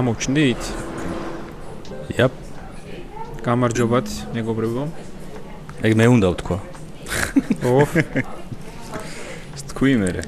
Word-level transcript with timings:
გამოვჩნდით? 0.00 0.62
იაპ. 2.16 2.32
გამარჯობათ, 3.44 4.08
მეგობრებო. 4.32 4.84
ეგ 5.84 5.92
მე 6.00 6.06
უნდა 6.16 6.26
ვთქვა. 6.32 6.56
ო. 7.68 7.84
თქვი 9.68 9.92
მე. 10.00 10.24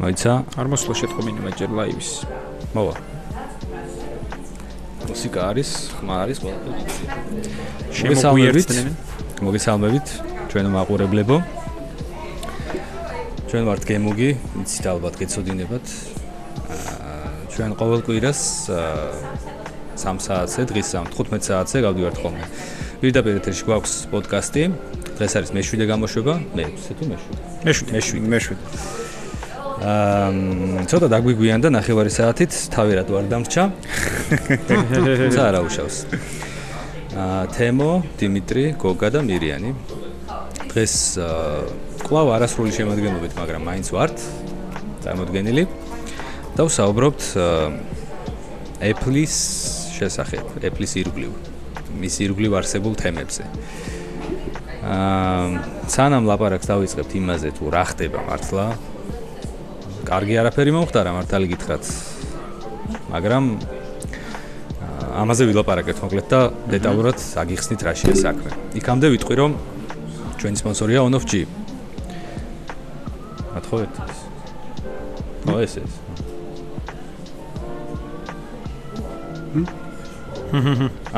მოიცა? 0.00 0.32
არ 0.56 0.66
მოსვლა 0.72 0.94
შეტყობინე 1.00 1.40
მაჯერ 1.44 1.68
ლაივის. 1.68 2.10
მოვა. 2.72 2.94
მუსიკა 5.10 5.40
არის, 5.52 5.68
ხმა 6.00 6.14
არის 6.24 6.38
ყველაფერი. 6.40 6.80
შემოგვიერთდეთ. 7.92 8.88
მოგესალმებით, 9.44 10.06
ჩვენ 10.48 10.66
მაყურებლებო. 10.72 11.36
ჩვენ 13.52 13.62
ვართ 13.68 13.82
გემუგი, 13.84 14.30
იცით 14.64 14.84
ალბათ 14.96 15.14
გეცოდინებათ. 15.20 16.19
აა 17.60 17.68
ჩვენ 17.68 17.76
ყოველ 17.76 18.00
კვირას 18.08 18.40
3 20.00 20.16
საათზე, 20.24 20.64
დღის 20.64 20.88
15 20.96 21.44
საათზე 21.44 21.82
გავდივართ 21.84 22.16
ხოლმე. 22.24 22.44
პირდაპირ 23.04 23.36
ეთერში 23.36 23.64
გვაქვს 23.68 23.92
პოდკასტი. 24.08 24.62
დღეს 25.20 25.32
არის 25.36 25.50
მე-7 25.52 25.84
გამოშვება, 25.84 26.34
მე-6 26.56 26.96
თუ 26.96 27.04
მე-7? 27.12 27.36
მე-7, 27.68 27.92
მე-7, 27.92 28.24
მე-7. 28.32 28.56
აა 29.76 30.88
ცოტა 30.88 31.06
დაგვიგვიან 31.12 31.60
და 31.60 31.68
ნახევარი 31.76 32.08
საათით 32.16 32.52
თავი 32.72 32.92
რატო 32.96 33.12
არ 33.20 33.26
დამრჩა? 33.28 33.64
ცა 35.36 35.42
არა 35.52 35.60
უშავს. 35.60 35.96
აა 37.12 37.44
თემო, 37.52 37.92
დიმიტრი, 38.16 38.64
გოგა 38.80 39.08
და 39.12 39.20
მირიანი. 39.20 39.70
დღეს 40.72 40.94
კლავ 42.08 42.26
არასრული 42.40 42.72
შემოადგენლობით, 42.72 43.32
მაგრამ 43.36 43.62
მაინც 43.68 43.86
ვართ 43.92 44.16
წარმოდგენილი. 45.04 45.64
და 46.60 46.66
ვსაუბრობთ 46.68 47.22
Apple-ის 48.84 49.36
შესახებ, 49.96 50.58
Apple-ის 50.60 50.92
ირგვლივ, 51.00 51.30
მის 51.96 52.16
ირგვლივ 52.20 52.56
არსებულ 52.60 52.98
თემებზე. 53.00 53.46
აა 54.84 55.88
სანამ 55.88 56.28
ლაპარაკს 56.28 56.68
დავიწყებთ 56.68 57.16
იმაზე 57.16 57.52
თუ 57.56 57.72
რა 57.72 57.84
ხდება 57.88 58.20
მართლა. 58.28 58.66
კარგი 60.04 60.36
არაფერი 60.42 60.74
მომხდარა 60.76 61.16
მართალი 61.16 61.48
გითხრათ. 61.48 61.84
მაგრამ 63.08 63.44
ამაზე 65.24 65.42
ვილაპარაკეთ 65.48 65.96
მოკლედ 66.04 66.26
და 66.28 66.40
დეტალურად 66.76 67.18
აგიხსნით 67.40 67.80
რა 67.88 67.92
შეიძლება 67.96 68.20
საქმე 68.20 68.50
იქამდე 68.76 69.06
ვიტყვი 69.16 69.34
რომ 69.40 69.56
ჩვენი 70.36 70.56
სპონსორია 70.60 71.00
on 71.08 71.16
of 71.16 71.24
g. 71.24 71.48
ათხოვეთ 73.56 73.92
ხო 75.48 75.56
ეს 75.64 75.74
ეს 75.80 75.92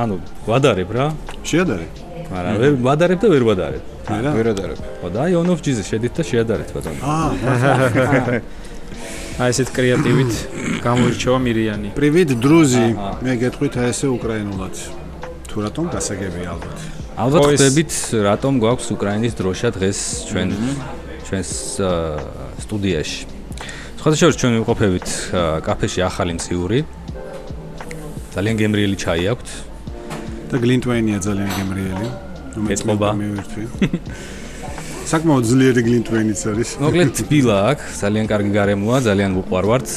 ანუ 0.03 0.19
ვადარებ 0.49 0.91
რა 0.97 1.07
შეადარე 1.45 1.87
არა 2.33 2.51
ვერ 2.63 2.73
ვადარებ 2.89 3.19
და 3.23 3.29
ვერ 3.33 3.43
ვადარებ 3.51 3.83
არა 4.17 4.31
ვერ 4.37 4.47
ვადარებ 4.53 4.79
ხო 5.03 5.09
და 5.13 5.29
on 5.41 5.49
of 5.53 5.61
g-ზე 5.65 5.83
შედით 5.91 6.13
და 6.19 6.23
შეადარეთ 6.27 6.69
ბატონო 6.77 7.01
აა 7.03 8.41
აი 9.41 9.49
ესეთ 9.49 9.71
კრეატივით 9.73 10.33
გამოირჩევა 10.85 11.39
მირიანი. 11.41 11.89
პრივიტ 11.97 12.35
დრუზი, 12.37 12.89
მე 13.25 13.33
გეტყვით 13.41 13.75
აი 13.81 13.89
ესე 13.89 14.09
უკრაინულად. 14.13 14.77
თუ 15.49 15.57
რატომ 15.65 15.89
გასაგები 15.89 16.43
ალბათ. 16.53 16.79
ალბათ 17.17 17.43
ხდებით 17.57 17.93
რატომ 18.29 18.61
გვაქვს 18.61 18.89
უკრაინის 18.93 19.33
დროშა 19.41 19.69
დღეს 19.73 19.99
ჩვენ 20.29 20.49
ჩვენს 21.25 21.51
სტუდიაში. 22.61 23.21
შორის 24.03 24.37
ჩვენ 24.37 24.53
ვიყოფებით 24.61 25.09
კაფეში 25.65 26.01
ახალი 26.05 26.33
მციური. 26.37 26.79
ძალიან 28.33 28.57
გემრიელი 28.61 28.97
ჩაი 28.97 29.25
აქვთ. 29.33 29.49
და 30.53 30.57
გლინტვეინია 30.61 31.19
ძალიან 31.25 31.51
გემრიელი. 31.57 32.09
რომელიც 32.57 32.81
მე 32.85 32.95
ვერთვი. 33.37 33.65
საკმაოდ 35.13 35.45
ძლიერი 35.51 35.81
გლინტვეინიც 35.89 36.41
არის. 36.53 36.71
მოკლედ 36.81 37.11
თბილა 37.21 37.57
აქვს, 37.73 37.89
ძალიან 38.05 38.27
კარგი 38.33 38.53
გარემოა, 38.57 38.97
ძალიან 39.09 39.31
უყვარვართ. 39.41 39.89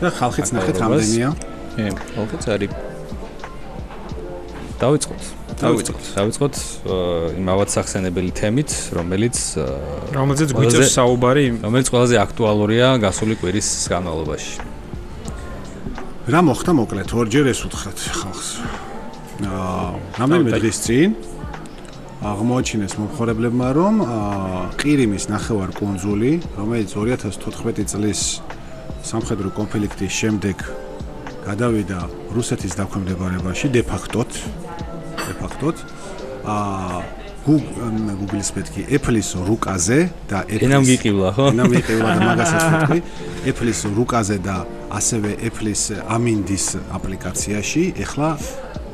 და 0.00 0.08
ხალხიც 0.16 0.48
ნახეთ 0.56 0.76
რამდენია? 0.80 1.28
ე, 1.76 1.84
ხალხიც 2.16 2.44
არის. 2.54 2.72
დავიწყოთ. 4.80 5.22
დავიწყოთ. 5.60 6.02
დავიწყოთ 6.16 6.54
იმავად 7.36 7.68
სახსენებელი 7.76 8.32
თემით, 8.32 8.70
რომელიც 8.96 9.36
რომელზეც 10.16 10.50
გვიწევს 10.56 10.90
საუბარი, 10.96 11.46
რომელიც 11.64 11.88
ყველაზე 11.92 12.16
აქტუალურია 12.24 12.88
გასული 13.04 13.34
კვირის 13.40 13.68
განმავლობაში. 13.92 14.79
რა 16.30 16.40
მოხდა 16.46 16.72
მოკლედ 16.78 17.10
ორჯერ 17.10 17.46
ეს 17.50 17.60
უთხრათ 17.66 17.98
ხალხს. 18.14 18.48
აა, 19.50 19.86
რამდენიმე 20.20 20.50
დღის 20.62 20.78
წინ 20.86 21.10
აღმოაჩინეს 22.22 22.94
მომხორებლებმა, 23.00 23.68
რომ 23.74 23.94
ყირიმის 24.78 25.26
ნახევარ 25.26 25.74
კონძული, 25.74 26.32
რომელიც 26.54 26.94
2014 26.94 27.82
წლის 27.90 28.20
სამხედრო 29.02 29.50
კონფლიქტის 29.58 30.12
შემდეგ 30.12 30.56
გადავიდა 31.50 31.98
რუსეთის 32.36 32.78
დაქვემდებარებაში 32.78 33.66
de 33.74 33.82
facto 33.82 34.22
de 34.22 35.34
facto 35.40 35.74
აა 36.46 37.19
Google-ის 37.45 38.49
მეთქი 38.57 38.81
Apple-ის 38.89 39.29
რუკაზე 39.47 39.99
და 40.29 40.39
Apple-ის 40.49 40.65
ენამ 40.65 40.83
გიყილა 40.89 41.29
ხო? 41.37 41.45
ენამ 41.53 41.71
გიყილა 41.77 42.09
და 42.17 42.21
მაგასაც 42.29 42.63
მეთქი 42.73 42.99
Apple-ის 43.51 43.79
რუკაზე 43.97 44.37
და 44.41 44.55
ასევე 44.99 45.31
Apple-ის 45.47 45.83
ამინდის 46.15 46.65
აპლიკაციაში 46.97 47.83
ეხლა 48.01 48.29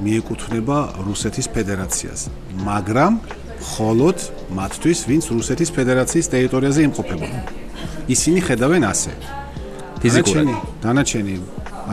მიეკუთვნება 0.02 0.78
რუსეთის 1.08 1.48
ფედერაციას, 1.56 2.22
მაგრამ 2.68 3.12
холод 3.62 4.20
მათთვის, 4.58 5.00
ვინც 5.09 5.26
რუსეთის 5.32 5.70
ფედერაციის 5.78 6.28
ტერიტორიაზე 6.34 6.82
იმყოფებოდა. 6.90 7.40
ისინი 8.09 8.40
ხედავენ 8.48 8.84
ასე. 8.92 9.12
ფიზიკურად 10.02 10.48
დანარჩენი 10.82 11.36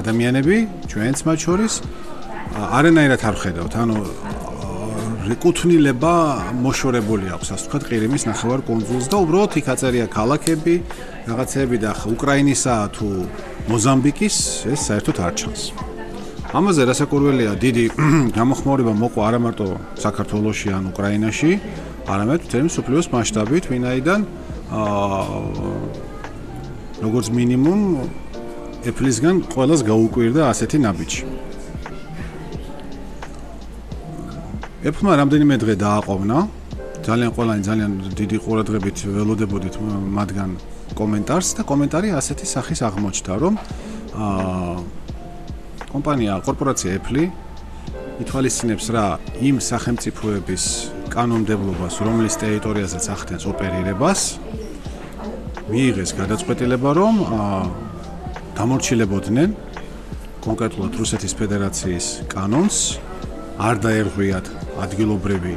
ადამიანები, 0.01 0.57
ჩვენც 0.91 1.19
მათ 1.29 1.39
შორის 1.45 1.73
არანაირად 2.57 3.21
არ 3.29 3.37
ხედავთ, 3.43 3.73
ანუ 3.83 3.97
რეკუთვნილება 5.24 6.16
მოშორებული 6.60 7.32
აქვს, 7.32 7.50
ასე 7.56 7.64
ვთქვათ, 7.64 7.84
ყირიმის 7.88 8.24
ნახევარ 8.28 8.62
კონძულს 8.68 9.08
და 9.08 9.18
უბრალოდ 9.24 9.56
იქ 9.62 9.68
აწერია 9.74 10.08
ქალაქები, 10.12 10.76
რაღაცეები 11.30 11.78
და 11.80 11.92
უკრაინისა 12.12 12.76
თუ 12.96 13.08
მოზამბიკის, 13.72 14.36
ეს 14.74 14.80
საერთოდ 14.90 15.18
არ 15.24 15.34
ჩანს. 15.40 15.62
ამაზე 16.54 16.82
რასაკურველია 16.92 17.52
დიდი 17.56 17.86
გამოხმაურება 18.38 18.94
მოყვა 19.00 19.22
არა 19.30 19.40
მარტო 19.48 19.68
საქართველოსში 20.04 20.70
ან 20.76 20.84
უკრაინაში, 20.92 21.52
არამედ 22.04 22.40
მთელი 22.44 22.66
მსოფლიოს 22.68 23.08
მასშტაბით, 23.16 23.64
ვინაიდან 23.72 24.22
აა 24.74 25.24
როგორც 27.04 27.28
მინიმუმ 27.36 27.82
Apple-ისგან 28.84 29.36
ყოველას 29.56 29.82
გაუკვირდა 29.88 30.52
ასეთი 30.52 30.78
ნაბიჯი. 30.84 31.22
Apple-მა 34.84 35.14
რამდენიმე 35.16 35.56
დღე 35.64 35.74
დააყოვნა. 35.80 36.38
ძალიან 37.08 37.32
ყველანი 37.36 37.62
ძალიან 37.64 37.92
დიდი 38.20 38.38
ყურადღებით 38.44 38.98
ველოდებოდით 39.16 39.76
მათგან 40.18 40.50
კომენტარს 41.00 41.50
და 41.56 41.62
კომენტარი 41.72 42.10
ასეთი 42.20 42.46
სახის 42.52 42.80
აღმოჩნდა, 42.88 43.34
რომ 43.44 43.54
აა 44.26 44.76
კომპანია 45.88 46.34
კორპორაცია 46.44 46.90
Apple 47.00 47.24
ითვალისწინებს 48.24 48.86
რა 48.92 49.06
იმ 49.48 49.56
სახელმწიფოების 49.70 50.64
კანონმდებლობას, 51.16 51.96
რომლის 52.04 52.36
ტერიტორიაზეც 52.44 53.06
ახდენს 53.16 53.44
ოპერირებას, 53.52 54.22
მიიღეს 55.72 56.12
გადაწყვეტილება, 56.20 56.90
რომ 57.00 57.16
დამორჩილებოდნენ 58.60 59.50
კონკრეტულად 60.44 60.94
რუსეთის 61.00 61.34
ფედერაციის 61.40 62.06
კანონს, 62.36 62.78
არ 63.64 63.80
დაერღვიათ 63.84 64.50
ადგილობრივი 64.84 65.54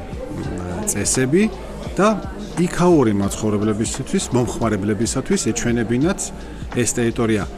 წესები 0.91 1.49
და 1.99 2.09
იქაური 2.63 3.13
მაცხოვრებლებისთვის, 3.19 4.29
მომხმარებლებისათვის 4.37 5.49
ეჩვენებინათ 5.51 6.29
ეს 6.79 6.97
ტერიტორია 6.97 7.49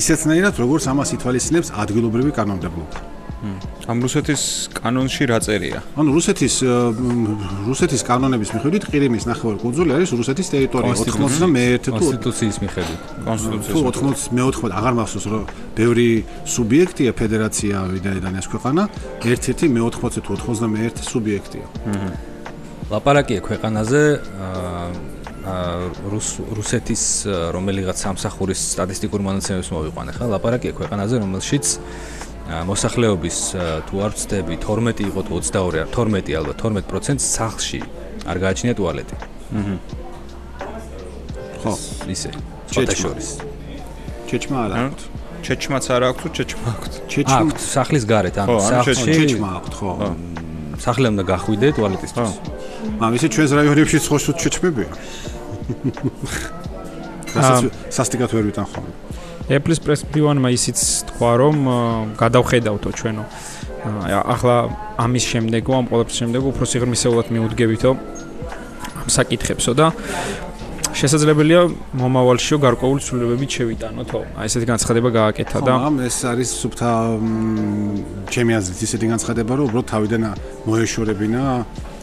ისეთნაირად 0.00 0.58
როგორც 0.64 0.88
ამას 0.92 1.14
ითვალისწინებს 1.18 1.72
ადგილობრივი 1.84 2.32
კანონმდებლობა. 2.40 3.17
ამ 3.88 3.98
რუსეთის 4.02 4.42
კანონში 4.74 5.24
რა 5.30 5.38
წერია? 5.38 5.78
ანუ 5.94 6.10
რუსეთის 6.18 6.54
რუსეთის 7.68 8.02
კანონების 8.08 8.50
მიხედვით 8.54 8.84
ყირიმის 8.90 9.24
ნახევარკუნძული 9.30 9.90
არის 9.94 10.10
რუსეთის 10.18 10.48
ტერიტორია 10.54 10.94
91 10.98 11.78
თუ 11.86 11.90
კონსტიტუციის 11.94 12.56
მიხედვით. 12.64 13.00
კონსტიტუციის 13.28 13.78
თუ 13.78 14.08
94 14.34 14.74
აღარ 14.78 14.94
მახსოვს 14.98 15.26
რომ 15.30 15.42
ბევრი 15.78 16.08
სუბიექტია 16.54 17.10
ფედერაცია 17.14 17.74
ვიდაიდან 17.94 18.32
ეს 18.42 18.46
ქვეყანა, 18.52 18.82
ერთ-ერთი 19.22 19.66
მე-80 19.70 20.22
თუ 20.26 20.32
91 20.34 21.06
სუბიექტია. 21.06 21.66
ლაპარაკია 22.90 23.40
ქვეყანაზე 23.44 24.02
რუს 26.12 26.28
რუსეთის 26.56 27.02
რომელიღაც 27.54 27.96
სამსახურის 28.04 28.60
სტატისტიკურ 28.74 29.20
მონაცემებს 29.24 29.70
მოვიყვანე 29.72 30.12
ხა 30.16 30.24
ლაპარაკია 30.34 30.72
ქვეყანაზე 30.76 31.14
რომელშიც 31.24 31.66
მოსახლეობის 32.48 33.38
თუ 33.88 33.94
არ 34.04 34.12
ვწდები 34.16 34.54
12 34.64 35.04
იყო 35.12 35.20
თუ 35.28 35.32
22 35.36 35.82
არ 35.84 35.88
12 35.92 36.32
ალბათ 36.40 36.56
12% 36.64 37.20
სახლში 37.20 37.80
არ 38.24 38.36
გააჩნია 38.44 38.74
ტუალეტი. 38.78 39.16
აჰა. 39.58 39.76
ხო, 41.60 41.72
ისე. 42.08 42.30
ჩეჩმორის. 42.72 43.28
ჩეჩმა 44.28 44.58
არა 44.64 44.76
აქვს. 44.88 45.04
ჩეჩმაც 45.44 45.84
არა 45.92 46.06
აქვს 46.12 46.22
თუ 46.24 46.28
ჩეჩმა 46.36 46.68
აქვს? 46.72 46.94
ჩეჩმა 47.12 47.38
აქვს 47.52 47.64
სახლის 47.76 48.04
გარეთ, 48.12 48.36
ანუ 48.42 48.56
სახლში 48.72 49.04
ჩეჩმა 49.18 49.48
აქვს, 49.58 49.70
ხო. 49.78 49.90
სახლი 50.84 51.06
უნდა 51.12 51.24
გახვიდე 51.32 51.66
ტუალეტისთვის. 51.76 52.32
მაგრამ 53.00 53.14
ისე 53.18 53.28
ჩვენს 53.34 53.50
რაიონებში 53.58 53.98
ხო 54.08 54.16
სულ 54.24 54.34
ჩეჩმებია. 54.42 54.88
სასტიკად 57.96 58.30
ვერ 58.34 58.44
ვიტან 58.48 58.66
ხოლმე. 58.72 59.07
Apple-ის 59.48 59.80
პრესპტივანმა 59.80 60.48
ისიც 60.52 60.78
თქვა, 61.08 61.30
რომ 61.40 61.56
გადავხედავთო 62.20 62.90
ჩვენო. 63.00 63.24
ახლა 64.34 64.56
ამის 65.00 65.24
შემდეგო, 65.32 65.72
ამ 65.80 65.86
ყოველთვის 65.88 66.16
შემდეგო 66.20 66.46
უფრო 66.52 66.64
სიღრმისეულად 66.68 67.26
მიუდგებითო 67.32 67.90
ამ 69.00 69.08
საკითხებსო 69.08 69.72
და 69.78 69.86
შესაძლებელია 70.98 71.60
მომავალშიო 72.00 72.56
გარკვეული 72.58 73.00
ცვლილებებით 73.06 73.50
შევიტანოთო. 73.56 74.20
აი 74.34 74.44
ესეთი 74.50 74.66
განცხადება 74.72 75.08
გააკეთა 75.14 75.58
და 75.62 75.72
ამ 75.88 75.96
ეს 76.08 76.16
არის 76.26 76.50
სუფთა 76.58 76.92
ჩემი 78.34 78.52
აზრით 78.58 78.80
ისეთი 78.82 79.06
განცხადება, 79.12 79.52
რომ 79.56 79.64
უბრალოდ 79.68 79.86
თავიდან 79.94 80.22
მოეშორებინა 80.66 81.42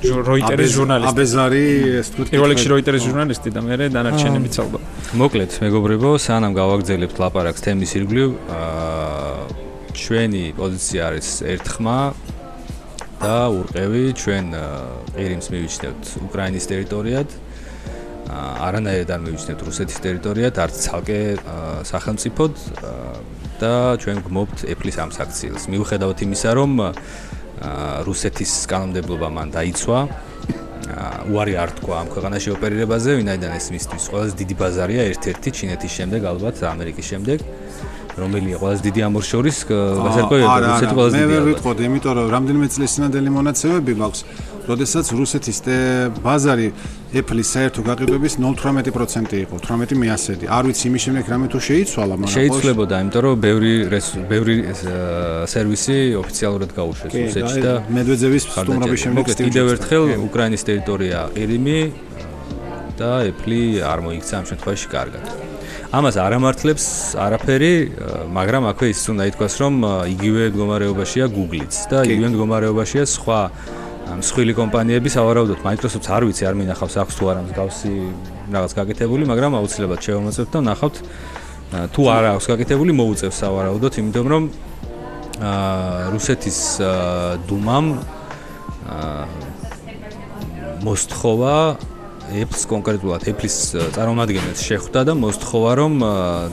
როიტერის 0.05 0.71
ჟურნალისტი. 0.77 1.11
აბეზარი 1.11 1.65
ეს 2.01 2.07
თქო 2.13 2.21
პირველ 2.31 2.49
რიგში 2.53 2.69
როიტერის 2.73 3.03
ჟურნალისტი 3.07 3.49
და 3.55 3.59
მე 3.65 3.75
დანარჩენებიც 3.95 4.55
ალბათ. 4.63 4.81
მოკლედ, 5.21 5.51
მეგობრებო, 5.65 6.09
სანამ 6.25 6.53
გავაგზავნებთ 6.59 7.17
ლაპარაკს 7.23 7.61
თემის 7.65 7.91
ირგვლივ, 7.97 8.29
აა 8.51 9.65
ჩვენი 9.95 10.43
პოზიცია 10.59 11.01
არის 11.09 11.27
ერთხმა 11.55 11.99
და 13.23 13.37
ურყევი 13.55 14.03
ჩვენ 14.19 14.47
ყირიმს 15.15 15.47
მივიჩნევთ 15.53 16.03
უკრაინის 16.27 16.65
ტერიტორიად. 16.71 17.29
არანაირად 18.35 19.09
არ 19.15 19.21
მივიჩნევთ 19.25 19.61
რუსეთის 19.69 19.99
ტერიტორიად, 20.03 20.55
არც 20.59 20.75
ცალკე 20.85 21.19
სახელმწიფოდ 21.91 22.53
და 23.61 23.73
ჩვენ 24.03 24.17
გმობთ 24.27 24.57
ეფლის 24.73 24.97
ამ 24.99 25.11
საქციელს. 25.15 25.63
მიუხედავად 25.71 26.17
იმისა, 26.27 26.49
რომ 26.59 26.71
რუსეთის 28.07 28.51
კანონმდებლობა 28.71 29.27
მან 29.37 29.47
დაიცვა, 29.55 29.99
უარი 31.33 31.53
არ 31.57 31.69
თქვა 31.81 31.95
ამ 32.01 32.07
ქვეყანაში 32.13 32.49
ოპერირებაზე, 32.55 33.09
ვინაიდან 33.19 33.51
ეს 33.57 33.67
მისთვის 33.73 34.03
ყველაზე 34.11 34.33
დიდი 34.41 34.55
ბაზარია 34.61 35.03
ერთ-ერთი 35.11 35.49
ჩინეთის 35.57 35.91
შემდეგ, 35.97 36.21
ალბათ 36.31 36.55
ამერიკის 36.61 37.05
შემდეგ. 37.11 37.39
რომელია 38.15 38.57
ყველაზე 38.63 38.81
დიდი 38.87 39.01
ამორ 39.11 39.23
შორის 39.27 39.57
გასარკვევია 39.67 40.47
რუსეთი 40.47 40.93
ყველაზე 40.95 41.15
დიდია. 41.19 41.27
მე 41.27 41.31
ვერ 41.35 41.43
ვიტყოდი, 41.51 41.81
იმიტომ 41.83 42.13
რომ 42.15 42.27
რამდენიმე 42.35 42.67
წლის 42.71 42.91
წინანდელი 42.95 43.29
მონაცემები 43.37 43.93
მაქვს, 44.01 44.21
როდესაც 44.71 45.05
რუსეთის 45.19 45.57
ბაზარი 46.23 46.67
Apple-ის 47.15 47.49
საერთო 47.55 47.81
გაყიდვების 47.87 48.33
0.18% 48.43 49.39
იყო, 49.45 49.55
18 49.63 49.95
მეასედი. 49.95 50.45
არ 50.51 50.63
ვიცი 50.67 50.85
იმის 50.89 51.01
შემდეგ 51.05 51.23
რამე 51.31 51.47
თუ 51.53 51.59
შეიცვალა, 51.69 52.13
მაგრამ 52.19 52.35
შეიცვლებოდა, 52.35 52.95
იმიტომ 53.03 53.21
რომ 53.25 53.35
ბევრი 53.45 53.73
ბევრი 54.31 54.55
სერვისი 55.53 55.97
ოფიციალურად 56.21 56.71
გაუშვეს 56.75 57.13
რუსეთში 57.15 57.59
და 57.63 57.73
მედვედევის 57.95 58.43
სტუმრობის 58.51 58.99
შემდეგ 59.05 59.23
კიდევ 59.47 59.65
ერთხელ 59.75 60.03
უკრაინის 60.27 60.63
ტერიტორია 60.67 61.19
ყირიმი 61.39 61.79
და 62.99 63.11
Apple 63.31 63.59
არ 63.91 63.99
მოიქცა 64.05 64.33
ამ 64.39 64.45
შემთხვევაში 64.51 64.87
კარგად. 64.91 65.23
ამას 65.95 66.15
არ 66.19 66.31
ამართლებს 66.35 66.85
არაფერი, 67.15 67.73
მაგრამ 68.35 68.63
აქვე 68.71 68.87
ის 68.91 69.01
უნდა 69.07 69.23
ითქვას, 69.31 69.53
რომ 69.63 69.73
იგივე 70.15 70.43
მდგომარეობაშია 70.51 71.25
Google-იც 71.31 71.75
და 71.91 71.97
იგივე 72.03 72.27
მდგომარეობაშია 72.35 73.03
სხვა 73.15 73.39
მსხვილი 74.05 74.53
კომპანიები, 74.53 75.09
სავარაუდოდ 75.09 75.59
Microsoft-ს 75.65 76.09
არ 76.13 76.25
ვიცი, 76.29 76.43
არ 76.45 76.55
მინახავს 76.61 76.95
აქვს 77.01 77.15
თუ 77.17 77.29
არა 77.31 77.41
მსგავსი 77.47 77.93
რაღაც 78.53 78.71
გაკეთებული, 78.77 79.23
მაგრამ 79.31 79.57
აუცილებლად 79.57 80.01
შევამოწმებთ 80.05 80.51
და 80.53 80.59
ნახავთ. 80.69 80.95
თუ 81.95 82.01
არა 82.13 82.29
აქვს 82.37 82.45
გაკეთებული, 82.53 82.91
მოუწევს 83.01 83.37
სავარაუდოდ, 83.41 83.93
იმიტომ 84.01 84.27
რომ 84.29 84.43
აა 85.35 86.13
რუსეთის 86.15 86.59
დუმამ 87.49 87.85
აა 88.85 89.25
მოსთხოვა 90.85 91.55
Apple-ს 92.25 92.65
კონკრეტულად 92.69 93.21
Apple-ის 93.29 93.57
წარმომადგენელს 93.95 94.61
შეხვდა 94.65 95.01
და 95.09 95.13
მოსთხოვა 95.17 95.71
რომ 95.81 95.93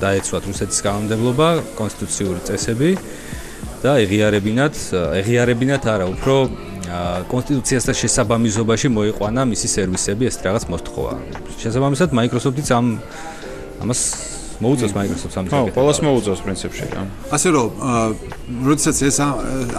დაეცვათ 0.02 0.42
რუსეთის 0.50 0.80
კანონმდებლობა, 0.84 1.48
კონსტიტუციური 1.78 2.40
წესები 2.48 2.90
და 3.84 3.92
ეღიარებინათ, 4.04 4.76
ეღიარებინათ 5.20 5.84
არა, 5.94 6.06
უფრო 6.12 6.34
კონსტიტუციასთან 7.32 7.94
შესაბამისობაში 8.02 8.88
მოიყვანა 8.96 9.42
მისი 9.52 9.68
სერვისები 9.74 10.28
ეს 10.28 10.36
რაღაც 10.44 10.64
მოსთხოვა. 10.72 11.12
შესაბამისად 11.62 12.08
Microsoft-იც 12.18 12.68
ამ 12.76 12.86
ამას 13.82 14.00
მოუწევს 14.62 14.92
Microsoft-ს 14.94 15.36
ამ 15.40 15.46
ძეგლს. 15.50 15.58
ხო, 15.58 15.74
ყოველს 15.74 15.98
მოუწევს 16.06 16.40
პრინციპში 16.46 16.84
რა. 16.94 17.02
ასე 17.34 17.48
რომ, 17.54 17.68
როდესაც 18.68 18.96
ეს 19.08 19.16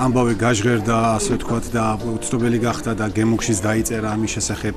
ამბავი 0.06 0.33
გაჟღერდა, 0.44 0.98
ასე 1.18 1.31
ვთქვათ 1.39 1.65
და 1.71 1.86
უცნობელი 2.18 2.57
გახდა 2.68 2.92
და 3.00 3.06
გემუქშიც 3.15 3.60
დაიწერა 3.63 4.07
ამის 4.15 4.31
შესახებ 4.36 4.75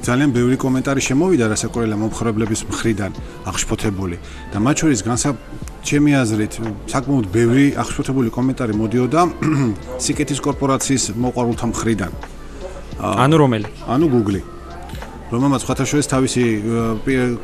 ძალიან 0.00 0.30
ბევრი 0.32 0.56
კომენტარი 0.56 1.00
შემოვიდა 1.04 1.44
რასაკვირველია 1.52 1.96
მომხრებლების 2.00 2.60
მხრიდან 2.72 3.12
აღშფოთებული. 3.50 4.16
და 4.52 4.56
მათ 4.64 4.76
შორის 4.80 5.00
განსა 5.04 5.30
ჩემი 5.84 6.10
აზრით 6.22 6.54
საკმაოდ 6.88 7.26
ბევრი 7.28 7.66
აღშფოთებული 7.76 8.28
კომენტარი 8.32 8.74
მოდიოდა 8.80 9.20
სიკეთის 10.04 10.40
კორპორაციის 10.40 11.04
მოყვარულთა 11.20 11.66
მხრიდან. 11.72 12.12
ანუ 13.00 13.36
რომელი? 13.44 13.68
ანუ 13.92 14.06
Google 14.08 14.40
რომელმაც 15.30 15.62
ხათაშოეს 15.62 16.06
თავისი 16.10 16.42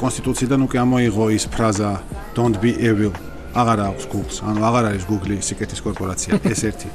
კონსტიტუციიდან 0.00 0.60
უკვე 0.66 0.78
ამოიღო 0.82 1.24
ის 1.38 1.44
ფრაზა 1.54 1.90
don't 2.34 2.56
be 2.58 2.72
evil. 2.82 3.12
აღარ 3.56 3.78
აქვს 3.88 4.04
Google-ს. 4.12 4.36
ანუ 4.48 4.60
აღარ 4.68 4.84
არის 4.90 5.04
Google 5.08 5.36
სიკეთის 5.40 5.80
კორპორაცია 5.86 6.40
ეს 6.44 6.60
ერთი. 6.68 6.88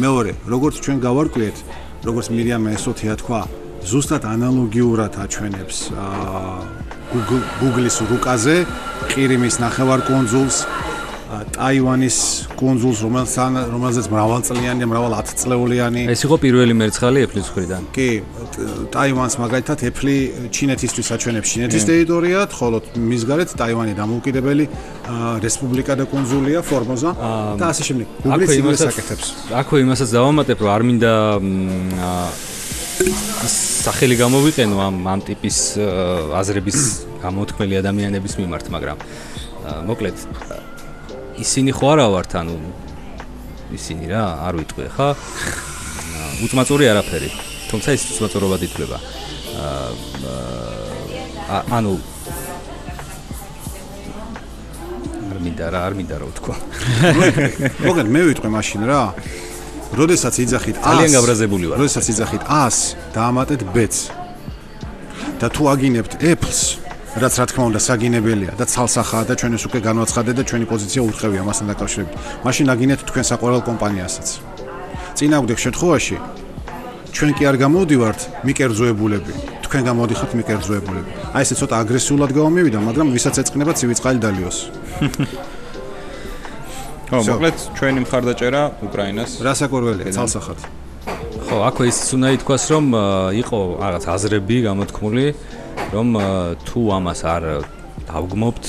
მეორე 0.00 0.32
როგორც 0.48 0.74
ჩვენ 0.84 0.98
გავარკვიეთ 1.02 1.56
როგორც 2.08 2.26
მირიამ 2.36 2.64
ესოთია 2.76 3.14
თქვა 3.20 3.40
ზუსტად 3.86 4.24
ანალოგიურად 4.26 5.14
აჩვენებს 5.24 5.78
Google 7.12 7.42
Google-ის 7.60 7.96
რუკაზე 8.10 8.56
ყირიმის 9.12 9.60
ნახევარკუნძულს 9.62 10.56
ტაივანის 11.56 12.16
კუნძულს 12.58 12.98
რომელსაც 13.02 13.68
რომელზეც 13.74 14.06
მრავალწლიანი 14.14 14.82
და 14.82 14.86
მრავალ 14.90 15.12
ათწლეულიანი 15.20 16.02
ეს 16.14 16.20
იყო 16.26 16.36
პირველი 16.38 16.74
მერცხალი 16.82 17.18
Apple-ის 17.26 17.50
მხრიდან. 17.50 17.82
კი, 17.94 18.08
ტაივანს 18.94 19.34
მაგალითად 19.42 19.78
Apple 19.90 20.16
ჩინეთისთვის 20.54 21.08
აჩვენებს 21.14 21.48
ჩინეთის 21.52 21.84
ტერიტორიად, 21.90 22.48
ხოლო 22.58 22.78
მის 22.94 23.22
გარეთ 23.30 23.50
ტაივანი 23.58 23.92
დამოუკიდებელი 24.00 24.64
რესპუბლიკა 25.46 25.94
და 25.98 26.04
კუნძულია 26.10 26.60
ფორმოზა 26.62 27.10
და 27.58 27.64
ასე 27.74 27.82
შემდეგ. 27.90 28.06
Google-ის 28.22 28.54
იმას 28.62 28.82
აკეთებს. 28.90 29.26
აქვე 29.50 29.76
იმასაც 29.82 30.08
დავამატებ, 30.14 30.58
რომ 30.62 30.70
არ 30.74 30.82
მინდა 30.86 31.12
სახელი 32.96 34.16
გამოვიყენო 34.16 34.80
ამ 34.80 35.04
ამ 35.04 35.20
ტიპის 35.28 35.76
აზრების 36.32 37.04
გამოთქმელი 37.20 37.76
ადამიანების 37.82 38.34
მიმართ, 38.40 38.72
მაგრამ 38.72 38.96
მოკლედ 39.88 40.16
ისინი 41.44 41.70
ხო 41.76 41.86
არა 41.92 42.06
ვართ, 42.14 42.30
ანუ 42.40 42.54
ისინი 43.76 44.04
რა, 44.08 44.24
არ 44.48 44.54
ვიტყვი 44.62 44.86
ხა? 44.96 45.08
უწმაწური 46.46 46.84
არაფერი. 46.88 47.28
თუმცა 47.68 47.88
ის 47.96 48.02
უწმაწურობა 48.16 48.56
დიდლება. 48.64 48.98
აა 49.60 51.60
ანუ 51.76 51.92
არ 55.30 55.38
მინდა 55.44 55.66
რა, 55.68 55.80
არ 55.84 55.92
მინდა 56.00 56.16
რა 56.16 56.26
ვთქვა. 56.32 56.56
მოკლედ 57.84 58.08
მე 58.08 58.20
ვიტყვი 58.32 58.48
მაშინ 58.56 58.82
რა. 58.88 59.12
როდესაც 59.94 60.34
იძახით 60.42 60.76
100 60.82 60.82
ძალიან 60.82 61.12
გაბრაზებული 61.16 61.64
ვარ. 61.70 61.76
როდესაც 61.82 62.04
იძახით 62.12 62.42
100 62.48 62.96
დაამატეთ 63.14 63.60
ბეთს. 63.74 64.00
და 65.40 65.46
თუ 65.52 65.62
აგინებთ 65.68 66.12
Apple-ს, 66.24 66.60
რაც 67.20 67.34
რა 67.36 67.44
თქმა 67.48 67.64
უნდა 67.70 67.80
საგინებელია 67.80 68.52
და 68.56 68.64
ცალსახაა 68.64 69.24
და 69.28 69.34
ჩვენ 69.36 69.52
ეს 69.56 69.64
უკვე 69.68 69.80
განვაცხადეთ 69.88 70.34
და 70.40 70.42
ჩვენი 70.48 70.66
პოზიცია 70.72 71.00
ურყევია 71.04 71.42
მასთან 71.48 71.66
დაკავშირებით. 71.72 72.14
მაშინ 72.44 72.66
აგინეთ 72.72 73.00
თქვენ 73.08 73.24
საყვარელ 73.30 73.62
კომპანიასაც. 73.68 74.26
წინააღმდეგ 75.16 75.58
შემთხვევაში 75.64 76.16
ჩვენ 77.16 77.30
კი 77.36 77.42
არ 77.48 77.56
გამოდივართ 77.64 78.20
მიკერძოებულები. 78.44 79.32
თქვენ 79.64 79.82
გამოდიხართ 79.88 80.32
მიკერძოებულები. 80.40 81.10
აი 81.36 81.42
ესე 81.44 81.54
ცოტა 81.60 81.74
აგრესიულად 81.84 82.30
გამომივიდა, 82.36 82.78
მაგრამ 82.88 83.08
ვისაც 83.16 83.34
ეწყნება 83.40 83.72
ცივი 83.76 83.94
დალიოს. 84.24 84.56
ხო, 87.06 87.18
მოკლედ 87.22 87.56
ჩვენი 87.78 88.00
მხარდაჭერა 88.02 88.62
უკრაინას. 88.82 89.30
რასაკვირველია, 89.46 90.10
ცალსახად. 90.10 90.58
ხო, 91.46 91.56
აქვე 91.70 91.84
ის 91.86 91.98
უნდა 92.18 92.28
ითქვას, 92.34 92.64
რომ 92.74 92.84
იყო 93.42 93.60
რაღაც 93.78 94.04
აზრები 94.10 94.56
გამოთქმული, 94.66 95.26
რომ 95.94 96.08
თუ 96.66 96.80
ამას 96.98 97.20
არ 97.22 97.42
დავგმობთ 98.10 98.64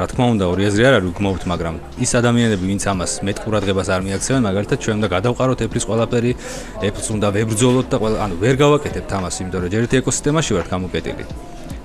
რა 0.00 0.06
თქმა 0.06 0.26
უნდა, 0.32 0.44
ორი 0.48 0.62
აზრი 0.70 0.82
არ 0.86 0.94
არის 0.96 1.12
გმობთ, 1.18 1.42
მაგრამ 1.50 1.74
ის 2.00 2.10
ადამიანები, 2.14 2.64
ვინც 2.70 2.82
ამას 2.88 3.12
მეტ 3.26 3.36
ყურადღებას 3.42 3.88
არ 3.90 4.00
მიაქცევენ, 4.06 4.42
მაგალითად, 4.48 4.78
ჩვენ 4.80 4.94
უნდა 5.02 5.08
გადავყაროთ 5.16 5.58
Apple-ის 5.66 5.84
ყველაფერი, 5.90 6.32
Apple-ს 6.88 7.08
უნდა 7.10 7.28
ვებრძოლოთ 7.36 7.86
და 7.90 7.96
ყველა, 8.00 8.16
ანუ 8.24 8.34
ვერ 8.40 8.54
გავაკეთებთ 8.64 9.10
ამას, 9.18 9.34
იმიტომ 9.42 9.60
რომ 9.60 9.70
ჯერ 9.74 9.82
ერთი 9.84 9.96
ეკოსისტემაში 10.00 10.50
ვართ 10.56 10.68
გამოკეტილი. 10.70 11.24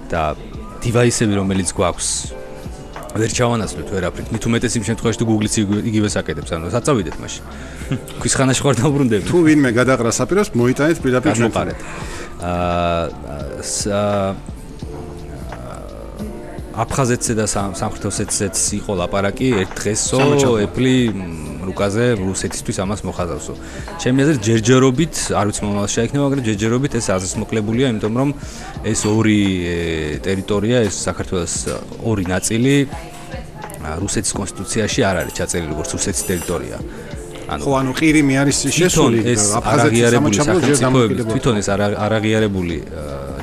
და 0.05 0.37
device-ები, 0.85 1.33
რომელიც 1.41 1.69
გვაქვს, 1.73 2.09
ვერ 3.15 3.31
ჩავანაცვლოთ 3.31 3.87
ვერაფრით. 3.95 4.27
მით 4.35 4.43
უმეტეს 4.47 4.73
იმ 4.75 4.83
შემთხვევაში 4.91 5.17
თუ 5.21 5.25
Google-იც 5.29 5.55
იგივე 5.87 6.07
საკეთებს, 6.11 6.51
ანუ 6.51 6.67
საწავიდეთ 6.75 7.15
მაშინ. 7.15 7.43
ქვის 8.19 8.33
ხანაში 8.35 8.61
ხარ 8.63 8.75
დაუბრუნდები. 8.75 9.23
თუ 9.31 9.37
ვინმე 9.47 9.69
გადაყრა 9.71 10.11
საპიროს, 10.11 10.51
მოიტანეთ 10.51 10.97
პირდაპირ 10.99 11.31
ჩვენ. 11.39 11.51
აა 12.43 14.54
აფხაზეთსე 16.75 17.33
და 17.39 17.45
სამხრეთოსეთსეც 17.47 18.57
იყო 18.79 18.91
ლაპარაკი 18.99 19.47
ერთ 19.63 19.71
დღესო 19.79 20.19
ეფლი 20.65 20.95
რუკაზე 21.67 22.05
რუსეთისთვის 22.19 22.77
ამას 22.83 23.01
მოხაზავსო. 23.07 23.53
ჩემი 24.03 24.19
აზრით 24.25 24.41
ჯერჯერობით, 24.43 25.15
არ 25.39 25.45
ვიცი 25.49 25.61
მომავალში 25.65 25.97
იქნება, 26.05 26.23
მაგრამ 26.27 26.45
ჯერჯერობით 26.49 26.91
ეს 26.99 27.07
აზრისმოკლებულია, 27.15 27.85
იმიტომ 27.95 28.13
რომ 28.19 28.29
ეს 28.91 28.99
ორი 29.07 29.41
ტერიტორია, 30.27 30.77
ეს 30.83 30.95
საქართველოს 31.07 31.55
ორი 32.03 32.25
ნაწილი 32.27 32.75
რუსეთის 34.03 34.31
კონსტიტუციაში 34.35 34.99
არ 35.09 35.15
არის 35.23 35.33
ჩაწერილი 35.39 35.71
როგორც 35.73 35.89
რუსეთის 35.95 36.23
ტერიტორია. 36.27 36.77
ანუ 37.45 37.61
ხო, 37.61 37.71
ანუ 37.77 37.91
ყირიმი 37.93 38.35
არის 38.41 38.57
შესული 38.73 39.19
აფხაზეთის 39.21 40.01
სახელმწიფოების 40.41 41.25
თვითონ 41.29 41.55
ეს 41.61 41.67
არაღიარებული 41.69 42.75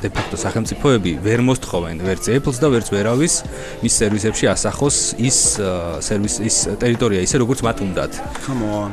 de 0.02 0.10
facto 0.10 0.36
სახელმწიფოები 0.44 1.12
ვერ 1.22 1.40
მოსთხოვენ 1.46 2.02
ვერც 2.02 2.28
Apple-ს 2.36 2.58
და 2.62 2.68
ვერც 2.74 2.88
ვერავის 2.94 3.34
მის 3.82 3.94
სერვისებში 4.00 4.46
ასახოს 4.54 4.96
ის 5.28 5.38
სერვის 6.08 6.34
ის 6.48 6.56
ტერიტორია 6.82 7.22
ისე 7.26 7.42
როგორც 7.42 7.62
მათ 7.66 7.78
უნდათ. 7.86 8.12
Come 8.46 8.62
on. 8.66 8.90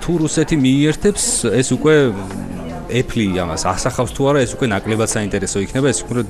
თუ 0.00 0.12
რუსეთი 0.24 0.56
მიიერთებს 0.60 1.24
ეს 1.60 1.68
უკვე 1.76 1.94
Apple-ი 2.90 3.38
ამას 3.44 3.62
ასახავს 3.70 4.12
თუ 4.16 4.22
არა 4.30 4.40
ეს 4.44 4.52
უკვე 4.56 4.66
ნაკლებად 4.74 5.08
საინტერესო 5.12 5.62
იქნება 5.64 5.86
ეს 5.92 6.00
უფრო 6.04 6.20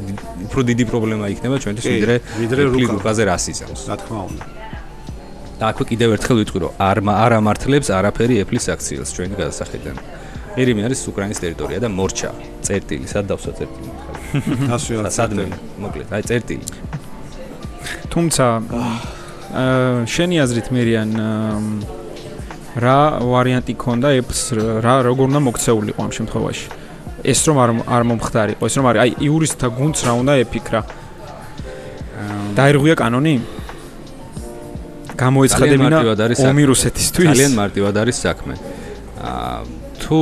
უფრო 0.51 0.61
დიდი 0.71 0.85
პრობლემა 0.91 1.31
იქნება 1.35 1.57
ჩვენთვის 1.65 1.87
ვიდრე 1.95 2.15
ვიდრე 2.43 2.63
რუკაზე 2.75 3.23
რასიზმს. 3.31 3.81
რა 3.89 3.97
თქმა 4.03 4.21
უნდა. 4.29 4.45
და 5.61 5.65
აქვე 5.71 5.85
კიდევ 5.93 6.09
ერთხელ 6.17 6.37
ვიტყვი 6.41 6.59
რომ 6.65 6.73
არ 6.89 6.99
არ 7.25 7.33
ამართლებს 7.41 7.89
არაფერი 7.99 8.35
Apple-ის 8.45 8.67
აქციელს 8.75 9.11
ჩვენი 9.17 9.35
გადასახედიდან. 9.41 9.97
ერიმი 10.59 10.83
არის 10.87 11.01
უკრაინის 11.11 11.39
ტერიტორია 11.43 11.79
და 11.85 11.89
მორჩა. 11.91 12.31
წერტილი 12.67 13.07
სად 13.07 13.25
დავსვა 13.31 13.53
წერტილი? 13.59 13.91
ასვია 14.75 15.11
სადმე 15.15 15.45
მოკლედ. 15.79 16.09
აი 16.11 16.23
წერტილი. 16.27 16.65
თუმცა 18.11 18.45
შენი 20.07 20.37
აზრით 20.45 20.69
მერიან 20.75 21.11
რა 22.81 22.99
ვარიანტი 23.27 23.75
ქონდა 23.75 24.09
ეფს 24.23 24.41
რა 24.85 24.95
როგორ 25.07 25.25
უნდა 25.31 25.41
მოქცეულიყო 25.47 26.01
ამ 26.07 26.13
შემთხვევაში? 26.19 26.67
ეს 27.21 27.41
რომ 27.47 27.57
არ 27.63 27.71
არ 27.87 28.03
მომხდარიყო 28.11 28.63
ეს 28.67 28.75
რომ 28.79 28.87
არის 28.91 29.01
აი 29.05 29.11
იურისტთა 29.27 29.69
გუნდს 29.79 30.01
რა 30.07 30.13
უნდა 30.23 30.33
ეფიქრა? 30.45 30.81
დაირღვია 32.59 32.95
კანონი? 32.99 33.35
გამოეცხადებინა 35.21 35.99
ომი 36.49 36.65
რუსეთისთვის? 36.71 37.29
ძალიან 37.29 37.53
მარტივად 37.61 37.95
არის 38.03 38.17
საქმე. 38.25 38.55
აა 39.21 39.90
თუ 40.03 40.19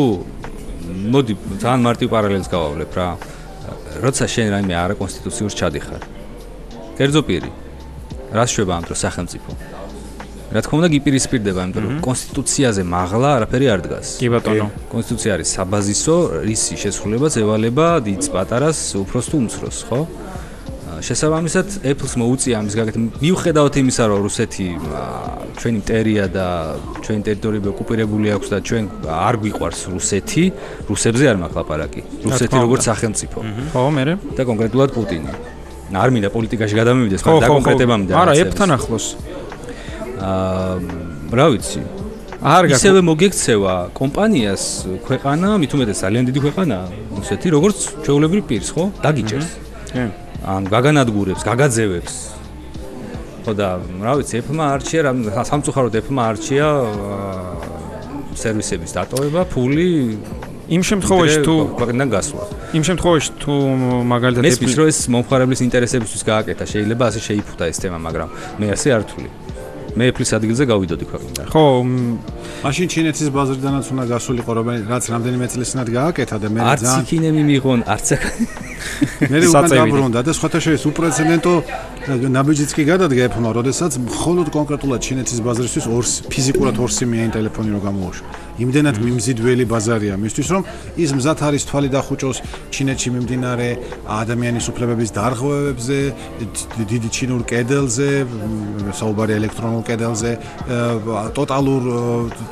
მოდი 1.12 1.32
ძალიან 1.62 1.82
მარტივ 1.87 2.08
პარალელს 2.14 2.49
გავავლებ 2.50 2.90
რა. 2.99 3.08
როცა 4.04 4.25
შენ 4.35 4.47
რაიმე 4.54 4.75
არა 4.75 4.94
კონსტიტუციურს 5.00 5.54
ჩადიხარ. 5.58 6.02
კერძო 6.99 7.20
პირი. 7.28 7.50
რას 8.32 8.50
შვება 8.54 8.73
ამ 8.78 8.85
დროს 8.88 8.99
სახელმწიფო? 9.04 9.50
რა 10.49 10.61
თქმა 10.64 10.76
უნდა 10.80 10.88
გიპირისპირდება, 10.97 11.61
იმიტომ 11.68 11.85
რომ 11.85 11.97
კონსტიტუციაზე 12.08 12.82
მაღლა 12.88 13.28
არაფერი 13.37 13.66
არ 13.68 13.80
დგას. 13.85 14.08
კი 14.16 14.28
ბატონო. 14.32 14.66
კონსტიტუცია 14.88 15.30
არის 15.37 15.49
საბაზისო, 15.56 16.16
რისი 16.49 16.75
შესრულებაც 16.82 17.32
ევალება 17.42 17.87
დიდ 18.00 18.23
პატარას, 18.32 18.80
უფროს 18.97 19.26
თუ 19.28 19.35
უმცროს, 19.44 19.78
ხო? 19.88 20.00
შესაბამისად 21.05 21.67
Apple-ს 21.85 22.14
მოუწია 22.19 22.55
ამის 22.59 22.75
გაკეთება. 22.78 23.21
მიუხედავად 23.23 23.75
იმისა, 23.83 24.02
რომ 24.11 24.19
რუსეთი 24.26 24.67
ჩვენი 25.59 25.81
ტერია 25.88 26.25
და 26.31 26.47
ჩვენი 27.05 27.21
ტერიტორიები 27.28 27.69
ოკუპირებული 27.75 28.26
აქვს 28.37 28.49
და 28.52 28.59
ჩვენ 28.69 28.85
არ 29.07 29.35
გვიყვარს 29.43 29.81
რუსეთი, 29.95 30.45
რუსებზე 30.90 31.25
არ 31.33 31.37
მაქვს 31.43 31.57
ლაპარაკი. 31.59 32.02
რუსეთი 32.26 32.57
როგორც 32.64 32.83
სახელმწიფო. 32.90 33.38
ხო, 33.73 33.88
მე 33.95 34.02
და 34.37 34.43
კონკრეტულად 34.50 34.90
პუტინი. 34.97 35.33
არ 35.88 36.09
მინდა 36.12 36.28
პოლიტიკაში 36.37 36.75
გადამივიდეს, 36.76 37.21
მაგრამ 37.25 37.43
დაკონკრეტებამდე. 37.49 38.11
არა, 38.12 38.33
Apple-თან 38.43 38.71
ახლოს. 38.76 39.07
აა, 40.21 40.76
რა 41.33 41.47
ვიცი. 41.52 41.81
არ 42.38 42.64
გაკეთე. 42.69 42.76
ისევე 42.76 43.00
მოგექცევა 43.09 43.75
კომპანიას 43.99 44.62
ქვეყანა, 45.07 45.49
მით 45.59 45.71
უმეტეს 45.75 45.99
ძალიან 46.05 46.25
დიდი 46.28 46.40
ქვეყანა, 46.45 46.78
რუსეთი, 47.19 47.49
როგორც 47.57 47.78
ჩვეულებრივ 48.05 48.43
პირს, 48.47 48.69
ხო? 48.76 48.85
დაგიჭერს. 49.02 49.49
კი. 49.97 50.27
ან 50.45 50.62
გაგანადგურებს, 50.71 51.42
გაგაძევებს. 51.42 52.14
ხო 53.45 53.52
და 53.57 53.68
რა 53.80 54.12
ვიცი, 54.21 54.35
Apple-მა 54.45 54.64
არჩია, 54.76 55.00
სამწუხაროდ 55.50 55.95
Apple-მა 55.99 56.23
არჩია 56.30 56.66
სერვისების 58.38 58.92
დატოვება, 58.95 59.42
ფული 59.50 59.88
იმ 60.68 60.83
შემთხვევაში 60.85 61.38
თუ 61.49 61.54
ქვეყნიდან 61.80 62.09
გასვლა. 62.12 62.45
იმ 62.76 62.83
შემთხვევაში 62.88 63.30
თუ 63.40 63.54
მაგალითად 64.04 64.42
Apple-ის 64.52 64.75
რო 64.78 64.85
ეს 64.92 64.99
მომხარებლის 65.09 65.61
ინტერესებისთვის 65.64 66.23
გააკეთა, 66.28 66.64
შეიძლება 66.68 67.04
ასე 67.09 67.21
შეიფუთა 67.25 67.64
ეს 67.73 67.78
თემა, 67.83 67.99
მაგრამ 68.04 68.28
მე 68.61 68.66
ასე 68.76 68.88
არ 68.95 69.02
თვლი. 69.09 69.30
მე 69.97 70.04
Apple-ის 70.12 70.30
ადგილზე 70.38 70.64
გავიდოდი 70.68 71.04
ქვეყნიდან. 71.09 71.45
ხო, 71.49 71.64
მაშინ 72.64 72.87
ჩინეთის 72.93 73.28
ბაზრიდანაც 73.35 73.87
უნდა 73.93 74.05
გასულიყო, 74.12 74.50
რომელიც 74.59 75.05
რამდენიმე 75.14 75.47
წლის 75.52 75.69
წინათ 75.73 75.88
გააკეთა 75.99 76.37
და 76.43 76.49
მე 76.55 76.61
ძალიან 76.61 76.75
არც 76.75 76.88
იქინემი 77.02 77.43
მიღონ, 77.50 77.81
არც 77.95 78.09
მე 79.31 79.38
უკან 79.52 79.71
დაბრუნდა 79.78 80.21
და 80.26 80.33
სხვათა 80.38 80.59
შორის 80.64 80.83
უპრეცედენტო 80.90 81.52
ნაბიჯიც 82.09 82.71
კი 82.73 82.83
გადადგა 82.88 83.28
Apple-მა, 83.28 83.50
როდესაც 83.52 84.00
მხოლოდ 84.00 84.49
კონკრეტულად 84.49 85.00
ჩინეთის 85.05 85.38
ბაზრისთვის 85.45 85.87
ორ 85.93 86.05
ფიზიკურად 86.33 86.76
ორ 86.81 86.90
სიმიანი 86.97 87.31
ტელეფონი 87.37 87.71
რო 87.76 87.81
გამოუშვა. 87.85 88.28
იმდენად 88.59 88.97
მიმზიდველი 88.99 89.64
ბაზარია 89.71 90.14
მისთვის, 90.19 90.49
რომ 90.50 90.62
ის 90.99 91.11
მზად 91.14 91.38
არის 91.47 91.62
თვალი 91.69 91.88
დახუჭოს 91.95 92.38
ჩინეთში 92.75 93.09
მიმდინარე 93.14 93.69
ადამიანის 94.09 94.67
უფლებების 94.73 95.11
დარღვევებზე, 95.14 95.99
დიდი 96.90 97.09
ჩინურ 97.12 97.43
კედელზე, 97.47 98.11
საუბარი 98.99 99.33
ელექტრონულ 99.38 99.83
კედელზე, 99.87 100.31
ტოტალურ 101.38 101.83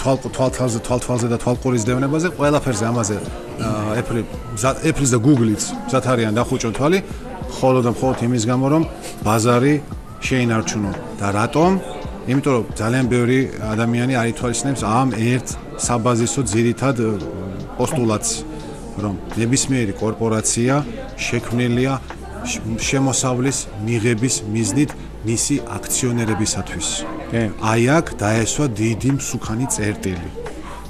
თვალთვალზე, 0.02 0.78
თვალთვალზე 0.86 1.26
და 1.30 1.38
თვალყურის 1.42 1.84
დევნებაზე, 1.86 2.28
ყველაფერზე 2.36 2.84
ამაზე 2.90 3.16
Apple 4.00 4.22
Apple-ის 4.90 5.10
და 5.14 5.18
Google-იც 5.22 5.62
მზად 5.86 6.04
არიან 6.12 6.34
დახუჭონ 6.36 6.72
თვალი, 6.76 6.98
ხოლო 7.56 7.80
და 7.86 7.90
მხოლოდ 7.94 8.18
იმის 8.26 8.44
გამო, 8.50 8.66
რომ 8.74 8.82
ბაზარი 9.24 9.74
შეინარჩუნო 10.26 10.92
და 11.20 11.28
რატომ? 11.38 11.70
იმიტომ 12.26 12.52
რომ 12.56 12.64
ძალიან 12.74 13.06
ბევრი 13.06 13.38
ადამიანი 13.62 14.14
არ 14.18 14.26
ითვალისწინებს 14.34 14.82
ამ 14.82 15.08
ერთ 15.14 15.46
საბაზისო 15.86 16.40
ძირითად 16.52 16.96
პოსტულატს, 17.78 18.30
რომ 18.98 19.14
ნებისმიერი 19.38 19.94
კორპორაცია 19.94 20.74
შექმნილია 21.16 21.92
შემოსავლის 22.88 23.58
მიღების 23.86 24.34
მიზნით 24.50 24.90
მისი 25.26 25.56
აქციონერებისათვის. 25.76 26.88
აი 27.70 27.82
აქ 27.98 28.06
დაესვა 28.22 28.66
დიდი 28.80 29.10
მსუქანი 29.18 29.66
წერტილი. 29.74 30.30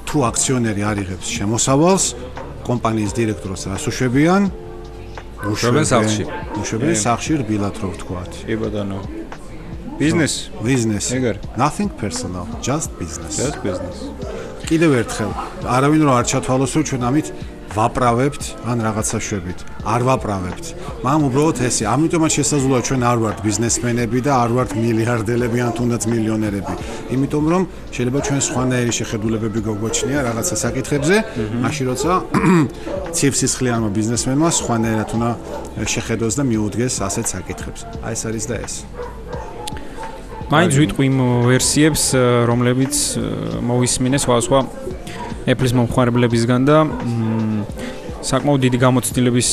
თუ 0.07 0.17
აქციონერი 0.29 0.81
არიღებს 0.91 1.27
შემოსავალს, 1.35 2.05
კომპანიის 2.67 3.11
დირექტორს 3.17 3.63
რას 3.71 3.83
უშვებიან? 3.89 4.43
უშვებენ 5.51 5.85
სახში. 5.91 6.23
უშვებენ 6.61 6.95
სახში 6.95 7.33
რბილად 7.41 7.75
რო 7.81 7.89
ვთქვათ. 7.93 8.31
კი 8.47 8.55
ბატონო. 8.61 8.99
ბიზნეს, 9.97 10.33
ბიზნეს. 10.61 11.05
ეგარ. 11.17 11.35
Nothing 11.57 11.89
personal, 12.01 12.45
just 12.61 12.89
business. 13.01 13.33
Just 13.41 13.57
business. 13.65 13.97
კიდევ 14.69 14.91
ერთხელ, 15.01 15.31
არავინ 15.65 16.01
რო 16.05 16.11
არ 16.19 16.25
ჩათვალოსო 16.31 16.79
ჩვენ 16.87 17.01
ამით 17.09 17.27
ვაправებთ 17.75 18.43
ან 18.67 18.77
რაღაცა 18.85 19.17
შვებით. 19.19 19.59
არ 19.87 20.01
ვაправებთ. 20.07 20.65
მაგრამ 21.03 21.23
უბრალოდ 21.27 21.57
ესე. 21.67 21.83
ამიტომაც 21.87 22.31
შესაძლოა 22.39 22.79
ჩვენ 22.87 23.01
არ 23.03 23.17
ვართ 23.23 23.37
ბიზნესმენები 23.47 24.19
და 24.23 24.31
არ 24.43 24.51
ვართ 24.55 24.71
მილიარდელები 24.79 25.59
ან 25.67 25.71
თუნდაც 25.77 26.03
მილიონერები. 26.11 26.73
იმიტომ 27.15 27.45
რომ 27.51 27.63
შეიძლება 27.95 28.19
ჩვენ 28.27 28.39
სხვანაირი 28.47 28.93
შეხედულებები 28.99 29.59
გვაგვაჩნია 29.67 30.19
რაღაცა 30.27 30.55
საკითხებზე, 30.65 31.15
მაშინ 31.63 31.85
როცა 31.91 32.11
ციფსისხლიანმა 33.17 33.89
ბიზნესმენმა 33.97 34.49
სხვანაირად 34.59 35.09
უნდა 35.17 35.29
შეხედოს 35.93 36.33
და 36.39 36.43
მიუდგეს 36.51 36.93
ასეთ 37.07 37.25
საკითხებს. 37.35 37.81
აი 38.03 38.13
ეს 38.15 38.21
არის 38.27 38.45
და 38.49 38.55
ეს. 38.65 38.73
მაინც 40.47 40.73
ვიტყვი 40.79 41.03
იმ 41.11 41.17
ვერსიებს, 41.51 42.03
რომლებიც 42.47 42.95
მოვისმინეს 43.67 44.23
სხვადასხვა 44.23 44.59
Apple-ის 45.47 45.73
მომხმარებლებისგან 45.79 46.61
და 46.67 46.77
საკმაოდ 48.27 48.59
დიდი 48.65 48.77
გამოცდილების 48.83 49.49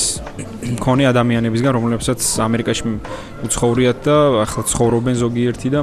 მქონე 0.74 1.04
ადამიანებისგან, 1.12 1.72
რომლებსაც 1.76 2.20
ამერიკაში 2.42 2.82
უცხოვრიათ 3.46 3.98
და 4.02 4.16
ახლა 4.42 4.62
ცხოვრობენ 4.72 5.14
ზოგიერთი 5.22 5.68
და 5.70 5.80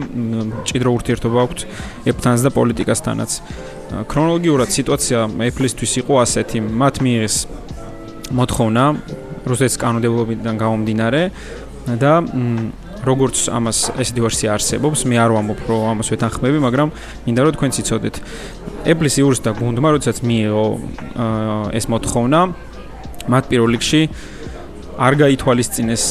ჭიდრო 0.67 0.89
ურთიერთობა 0.97 1.37
აქვთ 1.45 1.59
Apple-თანაც 2.11 2.41
და 2.43 2.51
პოლიტიკასთანაც. 2.57 3.31
ქრონოლოგიურად 4.11 4.69
სიტუაცია 4.75 5.19
Apple-ისთვის 5.47 5.91
იყო 6.01 6.13
ასეთი: 6.25 6.57
მათ 6.81 6.95
მიიღეს 7.05 7.35
მოთხოვნა 8.35 8.83
რუსეთის 9.47 9.75
კანონმდებლობიდან 9.79 10.55
გამომდინარე 10.63 11.21
და 12.01 12.13
როგორც 13.01 13.37
ამას 13.49 13.77
ვერსია 13.97 14.53
არსებობს, 14.55 15.05
მე 15.09 15.15
არ 15.17 15.31
ვამბობ, 15.35 15.59
რომ 15.69 15.81
ამას 15.91 16.07
ვეთანხმები, 16.13 16.59
მაგრამ 16.61 16.89
მინდა 17.25 17.41
რომ 17.41 17.53
თქვენ 17.57 17.71
ციცოდეთ. 17.75 18.15
Apple-ის 18.85 19.15
იურისტა 19.21 19.49
გუნდმა, 19.57 19.87
როდესაც 19.97 20.17
მიიღო 20.21 20.65
ეს 21.73 21.85
მოთხოვნა, 21.89 22.39
მათ 23.31 23.43
პირველ 23.49 23.69
რიგში 23.77 24.01
არ 25.01 25.13
გაითვალისწინეს 25.21 26.03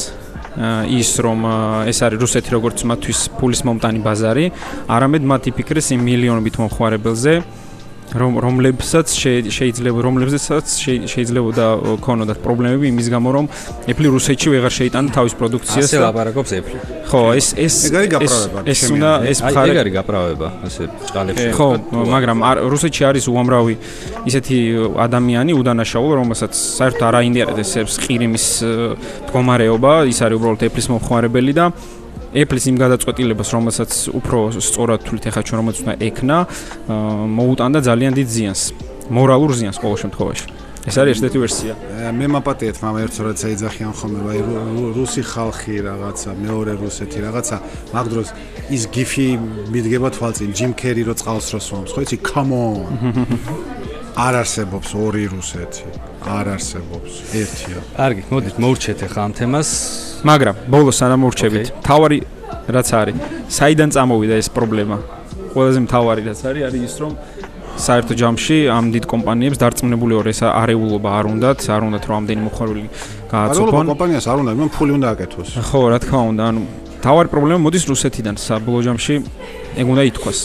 ის 0.91 1.09
რომ 1.23 1.39
ეს 1.87 1.97
არის 2.03 2.19
რუსეთი 2.19 2.49
როგორც 2.51 2.83
მათთვის 2.83 3.19
ფულის 3.39 3.61
მომტანი 3.63 3.99
ბაზარი, 4.03 4.45
არამედ 4.91 5.23
მათ 5.23 5.41
იფიქრეს 5.47 5.95
იმ 5.95 6.01
მილიონობით 6.11 6.55
მომხმარებელზე, 6.59 7.33
რომ 8.11 8.39
რომლებსაც 8.43 9.07
შეიძლება 9.07 9.99
რომლებსაც 10.03 10.65
შეიძლებოდა 11.07 11.65
ქონოდათ 12.03 12.39
პრობლემები 12.43 12.91
იმის 12.91 13.07
გამო 13.07 13.29
რომ 13.31 13.45
Apple 13.87 14.07
რუსეთში 14.11 14.47
ვეღარ 14.51 14.73
შეიტანა 14.79 15.09
თავის 15.15 15.33
პროდუქციას. 15.39 15.87
ასე 15.87 15.99
ლაპარაკობს 16.03 16.51
Apple. 16.59 16.75
ხო, 17.11 17.21
ეს 17.39 17.47
ეს 17.55 17.75
ეს 17.91 18.33
ეს 18.67 18.79
უნდა 18.91 19.09
ეს 19.31 19.39
მხარე 19.43 19.71
ეგარი 19.75 19.91
გაправება, 19.95 20.47
ასე 20.67 20.83
ჭალებში. 21.11 21.47
ხო, 21.55 21.67
მაგრამ 22.15 22.37
რუსეთში 22.71 23.03
არის 23.09 23.25
უამრავი 23.31 23.73
ისეთი 24.27 24.57
ადამიანი 24.95 25.51
უდანაშაულო, 25.59 26.13
რომელსაც 26.21 26.51
საერთოდ 26.55 27.03
არ 27.07 27.15
აინტერესებს 27.21 27.93
ყირიმის 28.03 28.45
მდგომარეობა, 29.27 29.93
ის 30.11 30.17
არის 30.23 30.35
უბრალოდ 30.39 30.61
Apple-ის 30.67 30.87
მომხმარებელი 30.91 31.53
და 31.55 31.65
Apple-ის 32.31 32.65
იმ 32.71 32.77
გადაწყვეტილებას, 32.79 33.49
რომელსაც 33.51 33.91
უფრო 34.15 34.37
სწორად 34.63 35.03
თulit 35.03 35.25
ეხა 35.27 35.41
ჩვენ 35.43 35.57
რომელიც 35.59 35.77
უნდა 35.83 35.93
ექნა, 35.99 36.37
მოუტანდა 37.37 37.79
ძალიან 37.83 38.13
დიდ 38.15 38.27
ზიანს, 38.35 38.61
მორალურ 39.11 39.51
ზიანს 39.51 39.77
ყოველ 39.83 39.97
შემთხვევაში. 40.03 40.47
ეს 40.81 40.95
არის 40.97 41.11
ერთ-ერთი 41.13 41.39
ვერსია. 41.43 41.73
მე 42.17 42.25
მაპატიეთ 42.35 42.77
მამა 42.81 42.99
ერთ 43.05 43.15
როდესაც 43.21 43.49
ეძახიან 43.53 43.93
ხოლმე, 43.99 44.19
აი 44.31 44.39
რუსი 44.97 45.21
ხალხი 45.21 45.75
რაღაცა, 45.85 46.29
მეორე 46.41 46.73
რუსეთი 46.81 47.19
რაღაცა, 47.21 47.55
მაგ 47.93 48.05
დროს 48.09 48.27
ის 48.71 48.83
გიფი 48.95 49.27
მიდგება 49.69 50.09
თვალწინ, 50.15 50.49
ჯიმ 50.57 50.71
კერი 50.73 51.03
რო 51.05 51.13
წყალს 51.21 51.47
რო 51.53 51.59
სვამს, 51.61 51.91
ხო 51.93 52.01
იცი? 52.01 52.17
Come 52.25 52.51
on. 52.55 52.89
არ 54.25 54.33
არსებობს 54.41 54.89
ორი 54.97 55.25
რუსეთი. 55.29 55.85
არ 56.25 56.45
არსებობს. 56.55 57.11
ერთია. 57.29 57.79
კარგი, 58.01 58.21
მოდით 58.33 58.55
მოურჩეთ 58.57 58.99
ახლა 59.05 59.21
ამ 59.29 59.33
თემას. 59.37 59.69
მაგრამ 60.21 60.55
ბოლოს 60.69 60.95
სანამ 61.01 61.19
მოურჩებით, 61.25 61.65
თავარი 61.81 62.19
რაც 62.69 62.89
არის, 62.93 63.15
საიდან 63.57 63.89
წამოვიდა 63.95 64.35
ეს 64.37 64.47
პრობლემა? 64.53 64.97
ყველაზე 65.53 65.79
მთავარი 65.85 66.21
რაც 66.29 66.39
არის, 66.45 66.63
არის 66.69 66.81
ის 66.85 66.95
რომ 67.01 67.13
საერთო 67.81 68.13
ჯამში 68.21 68.57
ამ 68.69 68.85
დიდ 68.93 69.05
კომპანიებს 69.09 69.57
დარწმუნებული 69.57 70.13
ვარ 70.19 70.27
ეს 70.29 70.41
არეულობა 70.45 71.09
არ 71.17 71.25
უნდათ, 71.31 71.59
არ 71.65 71.81
უნდათ 71.87 72.03
რომ 72.05 72.15
ამდენი 72.21 72.41
მოხარული 72.47 72.83
გააცოფონ. 73.33 73.65
არეულობა 73.65 73.83
კომპანიას 73.91 74.25
არ 74.29 74.37
უნდა, 74.43 74.51
მან 74.61 74.69
ფული 74.75 74.91
უნდა 74.97 75.07
აკეთოს. 75.15 75.49
ხო, 75.71 75.81
რა 75.89 75.97
თქმა 76.05 76.21
უნდა, 76.31 76.43
ანუ 76.51 76.61
თავარი 77.01 77.27
პრობლემა 77.33 77.59
მოდის 77.65 77.83
რუსეთიდან, 77.89 78.35
საბოლოო 78.37 78.81
ჯამში 78.85 79.15
ეგ 79.81 79.85
უნდა 79.89 80.03
ითქვას. 80.11 80.39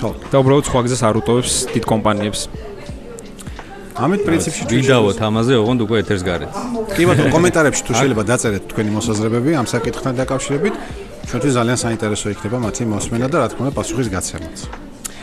ხო, 0.00 0.10
და 0.32 0.36
უბრალოდ 0.40 0.64
სხვა 0.64 0.80
გზას 0.84 1.02
არ 1.04 1.14
უტოვებს 1.20 1.52
დიდ 1.74 1.84
კომპანიებს. 1.92 2.40
ამეთ 3.94 4.20
პრინციპში 4.26 4.64
ვიდავოთ 4.66 5.18
ამაზე 5.22 5.54
ოღონდ 5.62 5.80
უკვე 5.86 5.96
ეთერს 6.02 6.22
გარეთ. 6.26 6.50
კი 6.98 7.04
ბატონო, 7.06 7.30
კომენტარებში 7.30 7.82
თუ 7.86 7.92
შეიძლება 7.94 8.22
დაწერეთ 8.26 8.64
თქვენი 8.74 8.90
მოსაზრებები 8.90 9.50
ამ 9.54 9.66
საკითხთან 9.70 10.12
დაკავშირებით, 10.18 10.74
ჩვენთვის 11.30 11.54
ძალიან 11.54 11.78
საინტერესო 11.78 12.26
იქნება 12.34 12.58
მათი 12.66 12.82
მოსმენა 12.90 13.26
და 13.30 13.36
რა 13.38 13.46
თქმა 13.54 13.62
უნდა 13.70 13.74
პასუხის 13.78 14.08
გაცემაც. 14.10 14.56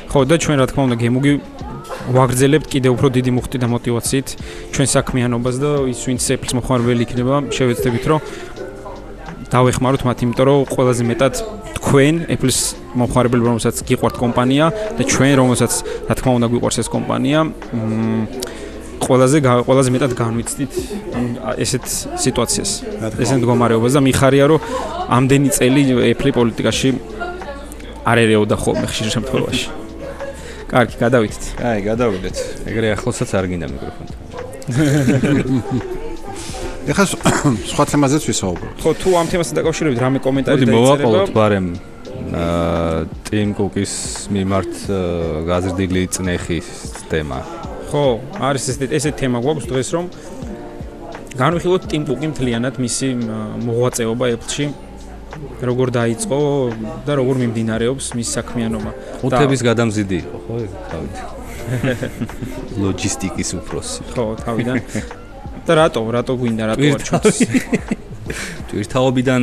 ხო 0.07 0.19
და 0.23 0.35
ჩვენ 0.39 0.57
რა 0.63 0.65
თქმა 0.71 0.81
უნდა 0.87 0.97
გემოგი 1.03 1.33
ვაგრძელებთ 2.15 2.67
კიდე 2.71 2.89
უფრო 2.95 3.07
დიდი 3.11 3.31
მუხტი 3.35 3.57
და 3.59 3.67
мотиваციით 3.75 4.27
ჩვენ 4.71 4.87
საქმიანობას 4.95 5.55
და 5.59 5.69
ის 5.91 5.99
ვინც 6.07 6.23
ეფლს 6.31 6.53
მოხმარებელი 6.55 7.01
იქნება 7.05 7.35
შევეცდებით 7.51 8.03
რომ 8.07 8.19
დავეხმაროთ 9.51 10.01
მათ 10.07 10.17
იმიტომ 10.23 10.45
რომ 10.47 10.59
ყველაზე 10.71 11.03
მეტად 11.11 11.33
თქვენ 11.75 12.15
ეფლის 12.31 12.59
მომხმარებელი 12.95 13.43
რომელსაც 13.43 13.75
გიყვართ 13.83 14.15
კომპანია 14.23 14.65
და 14.95 15.03
ჩვენ 15.11 15.33
რომელსაც 15.41 15.71
რა 16.07 16.13
თქმა 16.15 16.31
უნდა 16.39 16.47
გვიყვარს 16.51 16.77
ეს 16.81 16.89
კომპანია 16.95 17.39
მ 17.51 17.51
ყველაზე 19.05 19.37
ყველაზე 19.67 19.89
მეტად 19.95 20.15
განვიცდით 20.21 20.73
ესეთ 21.65 21.85
სიტუაციას 22.25 22.71
ესეთ 23.11 23.37
მდგომარეობას 23.41 23.97
და 23.97 24.01
მიხარია 24.07 24.45
რომ 24.53 24.59
ამდენი 25.17 25.49
წელი 25.57 25.81
ეფლი 26.13 26.31
პოლიტიკაში 26.39 26.89
არ 28.11 28.17
ერეოდა 28.25 28.55
ხოლმე 28.63 28.85
ხშირ 28.91 29.07
შემთხვევაში 29.15 29.67
კარგი, 30.71 30.95
გადავიდეთ. 31.03 31.43
აი, 31.67 31.79
გადავიდეთ. 31.83 32.37
ეგრე 32.71 32.87
ახლოსაც 32.95 33.29
არ 33.35 33.45
გინდა 33.51 33.67
მიკროფონი. 33.71 34.13
ეხლა 36.91 37.05
სხვა 37.71 37.83
თემაზეც 37.91 38.23
ვისაუბროთ. 38.31 38.75
ხო, 38.79 38.89
თუ 39.03 39.09
ამ 39.19 39.27
თემასთან 39.31 39.55
დაკავშირებით 39.59 39.99
რამე 39.99 40.19
კომენტარი 40.23 40.63
დაიწერება? 40.63 40.71
მოდი 40.71 40.79
მოვაყოლოთ, 40.79 41.29
ბარემ 41.35 41.67
აა 42.31 43.03
ტიმ 43.27 43.51
კუკის 43.59 43.93
მიმართ 44.31 44.73
გაზრდილი 45.51 46.03
წნეხის 46.15 46.67
თემა. 47.11 47.39
ხო, 47.91 48.03
არის 48.39 48.63
ეს 48.71 48.77
ესეთი 48.87 49.17
თემა 49.19 49.43
გვაქვს 49.43 49.65
დღეს 49.67 49.89
რომ 49.95 50.05
განვიხილოთ 51.35 51.83
ტიმ 51.91 52.03
კუკი 52.07 52.27
მთლიანად 52.31 52.75
მისი 52.79 53.07
მოღვაწეობა 53.67 54.25
Apple-ში. 54.35 54.65
როგორ 55.61 55.87
დაიწყო 55.95 56.37
და 57.07 57.11
როგორ 57.19 57.35
მიმდინარეობს 57.41 58.05
მის 58.17 58.29
საქმიანობა. 58.35 58.91
უთების 59.25 59.61
გადამზიდი 59.67 60.17
იყო, 60.21 60.37
ხო, 60.45 60.55
თავით. 60.91 61.15
ლოჯისტიკის 62.81 63.49
უფროსი. 63.59 64.01
ხო, 64.11 64.25
თავიდან. 64.43 64.77
და 65.67 65.71
რატო, 65.79 66.01
რატო 66.15 66.33
გვინდა 66.41 66.63
რატო 66.71 66.85
არჩევს? 66.95 67.37
თვირთაობიდან 68.71 69.41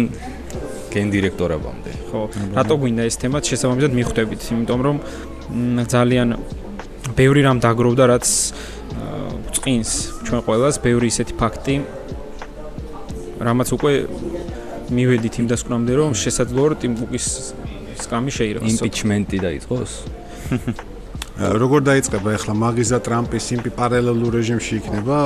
გენ 0.93 1.07
დირექტორებამდე. 1.15 1.91
ხო, 2.11 2.21
რატო 2.59 2.75
გვინდა 2.81 3.03
ეს 3.09 3.17
თემა 3.23 3.39
შესაბამისად 3.49 3.93
მიხვდებით, 3.99 4.41
იმიტომ 4.53 4.81
რომ 4.87 4.97
ძალიან 5.89 6.29
ბევრი 7.19 7.41
რამ 7.45 7.59
დაგროვდა, 7.59 8.05
რაც 8.15 8.27
წინს 9.69 9.91
ჩვენ 10.25 10.41
ყოველას 10.47 10.77
ბევრი 10.81 11.07
ისეთი 11.13 11.35
ფაქტი 11.37 11.75
რამაც 13.39 13.69
უკვე 13.77 13.93
მივედით 14.89 15.35
იმ 15.43 15.47
დასკვნამდე 15.53 15.93
რომ 16.01 16.15
შესაძლოა 16.17 16.69
რომ 16.73 16.79
ტიმბუკის 16.83 17.27
სკამი 18.03 18.33
შეიროს. 18.33 18.65
იმპიჩმენტი 18.73 19.39
დაიწყოს? 19.45 19.93
როგორ 21.63 21.81
დაიწყება 21.87 22.29
ახლა 22.35 22.55
მაგიზა 22.65 22.99
ტრამპის 23.07 23.47
იმპი 23.59 23.71
პარალელურ 23.79 24.33
რეჟიმში 24.41 24.73
იქნება 24.81 25.19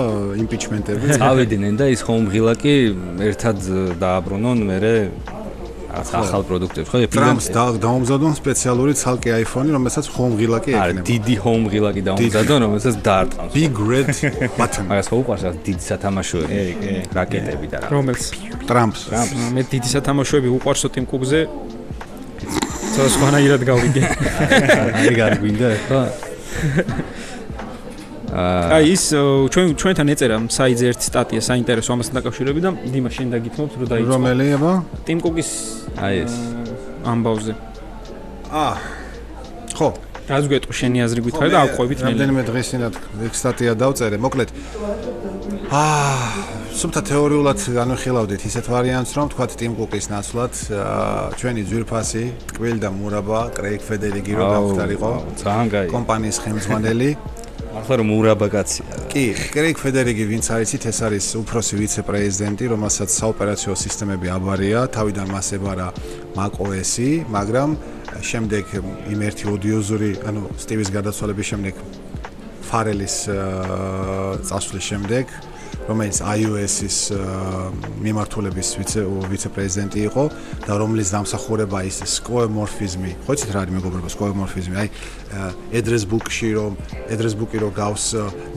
იმპიჩმენტები? 0.42 1.06
წავიდნენ 1.22 1.74
და 1.78 1.86
ის 1.94 2.00
ხომ 2.02 2.24
ღილაკი 2.34 2.76
ერთად 3.30 3.58
დააბრუნონ 4.02 4.58
მერე 5.92 6.20
ახალ 6.22 6.42
პროდუქტებს 6.48 6.88
ხო? 6.88 6.98
ტრამპს 7.12 7.46
დაუმზადონ 7.84 8.32
სპეციალური 8.40 8.92
ცალკე 8.96 9.30
iPhone-ი, 9.44 9.70
რომელსაც 9.76 10.06
home 10.16 10.34
ღილაკი 10.40 10.70
ექნება. 10.72 10.84
არა, 10.88 11.04
დიდი 11.04 11.34
home 11.44 11.66
ღილაკი 11.72 12.02
დაუმზადონ, 12.08 12.58
რომელსაც 12.64 12.94
დაარტყამს. 13.06 13.52
Big 13.52 13.74
red 13.76 14.08
button. 14.56 14.84
მაგას 14.88 15.06
ხო 15.12 15.16
უყარს 15.22 15.42
რა 15.46 15.52
დიდი 15.68 15.82
სათამაშოები? 15.88 16.54
რაკეტები 17.12 17.66
და 17.72 17.76
რა. 17.82 17.86
რომელს? 17.92 18.22
ტრამპს. 18.68 19.00
მე 19.52 19.62
დიდი 19.68 19.88
სათამაშოები 19.94 20.48
უყარსო 20.56 20.88
Tim 20.94 21.04
Cook-ზე. 21.04 21.40
ცოტა 22.92 23.08
სხვანაირად 23.16 23.62
გავიგე. 23.68 24.02
აი 24.96 25.12
გარგვინდა 25.16 25.68
ხო? 25.88 26.00
აი 28.32 28.84
ის 28.96 29.02
ჩვენ 29.52 29.66
ჩვენთან 29.76 30.08
ეწერა 30.12 30.36
საიძე 30.48 30.86
ერთი 30.88 31.04
სტატია 31.04 31.40
საინტერესო 31.44 31.90
ამასთან 31.92 32.16
დაკავშირებით 32.16 32.62
და 32.64 32.70
დიმა 32.88 33.10
შენ 33.12 33.28
დაგითმობთ 33.36 33.72
რომ 33.76 33.88
დაიწყო. 33.92 34.08
რომელი 34.08 34.46
აბა 34.56 34.72
ტიმ 35.04 35.18
კუკის 35.20 35.50
აი 36.00 36.14
ეს. 36.24 36.34
ამბავზე 37.12 37.52
აა 38.48 38.74
ხო. 39.76 39.88
რაც 40.32 40.44
გეტყვი 40.48 40.74
შენი 40.80 40.98
აზრი 41.04 41.20
გითხარი 41.28 41.50
და 41.52 41.60
აყვებით 41.66 41.98
მე 42.00 42.08
რამდენიმე 42.08 42.42
დღეს 42.48 42.66
წინათ 42.72 42.94
ეგ 43.20 43.32
სტატია 43.36 43.72
დავწერე 43.76 44.16
მოკლედ. 44.16 44.48
აა 45.68 46.62
სულთა 46.72 47.00
თეორიულად 47.04 47.60
განვიხილავდით 47.76 48.42
ისეთ 48.48 48.66
ვარიანტს 48.72 49.12
რომ 49.12 49.26
თქვა 49.32 49.46
ტიმ 49.60 49.72
კუკის 49.76 50.06
ნაცვლად 50.08 50.52
ჩვენი 51.36 51.62
ძვირფასი 51.68 52.24
კვილ 52.56 52.80
და 52.80 52.88
მურაბა 52.96 53.40
კრეიგ 53.56 53.82
ფედერიგი 53.88 54.32
რო 54.40 54.46
დაგვხდარიყო 54.52 55.12
ძალიან 55.44 55.68
კაი 55.68 55.92
კომპანიის 55.92 56.38
ხელმძღვანელი 56.44 57.10
ახლა 57.72 57.94
რომ 58.00 58.08
ურაბა 58.12 58.48
კაცია. 58.52 58.84
კი, 59.12 59.24
კრეიგ 59.52 59.76
ფედერიგი 59.80 60.24
ვინც 60.28 60.46
არიცით, 60.52 60.82
ეს 60.92 60.98
არის 61.06 61.26
უფროსი 61.40 61.74
ვიცე-პრეზიდენტი, 61.80 62.64
რომელსაც 62.72 63.08
საოპერაციო 63.16 63.72
სისტემები 63.72 64.28
აბარია, 64.36 64.80
თავიდან 64.92 65.26
მას 65.32 65.48
ებარა 65.56 65.88
macOS-ი, 66.36 67.10
მაგრამ 67.32 67.70
შემდეგ 68.20 68.64
იმ 69.12 69.20
ერთი 69.28 69.44
ოდიოზური, 69.54 70.10
ანუ 70.28 70.42
სტივის 70.62 70.88
გარდაცვალების 70.92 71.46
შემდეგ 71.52 71.74
ფარელის 72.72 73.16
წასვლის 74.48 74.84
შემდეგ 74.90 75.24
რომელიც 75.88 76.18
iOS-ის 76.22 76.96
მიმართულების 78.04 78.68
ვიცე 78.78 79.00
ვიცე-პრეზიდენტი 79.32 80.00
იყო 80.08 80.24
და 80.66 80.72
რომლის 80.78 81.08
დამსახურება 81.14 81.78
ის 81.88 81.98
სკოემორფიზმი. 82.16 83.10
ხო 83.26 83.32
იცით 83.34 83.50
რა 83.52 83.60
არის 83.66 83.74
მეგობრებო 83.76 84.08
სკოემორფიზმი? 84.14 84.74
აი 84.82 84.88
address 85.72 86.04
book-ში 86.06 86.50
რომ 86.54 86.72
address 87.08 87.34
book-ი 87.34 87.58
რო 87.62 87.70
გავს 87.72 88.04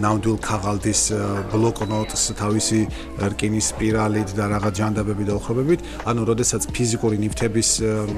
ნამდვილ 0.04 0.38
ქაღალდის 0.44 1.02
ბლოკნოტს 1.52 2.24
თავისი 2.36 2.82
რკინის 3.32 3.66
სპირალით 3.74 4.30
და 4.38 4.44
რაღაც 4.54 4.74
ჯანდაბები 4.80 5.24
და 5.26 5.34
ოხრობებით, 5.40 5.80
ანუ 6.06 6.22
როდესაც 6.30 6.62
ფიზიკური 6.76 7.18
ნივთების 7.24 7.70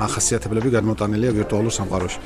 ახასიათებლები 0.02 0.74
გადმოტანილია 0.74 1.32
ვირტუალურ 1.38 1.74
სამყაროში. 1.80 2.20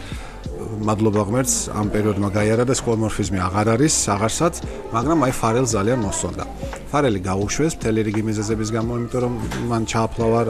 მადლობა 0.81 1.21
ღმერთს 1.29 1.55
ამ 1.77 1.87
პერიოდმა 1.93 2.29
გაიარა 2.33 2.65
და 2.65 2.75
სკოემორფიზმი 2.81 3.39
აღარ 3.47 3.67
არის, 3.75 3.93
აღარსაც, 4.15 4.53
მაგრამ 4.95 5.19
აი 5.25 5.33
ფარელ 5.41 5.65
ძალიან 5.75 5.99
მოსწონდა. 6.05 6.43
ფარელი 6.91 7.19
გაუშვეს 7.21 7.73
მთელი 7.77 7.99
რიგი 8.07 8.23
მიზეზების 8.29 8.69
გამო, 8.75 8.91
იმიტომ 8.99 9.21
რომ 9.25 9.33
მან 9.69 9.83
ჩააფლავა 9.91 10.41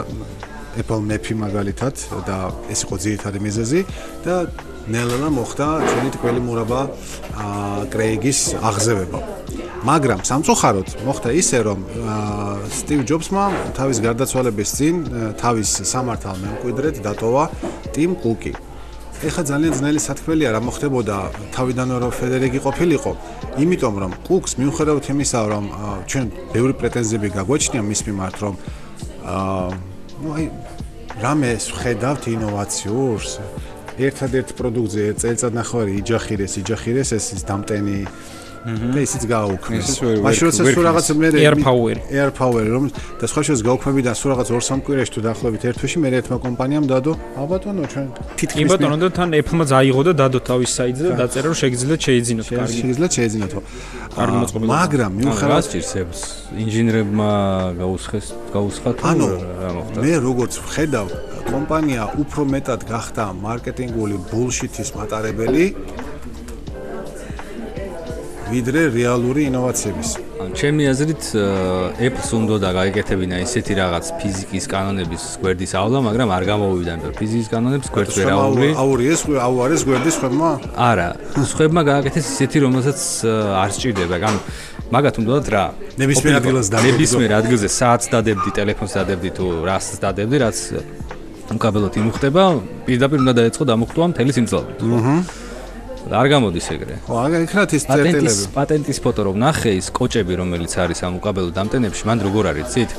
Apple 0.71 1.03
Map-ი 1.03 1.35
მაგალითად 1.35 1.95
და 2.23 2.37
ეს 2.71 2.79
იყო 2.87 2.95
ძირითადი 3.03 3.39
მიზეზი 3.43 3.81
და 4.23 4.35
ნელა 4.87 5.29
მოხდა 5.35 5.67
ჩვენი 5.89 6.09
თქმელი 6.15 6.41
მურაბა 6.47 6.81
კრეიგის 7.91 8.39
აღზევება. 8.55 9.19
მაგრამ 9.81 10.19
სამწუხაროდ 10.29 10.87
მოხდა 11.05 11.29
ისე 11.41 11.59
რომ 11.67 11.79
სტივ 12.79 13.01
ჯობსმა 13.09 13.43
თავის 13.77 13.97
გარდაცვალების 14.05 14.69
წინ 14.77 14.95
თავის 15.41 15.69
სამართალ 15.91 16.35
მემკვიდრედ 16.39 16.95
დატოვა 17.01 17.43
ტიმ 17.93 18.15
კუკი. 18.23 18.53
ეხა 19.21 19.43
ძალიან 19.45 19.73
ძნელი 19.77 20.01
სათქმელია 20.01 20.49
რა 20.55 20.59
მოხდებოდა 20.65 21.15
თავიდანვე 21.53 21.97
რომ 22.01 22.11
ფედერიკი 22.17 22.59
ყოფილიყო. 22.65 23.11
იმიტომ 23.61 23.95
რომ 24.01 24.11
კუკს 24.25 24.51
მიუხედავად 24.57 25.05
იმისა 25.13 25.39
რომ 25.53 25.65
ჩვენ 26.09 26.25
ბევრი 26.53 26.73
პრეტენზიები 26.81 27.29
გაგვაჩნია 27.37 27.81
მის 27.85 28.01
მიმართ 28.07 28.35
რომ 28.41 28.55
აა 29.29 29.69
ну 30.25 30.29
აი 30.37 30.45
რამე 31.21 31.49
ხედავთ 31.81 32.23
ინოვაციურს? 32.33 33.31
ერთადერთ 34.01 34.49
პროდუქტზე 34.57 35.03
წელიწად 35.21 35.53
ნახევარი 35.53 35.91
იჯახირეს 36.01 36.53
იჯახირეს 36.61 37.09
ეს 37.13 37.25
ის 37.37 37.41
დამტენი 37.45 37.97
და 38.61 38.99
ისიც 39.01 39.23
გააუქმეს. 39.25 39.87
მაშინ 40.21 40.43
როცა 40.47 40.61
სულ 40.69 40.83
რაღაც 40.85 41.05
მე 41.17 41.27
air 41.41 41.55
power. 41.57 41.95
Air 42.13 42.29
power 42.29 42.63
რომ 42.69 42.83
და 43.17 43.25
სხვა 43.25 43.41
შეს 43.47 43.59
გაუქმები 43.65 44.01
და 44.05 44.13
სულ 44.13 44.29
რაღაც 44.37 44.47
2-3 44.53 44.85
კვირაში 44.85 45.11
თუ 45.17 45.19
დაახლოებით 45.25 45.61
ერთ 45.65 45.77
თვეში 45.81 45.97
მე 46.01 46.09
ერთმა 46.21 46.37
კომპანიამ 46.45 46.85
დადო 46.91 47.11
ალბათონო 47.41 47.83
ჩვენ 47.91 48.07
თითქმის 48.37 48.67
ბატონო 48.69 48.97
და 49.01 49.09
თან 49.17 49.29
Apple-მა 49.41 49.65
წაიღო 49.71 50.01
და 50.07 50.13
დადო 50.21 50.39
თავის 50.45 50.71
საიტზე 50.77 51.03
და 51.09 51.15
დაწერა 51.21 51.47
რომ 51.49 51.57
შეგიძლიათ 51.61 52.01
შეიძინოთ 52.05 52.47
კარგი. 52.53 52.77
შეგიძლიათ 52.81 53.11
შეიძინოთ 53.17 53.53
კარგი 54.17 54.37
მოწყობილი 54.41 54.69
მაგრამ 54.77 55.11
მიუხედავად 55.21 55.63
სჭირს 55.65 55.91
ინჟინერებმა 56.61 57.31
გაუსხეს 57.81 58.27
გაუსხათ 58.53 58.97
ანუ 59.09 59.29
მე 60.03 60.13
როგორც 60.27 60.53
ვხედავ 60.61 61.07
კომპანია 61.49 62.03
უფრო 62.21 62.41
მეტად 62.53 62.81
გახდა 62.91 63.23
მარკეტინგული 63.41 64.15
ბულშიტის 64.29 64.89
მატარებელი 64.97 65.65
ვიდრე 68.51 68.81
რეალური 68.91 69.41
ინოვაციების. 69.47 70.09
ან 70.43 70.49
ჩემი 70.59 70.83
აზრით 70.91 71.23
Apple-ს 72.07 72.29
უნდა 72.35 72.55
და 72.63 72.69
გაიგეთებინა 72.77 73.35
ისეთი 73.47 73.73
რაღაც 73.79 74.05
ფიზიკის 74.19 74.65
კანონების 74.73 75.23
გვერდის 75.41 75.71
ავლა, 75.81 75.97
მაგრამ 76.07 76.29
არ 76.35 76.43
გამოვიდა 76.51 76.91
იმ 76.97 77.01
ფიზიკის 77.19 77.47
კანონებს 77.53 77.87
გვერდს 77.95 78.15
ვერ 78.19 78.27
აული. 78.35 78.69
აური 78.75 79.03
ეს 79.13 79.21
აუ 79.47 79.55
არის 79.65 79.81
გვერდის 79.87 80.15
ხმა? 80.21 80.51
არა, 80.75 81.09
ხმა 81.55 81.81
გააკეთეს 81.91 82.25
ისეთი, 82.33 82.57
რომელსაც 82.65 82.99
არ 83.63 83.69
სჭირდება, 83.75 84.15
ანუ 84.19 84.39
მაგათ 84.91 85.15
უნდა 85.21 85.35
რა? 85.55 85.65
ნებისმიერ 86.01 86.35
ადგილას 86.41 86.67
დადებდი. 86.73 86.87
ნებისმიერ 86.91 87.31
ადგილზე 87.39 87.67
საათს 87.79 88.07
დადებდი, 88.11 88.49
ტელეფონს 88.57 88.93
დადებდი 88.99 89.29
თუ 89.37 89.45
რას 89.63 89.85
დადებდი, 90.03 90.37
რაც 90.43 90.57
უკაბელოდ 91.55 91.93
იმუხტება, 92.01 92.43
პირდაპირ 92.87 93.17
უნდა 93.23 93.33
დაეწყო 93.39 93.63
დამოხტვა 93.71 94.05
მთელი 94.11 94.31
სიმძლავრე. 94.35 94.73
აჰა. 94.81 95.15
არ 96.09 96.27
გამოდის 96.33 96.67
ეგრე. 96.73 96.95
ხო, 97.05 97.15
აგერ 97.25 97.41
იქნათ 97.45 97.69
ის 97.77 97.83
წერტილები. 97.85 98.43
პატენტის 98.57 98.97
ფოტო 99.05 99.21
რომ 99.27 99.35
ნახე 99.37 99.71
ის 99.77 99.87
კოჭები 99.93 100.33
რომელიც 100.41 100.73
არის 100.81 100.99
ამ 101.05 101.13
უკაბელო 101.21 101.51
დამტენებში, 101.53 102.03
მან 102.09 102.17
როგორ 102.25 102.43
არის, 102.51 102.67
ცით? 102.73 102.91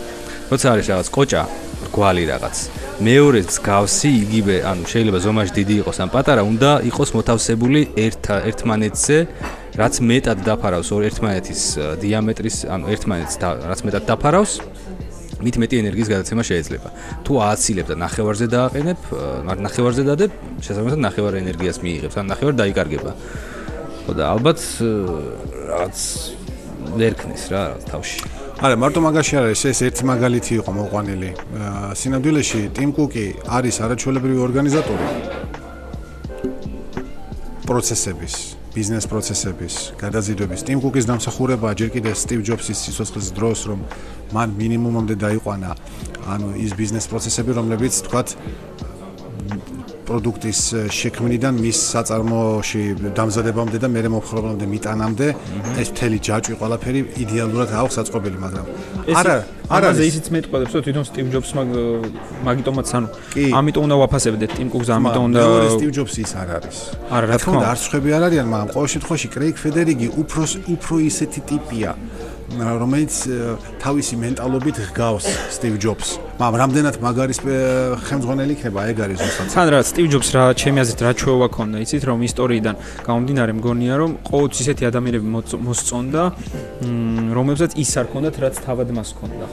როცა 0.52 0.66
არის 0.72 0.86
რაღაც 0.92 1.08
კოჭა, 1.16 1.42
რგვალი 1.88 2.24
რაღაც. 2.32 2.56
მეორეც 3.02 3.50
გავსი 3.66 4.10
იგივე, 4.24 4.56
ანუ 4.70 4.82
შეიძლება 4.92 5.18
ზომაში 5.24 5.52
დიდი 5.58 5.74
იყოს 5.82 5.98
ან 6.04 6.08
პატარა, 6.14 6.42
უნდა 6.46 6.70
იყოს 6.90 7.10
მოთავსებული 7.16 7.80
ერთ 7.98 8.24
ერთმანეთზე, 8.48 9.16
რაც 9.80 9.94
მეტად 10.04 10.38
დაფარავს 10.46 10.88
ერთმანეთის 10.92 11.62
დიამეტრის, 12.02 12.56
ანუ 12.68 12.84
ერთმანეთს 12.92 13.34
რაც 13.42 13.80
მეტად 13.86 14.02
დაფარავს, 14.10 14.52
მით 15.42 15.56
მეტი 15.62 15.76
ენერგიის 15.82 16.08
გადაცემა 16.12 16.42
შეიძლება. 16.50 16.88
თუ 17.26 17.32
ააცილებ 17.46 17.86
და 17.90 17.96
ნახევარზე 18.06 18.46
დააყენებ, 18.54 19.00
ნახევარზე 19.66 20.02
დადებ, 20.08 20.30
შესაბამისად 20.64 21.00
ნახევარ 21.02 21.32
ენერგიას 21.42 21.78
მიიღებს, 21.82 22.14
ან 22.20 22.26
ნახევარ 22.32 22.54
დაიკარგება. 22.62 23.12
ხო 24.06 24.12
და 24.18 24.24
ალბათ 24.34 24.58
რაღაც 25.70 25.98
ვერქნის 26.98 27.44
რა 27.52 27.62
თავში. 27.90 28.18
არა, 28.62 28.74
მარტო 28.78 29.00
მაგაში 29.02 29.34
არის, 29.42 29.60
ეს 29.70 29.78
ერთი 29.82 30.02
მაგალითი 30.06 30.52
იყო 30.62 30.70
მოყვანილი. 30.78 31.30
სინამდვილეში 31.98 32.60
ტიმ 32.76 32.90
კუკი 32.94 33.26
არის 33.58 33.76
არაჩვეულებრივი 33.82 34.38
ორგანიზატორი 34.46 35.08
პროცესების 37.66 38.34
ბიზნეს 38.72 39.04
პროცესების 39.04 39.74
გადაზიდვების 40.00 40.62
ტიმ 40.64 40.80
კუკის 40.80 41.04
დამსახურება 41.04 41.72
ჯერ 41.76 41.90
კიდევ 41.92 42.14
სტივ 42.16 42.40
ჯობსის 42.48 42.78
სიცოცხლის 42.86 43.28
დროს 43.36 43.60
რომ 43.68 43.80
მან 44.32 44.54
მინიმუმამდე 44.56 45.16
დაიყვანა 45.20 45.70
ანუ 46.32 46.48
ის 46.64 46.72
ბიზნეს 46.80 47.08
პროცესები 47.12 47.52
რომლებიც 47.58 48.00
თქვათ 48.08 48.28
პროდუქტის 50.12 50.60
შექმნიდან 50.92 51.56
მის 51.64 51.78
საწარმოში 51.92 52.82
დამზადებამდე 53.16 53.78
და 53.80 53.88
მეორე 53.96 54.08
მომხრობამდე 54.12 54.66
მიტანამდე 54.68 55.26
ეს 55.80 55.88
მთელი 55.96 56.18
ჯაჭვი 56.28 56.54
ყველაფერი 56.60 57.00
იდეალურად 57.24 57.68
აქვს 57.80 57.94
საწყობილი 57.96 58.38
მაგრამ 58.44 58.66
არა 59.16 59.36
არა 59.72 59.90
ზე 59.96 60.04
ისიც 60.12 60.26
მეტყველებს 60.36 60.72
რომ 60.76 60.82
თვითონ 60.84 61.04
სტივ 61.08 61.26
ჯობს 61.32 61.50
მაგიტომაც 62.44 62.88
ანუ 62.98 63.08
ამიტომ 63.56 63.82
უნდა 63.88 63.96
ვაფასებდეთ 64.02 64.50
ტიმ 64.58 64.68
კუკს 64.74 64.88
ამიტომ 64.96 65.24
უნდა 65.32 65.42
სტივ 65.72 65.90
ჯობსი 65.96 66.20
ის 66.26 66.32
არ 66.42 66.48
არის. 66.60 66.78
არა 67.08 67.26
რა 67.32 67.36
თქმა 67.40 67.52
უნდა 67.56 67.68
არც 67.72 67.82
ხვები 67.88 68.10
არ 68.16 68.22
არიან 68.28 68.46
მაგრამ 68.52 68.68
ყოველ 68.76 68.88
შემთხვევაში 68.92 69.28
კრეიგ 69.32 69.56
ფედერიგი 69.64 70.08
უფრო 70.22 70.42
უფრო 70.76 70.94
ისეთი 71.08 71.40
ტიპია 71.48 71.90
რომელიც 72.58 73.14
თავისი 73.80 74.14
მენტალობით 74.22 74.76
გავს 74.92 75.26
სტივ 75.56 75.74
ჯობს. 75.82 76.08
მაგრამ 76.42 76.58
რამდენად 76.62 76.96
მაგარის 77.00 77.38
ხელმძღვანელი 78.06 78.52
იქნება, 78.56 78.80
ეგ 78.92 78.96
არის 79.04 79.18
ზუსტად. 79.22 79.46
თან 79.56 79.66
რა 79.72 79.80
სტივ 79.86 80.06
ჯობს 80.12 80.28
რა 80.36 80.42
ჩემი 80.60 80.78
აზრით 80.82 81.00
რა 81.06 81.12
ჩვევა 81.16 81.48
ქონდა, 81.56 81.76
იცით 81.84 82.02
რომ 82.08 82.18
ისტორიიდან 82.28 82.74
გამომდინარე 83.06 83.52
მგონია 83.58 83.94
რომ 84.02 84.10
ყოველთვის 84.26 84.60
ისეთი 84.64 84.82
ადამიანები 84.90 85.26
მოსწონდა, 85.68 86.22
რომლებსაც 87.36 87.70
ის 87.78 87.90
არ 88.00 88.06
ქონდათ 88.12 88.34
რაც 88.42 88.54
თავად 88.66 88.88
მას 88.96 89.10
ქონდა. 89.16 89.46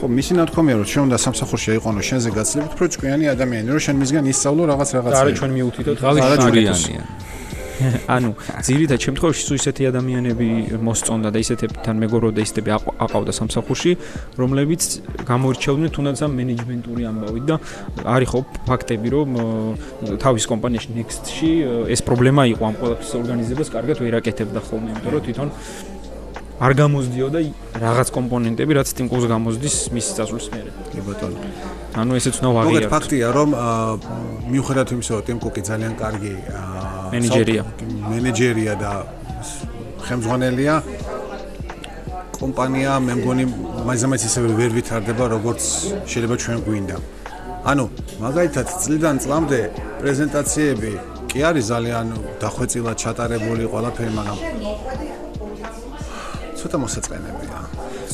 ხო, 0.00 0.06
მისი 0.06 0.32
ნათქვამია 0.38 0.74
რომ 0.80 0.86
შენ 0.86 1.02
უნდა 1.10 1.18
სამსახურში 1.18 1.68
აიყვანო 1.74 2.00
შენზე 2.08 2.28
გაცილებით 2.30 2.72
უფრო 2.78 2.86
ჭკვიანი 2.94 3.24
ადამიანი, 3.34 3.66
რომ 3.74 3.80
შენ 3.84 3.96
მისგან 4.00 4.24
ისწავლო 4.32 4.62
რაღაც 4.70 4.88
რაღაცა. 4.96 5.20
არა 5.20 5.30
ჩვენ 5.38 5.50
მიუთითოთ 5.56 5.98
რაღაც 6.00 6.20
ჭკვიანია. 6.40 7.02
ანუ 8.14 8.30
ძირითადად 8.66 9.00
შემთხვევაში 9.06 9.42
სულ 9.46 9.56
ისეთი 9.60 9.82
ადამიანები 9.90 10.48
მოსწონდა 10.86 11.28
და 11.34 11.38
ისეთებთან 11.44 11.94
მეგობრობდა 12.04 12.40
ისეთები 12.46 12.70
აყავდა 12.76 13.32
სამსახურში, 13.40 13.92
რომლებიც 14.40 14.82
გამორჩეოდნენ 15.30 15.90
თუნდაც 15.96 16.18
ამ 16.26 16.32
მენეჯმენტური 16.40 17.02
ამბავით 17.10 17.44
და 17.50 17.56
არის 18.14 18.28
ხო 18.32 18.40
ფაქტები, 18.68 19.08
რომ 19.16 19.28
თავის 20.20 20.44
კომპანიაში 20.52 20.88
Next-ში 20.98 21.52
ეს 21.94 22.00
პრობლემა 22.04 22.42
იყო 22.54 22.62
ამ 22.70 22.74
ყველაფრის 22.80 23.12
ორგანიზებას 23.20 23.68
კარგად 23.76 23.96
ვერ 24.04 24.14
აკეთებდა 24.20 24.60
ხოლმე, 24.68 24.88
იმიტომ 24.94 25.12
რომ 25.14 25.24
თვითონ 25.26 25.48
არ 26.60 26.74
გამოზდიოდა 26.76 27.40
რაღაც 27.80 28.08
კომპონენტები, 28.12 28.72
რაც 28.76 28.88
Steam 28.92 29.08
Cook-ს 29.08 29.24
გამოზდის 29.32 29.76
მის 29.96 30.06
წასვლის 30.16 30.46
მერე. 30.52 30.70
კი 30.92 31.00
ბატონო. 31.08 31.38
ანუ 31.96 32.12
ესეც 32.20 32.34
უნდა 32.36 32.50
ვაღიაროთ. 32.52 32.68
მოგეთ 32.68 32.92
ფაქტია, 32.92 33.26
რომ 33.32 33.48
მიუხედავად 34.52 34.88
იმისა, 34.92 35.10
რომ 35.16 35.22
Steam 35.24 35.38
Cook-ი 35.40 35.62
ძალიან 35.64 35.92
კარგი 35.96 36.32
მენეჯერია. 37.12 37.62
მენეჯერია 38.10 38.74
და 38.82 38.92
ხელმძღვანელია. 40.06 40.74
კომპანია 42.40 42.92
მე 43.06 43.14
მგონი 43.20 43.44
მაინც 43.88 44.22
ისე 44.28 44.40
ვერ 44.60 44.70
ვითარდება, 44.78 45.24
როგორც 45.36 45.62
შეიძლება 46.10 46.36
ჩვენ 46.42 46.58
გვინდა. 46.66 46.96
ანუ 47.70 47.84
მაგალითად 48.24 48.66
წლიდან 48.82 49.16
წლამდე 49.22 49.60
პრეზენტაციები 50.00 50.92
კი 51.30 51.38
არის 51.48 51.64
ძალიან 51.72 52.06
დახვეწილად 52.42 52.96
ჩატარებული 53.04 53.64
ყველაფერი, 53.72 54.12
მაგრამ 54.18 54.38
ცოტა 56.58 56.76
მოსაწყენებია. 56.84 57.49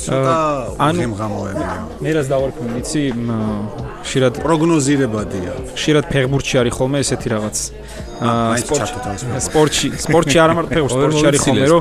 ცოტა 0.04 0.36
უღიმღამოებია. 0.76 1.74
მე 2.04 2.10
რას 2.16 2.26
დავარქვი, 2.30 2.66
იცი, 2.80 3.02
ხშირად 4.04 4.34
პროგნოზირებადია. 4.44 5.52
ხშირად 5.76 6.04
ფეხბურთში 6.12 6.54
არის 6.60 6.72
ხოლმე 6.76 6.98
ესეთი 7.04 7.28
რაღაც. 7.34 7.56
აა 8.16 8.56
სპორტში, 9.46 9.88
სპორტში 10.06 10.38
არ 10.40 10.50
ამარტო 10.54 10.70
ფეხბურთში, 10.72 10.96
სპორტში 11.00 11.26
არის 11.30 11.40
ხოლმე 11.46 11.66
რომ 11.72 11.80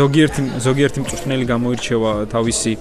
ზოგიერთი 0.00 0.40
ზოგიერთი 0.66 0.98
მწვრთნელი 1.02 1.44
გამოირჩევა 1.52 2.10
თავისი 2.34 2.72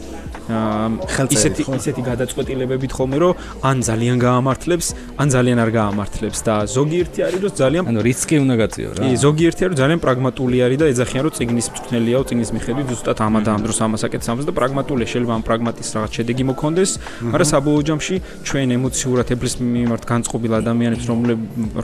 ისეთი 0.46 1.62
ისეთი 1.66 2.02
გადაწყვეტილებებით 2.06 2.92
ხოლმე 2.94 3.18
რომ 3.24 3.34
ან 3.66 3.78
ძალიან 3.82 4.18
გაამართლებს, 4.22 4.88
ან 5.18 5.28
ძალიან 5.34 5.58
არ 5.64 5.72
გაამართლებს. 5.74 6.40
და 6.46 6.56
ზოგიერთი 6.70 7.20
არის 7.26 7.40
რომ 7.46 7.54
ძალიან 7.62 7.84
ანუ 7.90 8.02
რისკი 8.06 8.36
უნდა 8.46 8.56
გაწიო 8.62 8.90
რა. 8.94 9.02
კი, 9.02 9.10
ზოგიერთი 9.26 9.62
არის 9.66 9.74
რომ 9.74 9.80
ძალიან 9.82 10.00
პრაგმატული 10.06 10.58
არის 10.66 10.78
და 10.82 10.86
ეძახიან 10.94 11.22
რომ 11.26 11.34
ციგნის 11.38 11.66
მწვრთნელიაო, 11.72 12.22
ციგნის 12.30 12.52
მიხედვით 12.56 12.86
ზუსტად 12.94 13.18
ამა 13.26 13.40
და 13.46 13.50
ამ 13.56 13.62
დროს 13.66 13.78
ამას 13.86 14.02
აკეთებს 14.06 14.30
ამას 14.32 14.46
და 14.46 14.54
პრაგმატულია 14.60 15.08
შეიძლება 15.12 15.34
ამ 15.38 15.44
პრაგმატის 15.50 15.88
რაღაც 15.96 16.12
შედეგი 16.18 16.44
მოქონდეს, 16.52 16.92
მაგრამ 17.34 17.50
საბოლოო 17.52 17.82
ჯამში 17.90 18.16
ჩვენ 18.46 18.68
ემოციურად 18.78 19.28
ეფლის 19.34 19.56
მიმართ 19.58 20.04
განწყობილ 20.12 20.52
ადამიანებს 20.62 21.06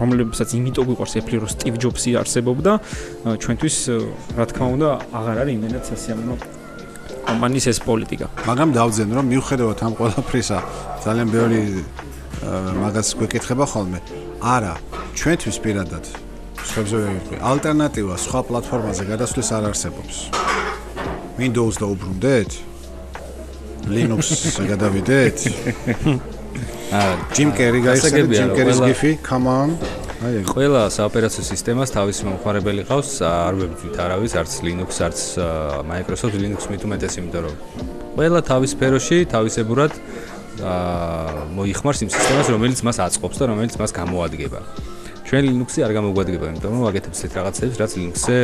რომლებსაც 0.01 0.49
იმიტომ 0.57 0.83
გვიყვარს 0.87 1.13
ეფლი 1.19 1.35
რომ 1.41 1.49
სტივ 1.55 1.73
ჯობსი 1.81 2.11
არსებობდა, 2.21 2.71
ჩვენთვის 3.41 3.75
რა 4.37 4.45
თქმა 4.51 4.65
უნდა 4.75 4.89
აღარ 5.17 5.37
არის 5.41 5.53
იმენად 5.57 5.83
სასიამოვნო 5.89 6.60
კომპანიის 7.31 7.65
ეს 7.71 7.79
პოლიტიკა. 7.87 8.27
მაგრამ 8.49 8.69
დავძენ 8.75 9.09
რომ 9.17 9.25
მიუხედავად 9.31 9.79
ამ 9.87 9.93
ყველაფრისა 9.99 10.57
ძალიან 11.05 11.27
ბევრი 11.31 11.61
მაგას 12.83 13.07
გვეკითხება 13.19 13.65
ხოლმე. 13.71 13.99
არა, 14.41 14.73
ჩვენთვის 15.15 15.57
პირადად 15.63 16.03
სხვებზე 16.65 16.97
ვიყრი. 17.05 17.35
ალტერნატივა 17.51 18.15
სხვა 18.25 18.39
პლატფორმაზე 18.47 19.03
გადასვლის 19.11 19.49
არ 19.57 19.63
არსებობს. 19.71 20.15
Windows 21.41 21.75
და 21.81 21.85
უბრუნდეთ? 21.93 22.51
Linux-ზე 23.89 24.63
გადავიდეთ? 24.71 25.37
აა, 26.91 27.13
Jim 27.35 27.49
Carrey 27.57 27.81
გაიხსენე, 27.81 28.21
Jim 28.29 28.51
Carrey-ს 28.53 28.79
გიფი, 28.81 29.11
come 29.25 29.47
on. 29.49 29.69
აი 30.21 30.43
ყველა 30.45 30.83
საოპერაციო 30.93 31.43
სისტემას 31.47 31.89
თავისი 31.95 32.27
მომხმარებელი 32.27 32.83
ყავს, 32.85 33.13
არ 33.25 33.55
ვებძვით 33.57 33.95
არავის, 34.03 34.33
არც 34.37 34.51
Linux, 34.67 34.99
არც 35.01 35.21
Microsoft 35.89 36.37
Linux 36.37 36.67
მithumetes, 36.69 37.15
იმიტომ 37.17 37.47
რომ 37.47 37.55
ყველა 38.19 38.41
თავის 38.45 38.75
სფეროში 38.77 39.17
თავისებურად 39.33 39.97
აა 40.61 41.47
მოიხმარს 41.57 42.03
იმ 42.05 42.09
სისტემას, 42.13 42.51
რომელიც 42.53 42.79
მას 42.85 42.97
აწყობს 43.01 43.41
და 43.41 43.45
რომელიც 43.49 43.73
მას 43.81 43.91
გამოადგება. 43.97 44.61
ჩვენ 45.25 45.41
Linux-ი 45.49 45.79
არ 45.89 45.91
გამოგვადგება, 45.97 46.45
იმიტომ 46.53 46.69
რომ 46.69 46.81
ვაკეთებთ 46.85 47.17
ეს 47.17 47.33
რაღაცებს, 47.41 47.75
რაც 47.81 47.91
Linux-ზე 47.97 48.37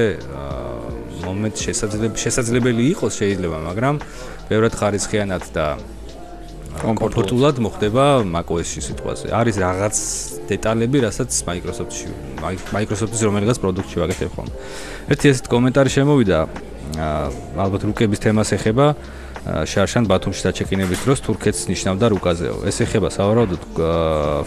მომენტ 1.30 1.56
შესაძლებელი 1.62 2.18
შესაძლებელი 2.26 2.84
იყოს 2.98 3.14
შეიძლება, 3.22 3.58
მაგრამ 3.70 3.96
ბევრად 4.50 4.74
ხარისხიანად 4.82 5.44
და 5.54 5.66
კომფორტულად 6.78 7.58
მოხდება 7.64 8.04
macOS-ში 8.28 8.82
სიტყვაზე. 8.88 9.28
არის 9.34 9.56
რაღაც 9.58 9.96
დეტალები, 10.50 10.98
რასაც 11.08 11.32
Microsoft-ში, 11.50 12.08
Microsoft-ის 12.78 13.22
რომელიღაც 13.28 13.58
პროდუქტში 13.64 13.98
ვაკეთებ 14.02 14.32
ხოლმე. 14.38 14.54
ერთი 15.12 15.26
ესეთ 15.32 15.46
კომენტარი 15.50 15.90
შემოვიდა, 15.98 16.38
ალბათ 17.58 17.82
რუკების 17.88 18.20
თემას 18.24 18.50
ეხება. 18.58 18.88
შარშან 19.48 20.04
ბათუმში 20.12 20.42
დაჩეკინების 20.44 21.00
დროს 21.08 21.20
თურქეთს 21.24 21.62
ნიშნავდა 21.72 22.06
რუკაზეო. 22.12 22.68
ეს 22.68 22.78
ეხება 22.84 23.08
სავარაუდოდ 23.08 23.64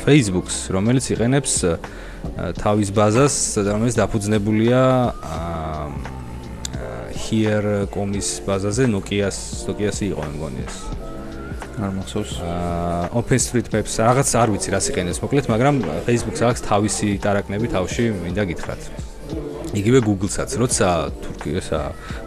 Facebook-ს, 0.04 0.68
რომელიც 0.76 1.04
იყენებს 1.14 1.52
თავის 2.60 2.88
ბაზას, 2.92 3.34
რომელიც 3.64 3.94
დაფუძნებულია 3.96 4.80
here.com-ის 7.24 8.28
ბაზაზე, 8.44 8.84
Nokia-ს, 8.92 9.64
Nokia-ს 9.68 9.98
იყო 10.04 10.22
მგონი 10.36 10.60
ეს. 10.68 10.76
არ 11.86 11.92
მახსოვს. 11.96 12.32
აა 12.44 13.04
OpenStreetMaps 13.20 13.94
რაღაც 14.00 14.28
არ 14.40 14.48
ვიცი 14.54 14.70
რას 14.74 14.86
იყენებს 14.90 15.20
მოკლედ, 15.24 15.46
მაგრამ 15.52 15.74
Facebook-ს 16.06 16.40
აქვს 16.46 16.60
თავისი 16.70 17.08
ტარაკნები 17.24 17.66
თავში, 17.74 18.04
მინდა 18.24 18.44
გითხრათ. 18.50 18.80
იგივე 19.70 19.98
Google-საც, 20.02 20.50
როცა 20.58 20.88
თურქიასა 21.22 21.80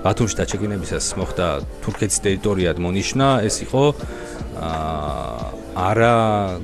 ბათუმში 0.03 0.35
დაჩეკინებისას 0.39 1.05
მოხდა 1.19 1.47
თურქეთის 1.83 2.19
ტერიტორიად 2.23 2.77
მონიშნა, 2.79 3.27
ეს 3.43 3.55
იყო 3.67 3.83
აა 4.63 5.47
არა 5.73 6.15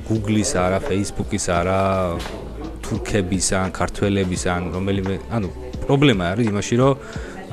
Google-ის, 0.08 0.50
არა 0.56 0.78
Facebook-ის, 0.88 1.44
არა 1.52 1.80
თურქების 2.80 3.46
ან 3.60 3.68
ქართველების 3.76 4.42
ან 4.48 4.62
რომელიმე, 4.72 5.14
ანუ 5.36 5.48
პრობლემა 5.84 6.24
არის 6.32 6.46
იმაში, 6.48 6.74
რომ 6.80 6.92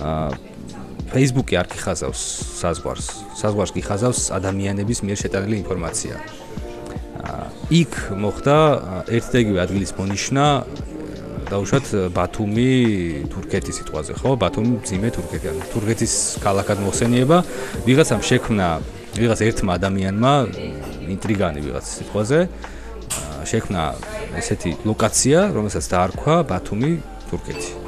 აა 0.08 0.57
Facebook-ი 1.08 1.56
არ 1.62 1.67
გიხაზავს 1.72 2.22
საზღვარს. 2.62 3.08
საზღვარს 3.39 3.72
გიხაზავს 3.78 4.20
ადამიანების 4.38 5.00
მიერ 5.08 5.17
შეტანილი 5.24 5.56
ინფორმაცია. 5.63 6.15
იქ 7.67 7.93
მოხდა 8.15 8.58
ერთ-ერთი 9.12 9.56
ადგილის 9.63 9.91
მონიშნა 10.00 10.46
დაუშვათ 11.48 11.88
ბათუმი 12.12 12.72
თურქეთის 13.32 13.76
სიტყვაზე, 13.80 14.13
ხო? 14.20 14.32
ბათუმი 14.36 14.84
ძიმე 14.84 15.10
თურქეთი, 15.15 15.48
თურქეთის 15.72 16.13
ქალაქად 16.43 16.78
მოხსენიება. 16.84 17.38
ვიღაცამ 17.88 18.22
შექმნა 18.30 18.67
ვიღაც 19.15 19.39
ერთმა 19.48 19.72
ადამიანმა 19.80 20.34
ინტრიგანი 21.08 21.60
ვიღაც 21.63 21.86
სიტყვაზე 21.98 22.39
შექმნა 23.48 23.82
ესეთი 24.39 24.72
ლოკაცია, 24.84 25.39
რომელსაც 25.56 25.86
დაარქვა 25.88 26.36
ბათუმი 26.52 26.91
თურქეთი. 27.32 27.87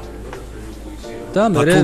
და 1.34 1.44
მე 1.54 1.76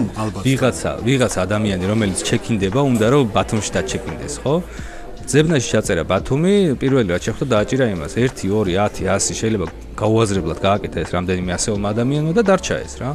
ვიღაცა 0.47 0.91
ვიღაცა 1.07 1.39
ადამიანი 1.47 1.85
რომელიც 1.91 2.19
ჩეკინდება 2.29 2.81
უნდა 2.91 3.07
რომ 3.15 3.25
ბათუმში 3.37 3.71
დაჩეკინდეს 3.77 4.35
ხო? 4.43 4.55
ზებნაში 5.27 5.69
ჩაწერა 5.75 6.05
ბათუმი 6.07 6.79
პირველი 6.79 7.09
რაც 7.15 7.23
შეხვდა 7.27 7.47
დააჭირა 7.51 7.87
იმას. 7.95 8.13
1 8.15 8.47
2 8.47 8.63
10 8.71 9.03
100 9.11 9.35
შეიძლება 9.35 9.67
გაუაზრებლად 9.99 10.59
გააკეთა 10.63 10.99
ეს 11.03 11.11
რამდენიმე 11.17 11.51
ასეულმა 11.59 11.89
ადამიანმა 11.95 12.33
და 12.39 12.43
დარჩა 12.47 12.77
ეს 12.87 12.95
რა. 13.03 13.11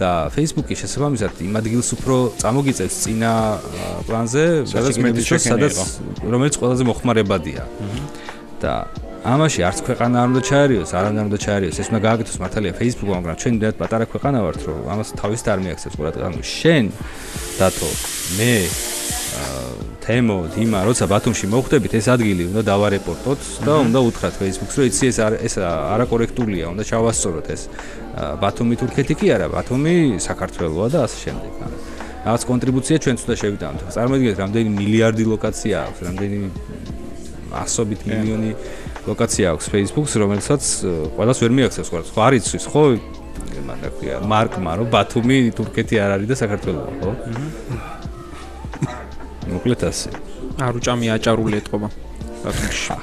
და 0.00 0.32
Facebook-ი 0.32 0.74
შესაბამისად 0.80 1.32
იმ 1.44 1.54
ადგილს 1.60 1.88
უფრო 1.92 2.16
წამოგიწევს 2.40 2.94
წინა 3.04 3.32
პლანზე 4.08 4.44
სადაც 4.72 4.96
მეტი 4.96 5.22
სადაც 5.44 5.76
რომელიც 6.24 6.54
ყველაზე 6.56 6.82
მოხმარებადია. 6.88 7.62
და 8.64 8.74
ამაში 9.20 9.60
არც 9.68 9.78
ქვეყანა 9.84 10.16
არ 10.16 10.28
უნდა 10.32 10.42
ჩაერიოს, 10.48 10.90
არ 10.96 11.04
უნდა 11.12 11.38
ჩაერიოს, 11.44 11.76
ეს 11.76 11.88
უნდა 11.92 12.00
გააკეთოს 12.08 12.38
მართალია 12.40 12.72
Facebook-მა, 12.80 13.16
მაგრამ 13.20 13.36
ჩვენ 13.40 13.54
მეტად 13.60 13.76
პატარა 13.80 14.04
ქვეყანა 14.08 14.38
ვართ, 14.40 14.60
რომ 14.64 14.78
ამას 14.92 15.08
თავის 15.20 15.40
არ 15.44 15.58
მიაქცევს 15.60 15.94
ყურადღება. 16.00 16.26
ანუ 16.30 16.40
შენ 16.40 16.84
დათო, 17.60 17.90
მე 18.40 18.52
თემო, 20.00 20.38
დიმა, 20.56 20.80
როცა 20.88 21.04
ბათუმში 21.12 21.46
მოხვდებით, 21.52 21.92
ეს 22.00 22.06
ადგილი 22.14 22.42
უნდა 22.50 22.62
დავარეპორტოთ 22.64 23.40
და 23.66 23.74
უნდა 23.84 23.98
უთხრათ 24.08 24.34
Facebook-ს, 24.40 24.74
რომ 24.80 24.84
იცი 24.88 25.04
ეს 25.12 25.18
ეს 25.46 25.54
არაკორექტულია, 25.60 26.64
უნდა 26.72 26.82
ჩავასწოროთ 26.90 27.46
ეს. 27.54 27.62
ბათუმი 28.40 28.74
თურქეთი 28.80 29.14
კი 29.20 29.26
არა, 29.36 29.46
ბათუმი 29.52 29.94
საქართველოა 30.16 30.88
და 30.90 30.98
ასე 31.06 31.18
შემდეგ. 31.24 31.52
რაღაც 32.24 32.42
კონტრიბუცია 32.50 32.96
ჩვენც 33.04 33.18
უნდა 33.24 33.34
შევიტანოთ. 33.42 33.82
წარმოიდგინეთ, 33.96 34.36
რამდენი 34.44 34.68
მილიარდი 34.80 35.24
ლოკაცია 35.32 35.76
აქვს, 35.88 36.00
რამდენი 36.08 36.36
ასობით 37.50 38.00
მილიონი 38.06 38.50
ლოკაცია 39.08 39.54
აქვს 39.54 39.66
Facebook-ს, 39.72 40.12
რომელსაც 40.20 40.62
ყველას 41.16 41.38
ვერ 41.40 41.52
მიაქცევს 41.56 41.88
ყველა. 41.92 42.04
ხო 42.12 42.20
არ 42.26 42.34
იცის, 42.40 42.64
ხო? 42.68 42.82
მაგაკია 43.70 44.16
მარკმა, 44.24 44.72
რომ 44.80 44.86
ბათუმი 44.92 45.38
თურქეთი 45.56 45.94
არ 46.00 46.10
არის 46.20 46.28
და 46.28 46.36
საქართველოა, 46.36 46.90
ხო? 47.00 47.10
მოკლედ 49.54 49.82
ასე. 49.88 50.10
არ 50.60 50.72
უჭამი 50.80 51.06
აჭარული 51.16 51.56
ეთყობა 51.60 51.88
ბათუმში. 52.44 52.96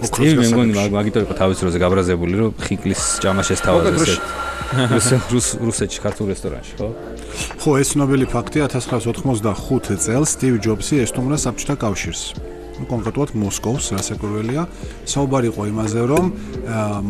სტივი 0.00 0.36
მე 0.40 0.46
მგონი 0.52 0.72
მაგიტო 0.92 1.18
იყო 1.24 1.34
თავის 1.36 1.60
დროზე 1.60 1.78
გაბრაზებული, 1.80 2.34
რომ 2.40 2.50
ხიკლის 2.64 3.02
ჭამა 3.20 3.42
შესთავაზეს 3.44 4.16
ეს 4.70 5.06
რუს 5.32 5.48
რუსეთში 5.60 6.00
ქართულ 6.00 6.30
რესტორანში, 6.32 6.72
ხო? 6.78 6.88
ხო, 7.60 7.70
ეს 7.82 7.90
ნობელი 8.00 8.26
ფაქტია 8.30 8.68
1985 8.70 9.98
წელს 10.00 10.36
სტივ 10.36 10.54
ჯობსი 10.64 11.02
ესტუმრა 11.04 11.36
საბჭოთა 11.42 11.74
კავშირს. 11.84 12.22
კონკრეტულად 12.88 13.30
მოსკოვს, 13.42 13.84
რასაკვირველია, 13.96 14.62
საუბარი 15.12 15.46
იყო 15.52 15.62
იმაზე, 15.72 16.00
რომ 16.12 16.24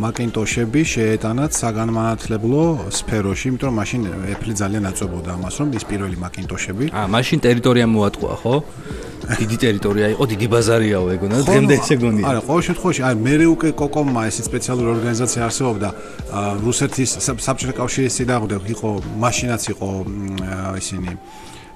მაკინტოშები 0.03 0.81
შეეტანათ 0.93 1.51
საგანმანათლებლო 1.61 2.63
სფეროში, 2.99 3.45
იმიტომ 3.51 3.67
რომ 3.71 3.75
მაშინ 3.81 4.01
Apple 4.35 4.53
ძალიან 4.61 4.83
აწვებოდა 4.91 5.29
ამას, 5.37 5.55
რომ 5.61 5.67
ის 5.77 5.83
პირველი 5.91 6.17
მაკინტოშები. 6.25 6.85
აა, 6.91 7.07
მაშინ 7.15 7.37
ტერიტორია 7.45 7.85
მოატყუა, 7.87 8.35
ხო? 8.41 8.55
დიდი 9.21 9.57
ტერიტორია 9.63 10.07
იყო, 10.17 10.23
დიდი 10.33 10.47
ბაზარიაო 10.51 11.05
ეგონა, 11.15 11.35
დღემდე 11.45 11.73
ესე 11.77 11.95
გონია. 12.01 12.25
არა, 12.25 12.41
ყოველ 12.41 12.63
შემთხვევაში, 12.67 13.01
აი 13.05 13.15
მე 13.21 13.35
უკვე 13.53 13.69
კოკომა 13.77 14.21
ეს 14.27 14.37
სპეციალური 14.49 14.89
ორგანიზაცია 14.97 15.41
არსებობდა, 15.47 15.89
რუსეთის 16.65 17.09
საბჭოთა 17.45 17.73
კავშირის 17.79 18.13
წინააღმდეგ 18.17 18.61
იყო, 18.75 18.89
მაშინაც 19.23 19.61
იყო 19.73 19.89
ისინი 20.81 21.09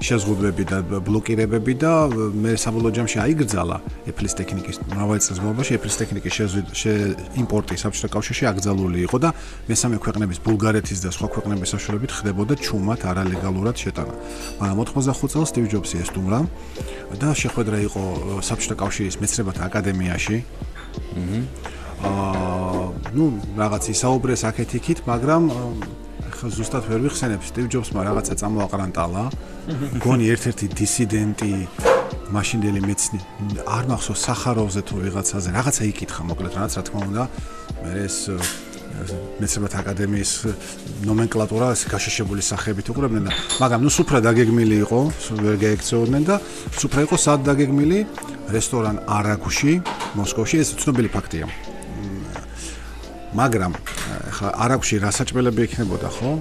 შეზღუდვები 0.04 0.64
და 0.68 0.78
ბლოკირებები 1.06 1.74
და 1.80 1.92
მე 2.12 2.56
საბოლოო 2.60 2.92
ჯამში 2.98 3.18
აიგრძალა 3.24 3.78
Apple-ის 4.12 4.34
ტექნიკის 4.40 4.80
მრავალი 4.92 5.22
წლის 5.24 5.40
განმავლობაში 5.40 5.78
Apple-ის 5.80 5.98
ტექნიკის 6.02 6.36
იმპორტი 7.42 7.76
საბჭოთა 7.80 8.10
კავშირში 8.16 8.46
აკრძალული 8.52 9.00
იყო 9.08 9.18
და 9.24 9.30
მესამე 9.70 9.98
ქვეყნების 10.04 10.40
ბულგარეთის 10.46 11.00
და 11.06 11.10
სხვა 11.16 11.28
ქვეყნების 11.36 11.70
საშუალებით 11.76 12.12
ხდებოდა 12.12 12.54
ჩუმად 12.60 13.00
არალეგალურად 13.12 13.76
შეტანა. 13.76 14.14
მაგრამ 14.60 14.78
85 14.84 15.32
წელს 15.32 15.48
Steve 15.52 15.70
Jobs-ი 15.72 16.04
ესტუმრა 16.04 16.40
და 17.22 17.30
შეხვედრა 17.32 17.78
იყო 17.88 18.02
საბჭოთა 18.44 18.76
კავშირის 18.76 19.16
მეცნიერებათა 19.22 19.62
აკადემიაში. 19.70 20.38
აა 22.04 22.46
ну 23.16 23.40
რაღაც 23.56 23.84
ისაუბრეს 23.96 24.42
აქეთ-იქით, 24.52 25.00
მაგრამ 25.08 25.44
ზუსტად 26.46 26.84
ვერ 26.92 27.00
ვიხსენებ 27.06 27.42
Steve 27.42 27.70
Jobs-მა 27.74 28.06
რაღაცა 28.06 28.34
წამოაყრანტალა. 28.42 29.24
გონი 30.06 30.26
ერთ-ერთი 30.36 30.66
დისიდენტი 30.78 31.52
მაშინდელი 32.34 32.82
მეცნი 32.86 33.20
არ 33.70 33.90
მახსოვს 33.90 34.22
სახაროვზე 34.28 34.82
თუ 34.90 34.96
ვიღაცაზე 35.06 35.50
რაღაცა 35.58 35.84
იკითხა 35.92 36.22
მოკლედ 36.30 36.54
რაც 36.58 36.72
რა 36.78 36.84
თქმა 36.86 37.02
უნდა 37.10 37.24
მე 37.86 37.92
ეს 38.06 38.18
მეცნიერებათა 39.42 39.78
აკადემიის 39.84 40.32
ნომენკლატურა 41.06 41.68
ეს 41.76 41.82
გაშიშებული 41.92 42.42
სახეებით 42.46 42.90
უყურებდნენ 42.94 43.28
და 43.28 43.32
მაგრამ 43.62 43.82
ნუ 43.86 43.92
სუფრა 43.98 44.20
დაგეგმილი 44.26 44.78
იყო 44.86 45.00
ვერ 45.44 45.56
გაიქცეოდნენ 45.66 46.24
და 46.30 46.36
სუფრა 46.80 47.02
იყო 47.06 47.16
სად 47.26 47.40
დაგეგმილი 47.50 48.00
რესტორან 48.56 48.96
არაგუში 49.20 49.74
მოსკოვში 50.16 50.56
ეს 50.64 50.70
ცნობილი 50.82 51.10
ფაქტია 51.12 51.75
მაგრამ 53.36 53.74
ხა 54.36 54.48
არაგუში 54.64 54.96
რა 55.04 55.12
საჭმელები 55.12 55.62
იქნებოდა 55.68 56.10
ხო 56.18 56.32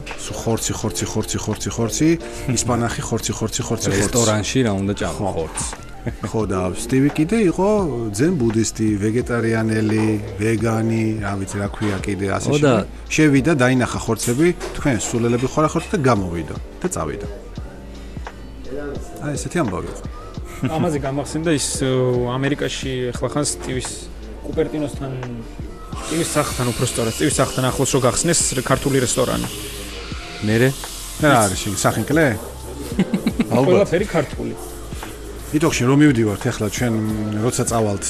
ხორცი 0.40 0.72
ხორცი 0.78 1.04
ხორცი 1.12 1.38
ხორცი 1.44 1.70
ხორცი 1.74 2.08
ისპანახი 2.54 3.02
ხორცი 3.08 3.32
ხორცი 3.38 3.62
ხორცი 3.66 3.88
რესტორანში 3.98 4.58
რა 4.66 4.72
უნდა 4.78 4.92
ჭამო 5.00 5.30
ხორცი 5.34 5.84
ხო 6.04 6.40
და 6.44 6.60
სტივი 6.76 7.10
კიდე 7.16 7.38
იყო 7.48 7.68
ძენ 8.12 8.32
ბუდისტი, 8.36 8.88
ვეგეტარიანელი, 9.00 10.06
ვეგანი, 10.36 11.04
რა 11.24 11.32
ვიცი 11.40 11.56
რა 11.64 11.68
ქვია 11.72 11.96
კიდე 12.04 12.26
ასე 12.36 12.60
შემდეგ. 12.60 12.92
შევიდა, 13.08 13.52
დაინახა 13.56 13.98
ხორცები, 14.04 14.48
თქვენ 14.76 14.96
სულელები 15.00 15.46
ხარ 15.48 15.64
ახორცი 15.64 15.88
და 15.96 15.98
გამოვიდა 16.04 16.56
და 16.84 16.86
წავიდა. 16.92 17.26
აი 19.24 19.32
ესეთი 19.32 19.56
ამბავი 19.64 19.88
იყო. 19.88 20.04
ამაზე 20.76 20.98
გამახსენდა 21.00 21.50
ის 21.56 21.68
ამერიკაში 22.36 22.92
ახლა 23.16 23.28
ხან 23.32 23.44
სტივის 23.48 23.88
კუპერტინოსთან 24.44 25.12
სტივის 25.94 26.30
სახლთან 26.34 26.66
უფრო 26.74 26.84
სწორად, 26.90 27.14
სტივის 27.14 27.38
სახლთან 27.40 27.64
ახლოს 27.70 27.94
რო 27.94 28.00
გახსნეს 28.04 28.40
ქართული 28.66 29.02
რესტორანი. 29.04 29.48
მერე? 30.44 30.68
რა 31.22 31.34
არის 31.46 31.66
ის 31.70 31.80
სახინკლე? 31.80 32.26
ალბათ. 33.54 33.86
ყველაფერი 33.88 34.06
ქართული. 34.10 34.54
იტოქში 35.54 35.86
რომ 35.86 36.00
მივდივართ 36.02 36.42
ახლა 36.50 36.66
ჩვენ 36.74 36.94
როცა 37.38 37.62
წავალთ 37.70 38.06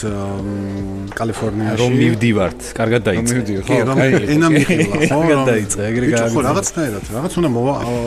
კალიფორნიაში 1.13 1.81
რომ 1.83 1.93
მივდივართ 2.01 2.61
კარგად 2.73 3.03
დაიწყე 3.05 3.57
ხო 3.69 3.77
აი 4.01 4.13
ენა 4.33 4.49
მიხილა 4.55 4.87
ხო 4.89 5.09
კარგად 5.13 5.41
დაიწყე 5.51 5.85
ეგრე 5.91 6.07
გაიგე 6.15 6.33
ხო 6.33 6.45
რაღაცნაირად 6.49 7.05
რაღაც 7.17 7.33
უნდა 7.37 7.49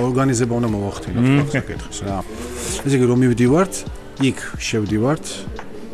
ორგანიზება 0.09 0.53
უნდა 0.57 0.69
მოვახდინოთ 0.73 1.53
საკითხს 1.53 1.99
რა 2.07 2.17
ესე 2.81 2.95
იგი 2.97 3.05
რომ 3.13 3.19
მივდივართ 3.27 3.73
იქ 4.25 4.39
შევდივართ 4.57 5.25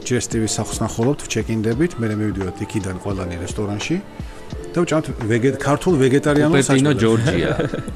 ჯესტივის 0.10 0.54
სახლს 0.58 0.78
ნახულობთ 0.84 1.22
ჩეკინდებით 1.34 1.92
მე 2.00 2.16
მივდივართ 2.20 2.58
იქიდან 2.66 2.98
ყველანი 3.04 3.36
რესტორანში 3.44 3.98
და 4.74 4.80
ვჭამთ 4.84 5.08
ვეგეტ 5.30 5.56
ქართულ 5.62 5.94
ვეგეტარიანულ 6.02 6.58
უპერტინო 6.58 6.92
ჯორჯია. 6.98 7.52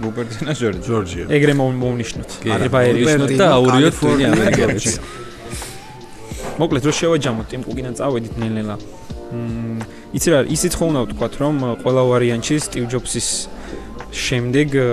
უპერტინო 0.09 0.53
ჯორჯია. 0.57 1.25
ეგრე 1.33 1.53
მოვნიშნოთ. 1.57 2.29
არბაერიოს 2.53 3.33
და 3.41 3.45
აურიო 3.57 3.89
თუნი 3.97 4.23
ამერიკაში. 4.29 4.93
მოკლედ 6.61 6.83
რო 6.85 6.93
შევაჯამოთ 6.99 7.49
იმ 7.57 7.61
კუგიდან 7.65 7.93
წავედით 7.97 8.33
ნელ-ნელა. 8.41 8.75
მმ 9.33 9.81
იცი 10.17 10.29
რა, 10.31 10.39
ისიც 10.47 10.73
ხო 10.77 10.85
უნდა 10.87 10.99
ვთქვათ, 11.05 11.33
რომ 11.41 11.55
ყველა 11.81 12.01
ვარიანტში 12.09 12.55
Steve 12.63 12.87
Jobs-ის 12.87 13.27
შემდეგ 14.11 14.67
э, 14.75 14.85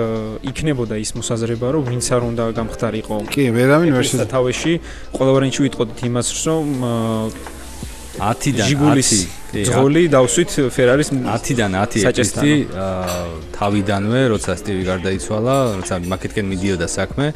იქნებოდა 0.51 0.95
ის 0.99 1.15
მოსაზრება, 1.15 1.67
რომ 1.75 1.83
ვინც 1.91 2.05
არ 2.11 2.21
უნდა 2.29 2.43
გამختارიყო. 2.59 3.15
კი, 3.31 3.43
ვერავინ 3.55 3.91
ვერ 3.95 4.05
შეძლო. 4.05 4.19
სათავეში 4.25 4.73
ყოველგვარენში 5.15 5.59
ვიტყოდით 5.65 5.99
იმას, 6.09 6.27
რომ 6.45 6.65
э, 6.83 7.53
10-დან 8.15 8.67
10 8.95 9.27
ძღოლი 9.67 10.03
დავსვით 10.11 10.51
ფერარის 10.71 11.09
10-დან 11.15 11.71
10 11.75 12.07
ეჭისტი 12.11 12.53
თავიდანვე, 13.55 14.21
როცა 14.31 14.51
სტივი 14.59 14.83
გარდაიცვალა, 14.91 15.55
როცა 15.79 15.95
მაკეთკენ 16.11 16.45
მიდიოდა 16.51 16.87
საქმე, 16.91 17.27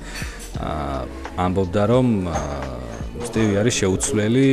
ამბობდა 1.39 1.83
რომ 1.91 2.07
სტივი 3.27 3.53
არის 3.59 3.75
შეუცვლელი 3.83 4.47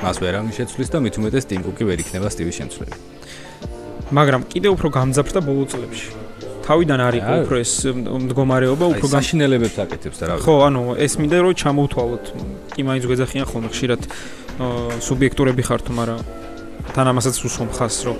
მას 0.00 0.16
ვერავინ 0.22 0.52
შეცვლის 0.56 0.90
და 0.90 0.98
მით 1.04 1.14
უმეტეს 1.20 1.44
ტიმ 1.50 1.62
კუკი 1.66 1.84
ვერ 1.90 1.98
იქნება 2.02 2.30
სტივის 2.32 2.58
შემცვლელი. 2.62 3.09
მაგრამ 4.10 4.42
კიდე 4.50 4.68
უფრო 4.74 4.88
გამძაფრდა 4.90 5.40
ბოლო 5.46 5.64
წლებში. 5.70 6.08
თავიდან 6.66 7.00
არის 7.02 7.22
უფრო 7.42 7.56
ეს 7.58 7.72
მდგომარეობა 8.26 8.84
უფრო 8.94 9.06
გაშინელებებს 9.10 9.76
აკეთებს 9.84 10.16
და 10.20 10.24
რა 10.30 10.34
ვიცი. 10.38 10.44
ხო, 10.46 10.54
ანუ 10.66 10.82
ეს 11.02 11.12
მინდა 11.18 11.36
რომ 11.42 11.54
ჩამოვთვალოთ. 11.62 12.24
კი 12.74 12.80
მაინც 12.86 13.04
გვეძახიან 13.10 13.46
ხოლმე 13.50 13.68
ხშირად 13.74 14.02
სუბიექტურები 15.06 15.62
ხართ, 15.66 15.86
მაგრამ 15.98 16.20
თან 16.94 17.06
ამასაც 17.10 17.34
უსვამხას, 17.42 17.96
რომ 18.06 18.16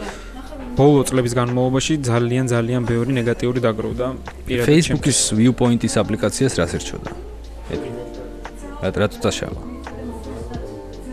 ბოლო 0.79 1.01
წლების 1.09 1.33
განმავლობაში 1.39 1.95
ძალიან 2.11 2.45
ძალიან 2.51 2.83
ბევრი 2.91 3.13
ნეგატიური 3.21 3.61
დაგროვდა 3.61 4.07
პირადად 4.47 4.67
Facebook-ის 4.71 5.19
Viewpoint-ის 5.39 5.95
აპლიკაციას 6.03 6.53
რას 6.59 6.73
ერჩოდა? 6.79 7.11
რა 8.81 8.89
რა 8.97 9.07
წაშალა 9.13 9.70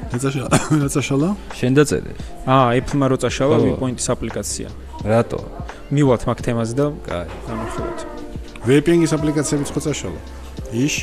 რა 0.08 0.60
რა 0.82 0.88
წაშალა 0.88 1.30
შენ 1.60 1.72
დაწერე. 1.78 2.12
აა 2.48 2.68
Apple-მა 2.80 3.06
რო 3.12 3.18
წაშალა 3.24 3.56
Viewpoint-ის 3.64 4.08
აპლიკაცია. 4.14 4.68
რატო? 5.04 5.40
მივალთ 5.92 6.22
მაგ 6.28 6.40
თემაზე 6.46 6.74
და 6.80 6.86
კაი. 7.08 7.28
განახილოთ 7.48 8.00
Vaping-ის 8.68 9.12
აპლიკაციებიც 9.18 9.70
ხო 9.76 9.80
წაშალა 9.84 10.20
იშ? 10.72 10.96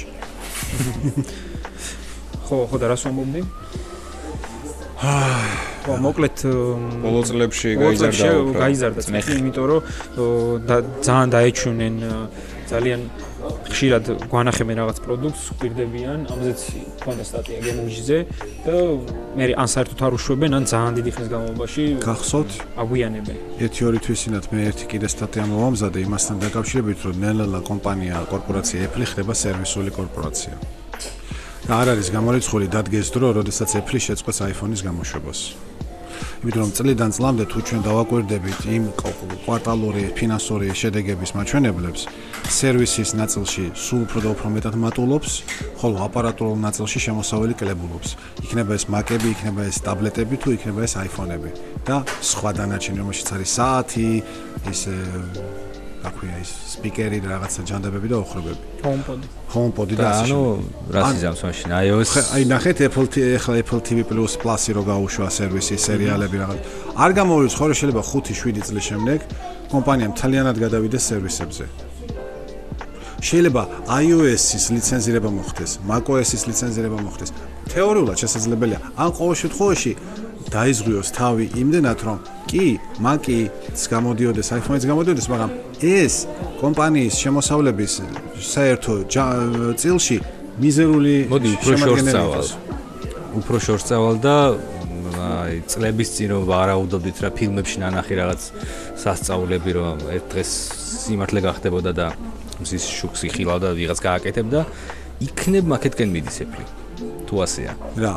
ხო 2.49 2.57
ხო 2.69 2.77
და 2.81 2.87
რას 2.93 3.03
ვამბობდი? 3.05 3.41
აა 5.05 5.45
ხო 5.85 5.95
მოკლედ 6.01 6.37
ბოლო 7.05 7.21
წლებში 7.29 7.71
გაიზარდა 7.77 8.57
გაიზარდა 8.57 9.01
იმიტომ 9.37 9.65
რომ 9.69 9.81
ძალიან 11.05 11.29
დაეჩვენენ 11.35 11.95
ძალიან 12.73 13.01
ხშირად 13.75 14.05
გვანახებენ 14.31 14.77
რაღაც 14.79 14.99
პროდუქტს, 15.03 15.45
გვირდებიან, 15.59 16.19
ამაზეც 16.31 16.61
თქვენდა 17.03 17.25
სტატია 17.27 17.59
გემუჟიზე 17.65 18.19
და 18.63 18.75
მე 19.35 19.45
ან 19.59 19.69
საერთოდ 19.75 19.99
არ 20.07 20.13
უშვებენ, 20.15 20.51
ან 20.55 20.65
ძალიან 20.71 20.95
დიდი 20.99 21.11
ხნის 21.15 21.29
განმავლობაში 21.35 21.83
გახსოვთ? 22.07 22.51
აგვიანებენ. 22.79 23.37
ერთი 23.67 23.81
ორი 23.89 23.99
თვისინათ 24.07 24.45
მე 24.55 24.61
ერთი 24.71 24.85
კიდე 24.95 25.09
სტატია 25.11 25.45
მოვამზადე 25.51 25.99
იმასთან 26.07 26.37
დაკავშირებით, 26.47 26.99
რომ 27.03 27.17
ნელა 27.19 27.61
კომპანია, 27.67 28.17
კორპორაცია 28.31 28.79
Apple 28.87 29.05
ხდება 29.11 29.33
სერვისული 29.35 29.91
კორპორაცია. 29.99 30.55
და 31.65 31.81
არ 31.81 31.97
არის 31.97 32.09
გამორიცხული 32.13 32.67
დადგეს 32.69 33.09
დრო, 33.09 33.29
როდესაც 33.41 33.71
Apple 33.81 34.01
შეწყვეტს 34.07 34.41
iPhone-ის 34.53 34.81
გამოშვებას. 34.85 35.41
იმიტომ 36.45 36.61
რომ 36.61 36.73
წლიდან 36.77 37.11
წლამდე 37.17 37.45
თუ 37.49 37.59
ჩვენ 37.65 37.81
დავაკვირდებით 37.89 38.59
იმ 38.69 38.85
კვარტალური 39.49 40.03
ფინანსური 40.13 40.69
შედეგების 40.77 41.33
მაჩვენებლებს, 41.41 42.03
სერვისის 42.53 43.11
ნაწილში 43.17 43.65
სულ 43.73 44.05
უფრო 44.05 44.19
და 44.21 44.29
უფრო 44.37 44.49
მეტად 44.53 44.77
მატულობს, 44.85 45.33
ხოლო 45.81 45.97
აპარატურულ 46.05 46.61
ნაწილში 46.61 46.99
შემოსავალი 47.01 47.55
კლებულობს. 47.57 48.09
იქნება 48.45 48.77
ეს 48.77 48.85
მაკები, 48.93 49.29
იქნება 49.33 49.61
ეს 49.73 49.81
ტაბლეტები 49.89 50.35
თუ 50.37 50.49
იქნება 50.61 50.81
ეს 50.85 50.95
iPhone-ები 51.09 51.51
და 51.89 52.05
სხვა 52.05 52.51
დანარჩენი, 52.61 53.01
რომელშიც 53.01 53.29
არის 53.41 53.51
საათი, 53.57 54.09
ის 56.05 56.11
აქვია 56.11 56.39
ის 56.45 56.51
სპიკერი 56.75 57.19
და 57.25 57.29
რაღაცა 57.33 57.63
ჯანდაბები 57.65 58.09
და 58.13 58.17
ოხრობები. 58.21 58.63
HomePod. 58.85 59.21
HomePod 59.55 59.89
და 59.97 60.09
ანუ 60.21 60.41
რა 60.93 61.01
სიზამს 61.09 61.41
მაშინ 61.45 61.71
iOS. 61.81 62.11
აი 62.37 62.43
ნახეთ 62.45 62.77
Apple 62.89 63.09
TV 63.09 63.27
ახლა 63.41 63.55
Apple 63.65 63.81
TV 63.81 63.99
Plus 64.05 64.37
Plus-ი 64.37 64.71
რო 64.77 64.83
გაუშვა 64.85 65.29
სერვისი, 65.33 65.77
სერიალები 65.81 66.37
რაღაც. 66.45 66.61
არ 66.97 67.11
გამოვიდეს 67.19 67.55
ხოლმე 67.57 67.75
შეიძლება 67.81 68.03
5-7 68.05 68.61
წლის 68.69 68.85
შემდეგ 68.91 69.19
კომპანია 69.73 70.07
მთლიანად 70.13 70.57
გადავიდეს 70.65 71.05
სერვისებზე. 71.09 71.65
შეიძლება 73.25 73.63
iOS-ის 73.89 74.65
ლიცენზირება 74.75 75.31
მოხდეს, 75.33 75.73
macOS-ის 75.89 76.43
ლიცენზირება 76.45 76.99
მოხდეს. 77.01 77.31
თეორიულად 77.73 78.17
შესაძლებელია. 78.21 78.79
ან 79.01 79.09
ყოველ 79.17 79.37
შემთხვევაში 79.41 79.93
დაიზღვიოს 80.53 81.09
თავი 81.17 81.47
იმდენად 81.63 81.99
რომ 82.05 82.19
კი 82.51 82.67
Mac-იც 83.01 83.81
გამოდიოდეს, 83.91 84.49
iPhone-იც 84.61 84.85
გამოდიოდეს, 84.91 85.27
მაგრამ 85.33 85.51
ეს 85.81 86.15
კომპანიის 86.61 87.15
შემოსავლების 87.25 87.93
საერთო 88.39 88.95
წილში 89.81 90.19
მიზერული 90.61 91.17
მოდი 91.33 91.49
უფრო 91.59 91.75
შორსავალ. 91.83 92.47
უფრო 93.41 93.57
შორსავალ 93.67 94.17
და 94.23 94.37
აი 95.25 95.55
წლების 95.71 96.09
წინ 96.15 96.29
რომ 96.35 96.43
ვარაუდობდით 96.51 97.19
რა 97.25 97.31
ფილმებში 97.39 97.77
ნანახი 97.83 98.15
რაღაც 98.21 98.43
სასწაულები 99.03 99.71
რომ 99.79 99.97
ერთ 100.15 100.27
დღეს 100.35 100.51
სიმართლე 101.05 101.41
გახდებოდა 101.49 101.93
და 101.97 102.07
მზის 102.63 102.85
შუქს 102.99 103.21
იხილავ 103.29 103.59
და 103.65 103.71
ვიღაც 103.75 103.99
გააკეთებ 104.05 104.47
და 104.53 104.63
იქნებ 105.27 105.65
მაკეთკენ 105.75 106.09
მიდის 106.15 106.39
ეფლი. 106.45 106.65
თუ 107.27 107.35
ასეა. 107.45 107.73
რა. 107.99 108.15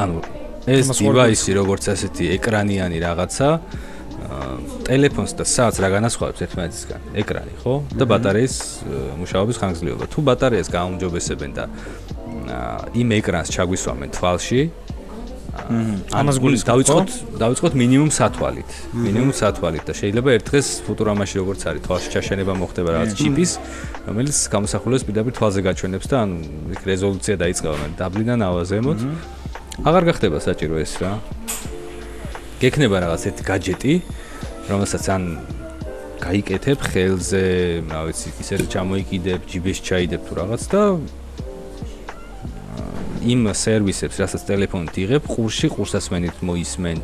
ანუ 0.00 0.39
ეს 0.66 0.92
დივაისი 0.92 1.50
როგორც 1.56 1.88
ასეთი 1.94 2.24
ეკრანიანი 2.36 2.98
რაღაცა 3.00 3.48
ტელეფონს 4.86 5.32
და 5.38 5.44
საათს 5.46 5.78
რა 5.80 5.88
განასხვავებს 5.96 6.40
ერთმანეთისგან? 6.44 7.00
ეკრანი, 7.22 7.54
ხო? 7.62 7.74
და 7.96 8.04
ბატარეის 8.10 8.54
მუშაობის 9.20 9.56
ხანგრძლივობა. 9.60 10.04
თუ 10.12 10.20
ბატარეას 10.28 10.68
გაუმჯობესებენ 10.70 11.50
და 11.56 11.64
იმ 12.94 13.08
ეკრანს 13.20 13.48
ჩაგვისვამენ 13.54 14.10
თვალში, 14.16 14.60
ამას 16.14 16.36
გულის 16.42 16.62
დავიწყოთ 16.66 17.10
დავიწყოთ 17.42 17.74
მინიმუმ 17.80 18.10
სათვალით. 18.14 18.70
მინიმუმ 18.94 19.32
სათვალით 19.34 19.84
და 19.88 19.92
შეიძლება 19.98 20.30
ერთ 20.38 20.44
დღეს 20.50 20.66
ფუტურამაში 20.86 21.34
როგორც 21.42 21.60
არის 21.70 21.82
თვალში 21.86 22.08
ჩაშენება 22.14 22.52
მოხდება 22.54 22.88
რაღაც 22.96 23.10
ჩიპის 23.18 23.50
რომელიც 24.06 24.36
გამოსახულებს 24.54 25.04
პირდაპირ 25.10 25.32
თვალზე 25.38 25.60
გაჩვენებს 25.66 26.06
და 26.10 26.16
ანუ 26.22 26.36
რეზოლუცია 26.86 27.34
დაიწყება 27.42 27.74
მე 27.82 27.88
დაბლიდან 27.98 28.40
ავაზემოთ 28.46 28.98
აღარ 29.80 30.04
გახდება 30.12 30.38
საჭირო 30.44 30.76
ეს 30.76 30.92
რა. 31.00 31.16
გექნება 32.60 33.00
რაღაც 33.00 33.22
ერთ 33.32 33.38
gadget-ი, 33.48 33.94
რომელსაც 34.68 35.04
ან 35.08 35.22
გაიკეთებ 36.20 36.78
ხელზე, 36.84 37.44
რა 37.88 38.00
ვიცი, 38.12 38.28
ისე 38.44 38.54
ჩამოიკიდებ, 38.76 39.40
ჯიბეში 39.48 39.82
ჩაიდებ 39.88 40.20
თუ 40.28 40.32
რაღაც 40.36 40.62
და 40.68 40.82
იმ 43.24 43.40
სერვისებს, 43.56 44.16
რასაც 44.20 44.42
ტელეფონით 44.48 44.94
იღებ, 45.00 45.24
ყურში 45.32 45.72
ყურსასმენით 45.72 46.36
მოისმენ. 46.44 46.98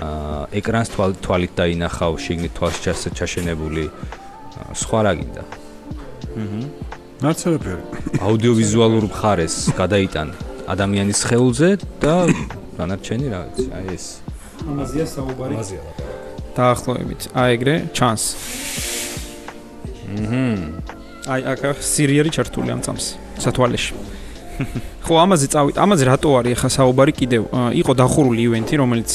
აა 0.00 0.42
ეკრანს 0.60 0.88
თვალით 0.96 1.52
დაინახავ, 1.60 2.12
შიგნით 2.24 2.52
თვალში 2.56 2.80
ჩაშენებული 3.16 3.84
სხვა 4.72 5.00
რა 5.04 5.12
გინდა. 5.20 5.42
აჰა. 6.40 6.60
ნაცნობი. 7.20 7.72
აუდიოვიზუალურ 8.24 9.04
მხარეს 9.12 9.72
გადაიტანე. 9.76 10.47
ადამიანის 10.68 11.20
ხეულზე 11.28 11.70
და 12.02 12.14
განარჩენი 12.76 13.26
რა 13.32 13.40
ვიცი, 13.48 13.66
აი 13.72 13.86
ეს. 13.96 14.04
ამაზია 14.68 15.04
საუბარი. 15.08 15.54
ამაზია. 15.56 15.80
დაახლოებით. 16.58 17.20
აი 17.32 17.48
ეგრე 17.56 17.74
ჩანს. 17.96 18.22
აჰა. 20.18 20.44
აი 21.28 21.40
აკა 21.52 21.70
სირიერი 21.80 22.30
ჩართული 22.36 22.68
ამ 22.72 22.80
წამს 22.84 23.16
სათვალეში. 23.40 23.92
ხო, 25.06 25.14
ამაზე 25.24 25.46
წავით. 25.54 25.76
ამაზე 25.78 26.04
რატო 26.10 26.28
არის 26.36 26.52
ახლა 26.58 26.70
საუბარი 26.76 27.12
კიდევ? 27.14 27.42
იყო 27.78 27.92
დახურული 27.94 28.40
ივენთი, 28.48 28.74
რომელიც 28.82 29.10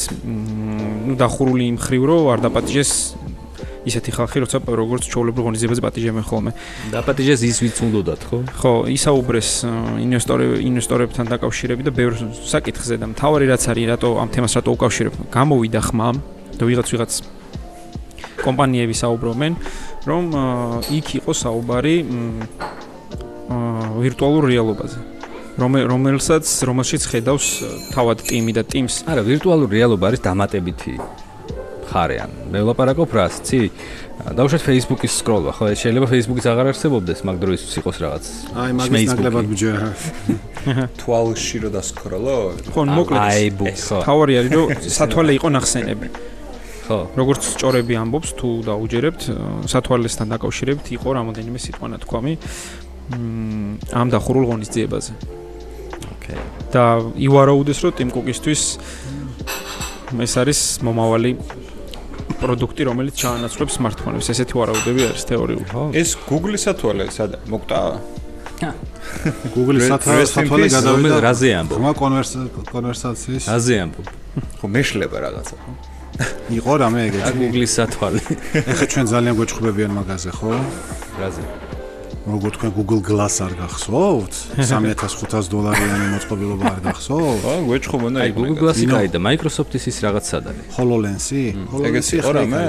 ნუ 1.08 1.14
დახურული 1.20 1.64
იმ 1.74 1.78
ხრივ 1.84 2.04
რო 2.10 2.18
არ 2.34 2.40
დაპატიჟეს 2.48 2.92
ისეთი 3.84 4.12
ხალხი, 4.16 4.38
როცა 4.44 4.58
როგორც 4.64 5.04
ჩაოლებრო 5.12 5.42
ღონისძიებაზე 5.44 5.82
პატიჟებენ 5.84 6.24
ხოლმე. 6.24 6.52
დაპატიჟეს 6.94 7.42
ის 7.44 7.58
ვიც 7.64 7.78
უნდათ, 7.84 8.22
ხო? 8.30 8.38
ხო, 8.60 8.74
ისაუბრეს 8.88 9.50
ინვესტორები, 10.00 10.56
ინვესტორებთან 10.64 11.26
დაკავშირებით 11.34 11.86
და 11.88 11.92
ბევრ 11.92 12.14
საკითხზე 12.48 12.96
და 13.04 13.06
მთავარი 13.12 13.46
რაც 13.52 13.64
არის, 13.68 13.86
რატო 13.92 14.10
ამ 14.24 14.30
თემას 14.32 14.54
რატო 14.56 14.72
უკავშირებ? 14.72 15.14
გამოვიდა 15.36 15.82
ხმა 15.84 16.10
და 16.56 16.64
ვიღაც 16.64 16.88
ვიღაც 16.94 17.12
კომპანიები 18.44 18.96
საუბრობენ, 18.96 19.54
რომ 20.08 20.24
იქ 20.92 21.08
იყო 21.20 21.32
საუბარი 21.32 21.96
აა 22.04 24.00
ვირტუალურ 24.00 24.44
რეალობაზე. 24.52 25.00
რომელსაც 25.54 26.46
რომელშიც 26.66 27.04
ხედავს 27.14 27.48
თავად 27.94 28.26
ტიმი 28.26 28.58
და 28.58 28.64
ტიმს. 28.66 29.06
არა, 29.06 29.22
ვირტუალური 29.22 29.78
რეალობა 29.78 30.04
არის 30.10 30.22
დამატებითი 30.26 30.98
ხარიან. 31.94 32.32
მე 32.50 32.60
ვლაპარაკობ 32.66 33.12
რას, 33.14 33.38
ცი? 33.46 33.70
დაუშვათ 34.34 34.64
Facebook-ის 34.66 35.14
სკროლვა, 35.22 35.52
ხო, 35.54 35.66
შეიძლება 35.78 36.08
Facebook-იც 36.10 36.46
აღარ 36.50 36.70
არსებობდეს, 36.74 37.20
მაგ 37.28 37.36
დროისთვის 37.44 37.74
იყოს 37.82 37.98
რაღაც. 38.02 38.24
აი, 38.58 38.72
მაგის 38.78 39.10
ნაკლებად 39.14 39.46
ბიჭო. 39.54 39.72
თვალში 41.02 41.58
რო 41.64 41.70
დასკროლო? 41.78 42.38
ხო, 42.74 42.82
მოკლედ. 42.98 43.62
თავარი 44.10 44.34
არის, 44.42 44.52
რომ 44.58 44.68
სათვალე 44.98 45.32
იყო 45.38 45.48
ნახსენები. 45.54 46.08
ხო. 46.84 47.00
როგორც 47.16 47.42
სწორები 47.54 47.94
ამბობს, 47.96 48.30
თუ 48.36 48.48
დაუჯერებთ, 48.68 49.22
სათვალესთან 49.72 50.28
დაკავშირებით 50.34 50.88
იყო 50.98 51.08
რამოდენიმე 51.16 51.60
სიტყვა 51.62 51.88
ნათქვამი. 51.96 52.34
მ 53.14 53.80
ამ 53.92 54.08
დახურულ 54.12 54.44
ღონისძიებაზე. 54.52 55.14
ოკეი. 56.14 56.40
და 56.74 56.84
ივარაუდეს 57.20 57.80
რომ 57.84 57.92
ტიმ 57.98 58.10
კუკისთვის 58.16 58.62
ეს 60.14 60.34
არის 60.42 60.60
მომავალი 60.86 61.32
პროდუქტი, 62.44 62.82
რომელიც 62.90 63.16
ჩაანაცვლებს 63.24 63.74
smartphone-ებს. 63.80 64.28
ესეთი 64.34 64.54
ვარაუდები 64.60 65.02
არის 65.08 65.24
თეორიული. 65.32 65.66
ხო? 65.72 65.84
ეს 65.96 66.10
Google-ის 66.28 66.62
სათვალე 66.68 67.06
სადა 67.16 67.38
მოკვდა? 67.48 67.80
Google-ის 69.56 69.88
სათვალე 69.90 70.68
გადავიდა 70.76 71.18
რაზე 71.24 71.50
ამბობ? 71.64 71.78
ხმა 71.80 71.92
კონვერსაციის. 72.72 73.46
რაზე 73.48 73.76
ამბობ? 73.84 74.08
ხო 74.60 74.66
მეშლება 74.76 75.18
რაღაცა, 75.24 75.56
ხო? 75.64 75.72
იყო 76.54 76.74
რამე 76.84 77.00
ეგეთი? 77.10 77.32
Google-ის 77.42 77.74
სათვალე. 77.80 78.22
ეხა 78.72 78.86
ჩვენ 78.92 79.06
ძალიან 79.14 79.34
გვეჭხბებიან 79.40 79.92
მაგაზე, 79.98 80.30
ხო? 80.38 80.52
რაზე? 81.20 81.44
როგორ 82.24 82.52
თქვენ 82.56 82.72
Google 82.78 83.02
Glass 83.04 83.36
არ 83.44 83.54
გახსოვთ? 83.60 84.34
3500 84.56 85.50
დოლარიანი 85.52 86.06
მოწყობილობა 86.16 86.66
არ 86.72 86.80
გახსოვთ? 86.88 87.42
ხო, 87.44 87.56
გვეჭხობონა 87.68 88.18
აი 88.24 88.32
Google 88.38 88.58
Glass-ი 88.64 88.86
კაი 88.88 89.08
და 89.12 89.20
Microsoft-ის 89.20 89.84
ის 89.92 89.98
რაღაც 90.08 90.24
სადარი. 90.32 90.62
HoloLens-ი? 90.78 91.44
HoloLens-ი 91.68 92.16
ხო 92.24 92.32
რამე? 92.40 92.62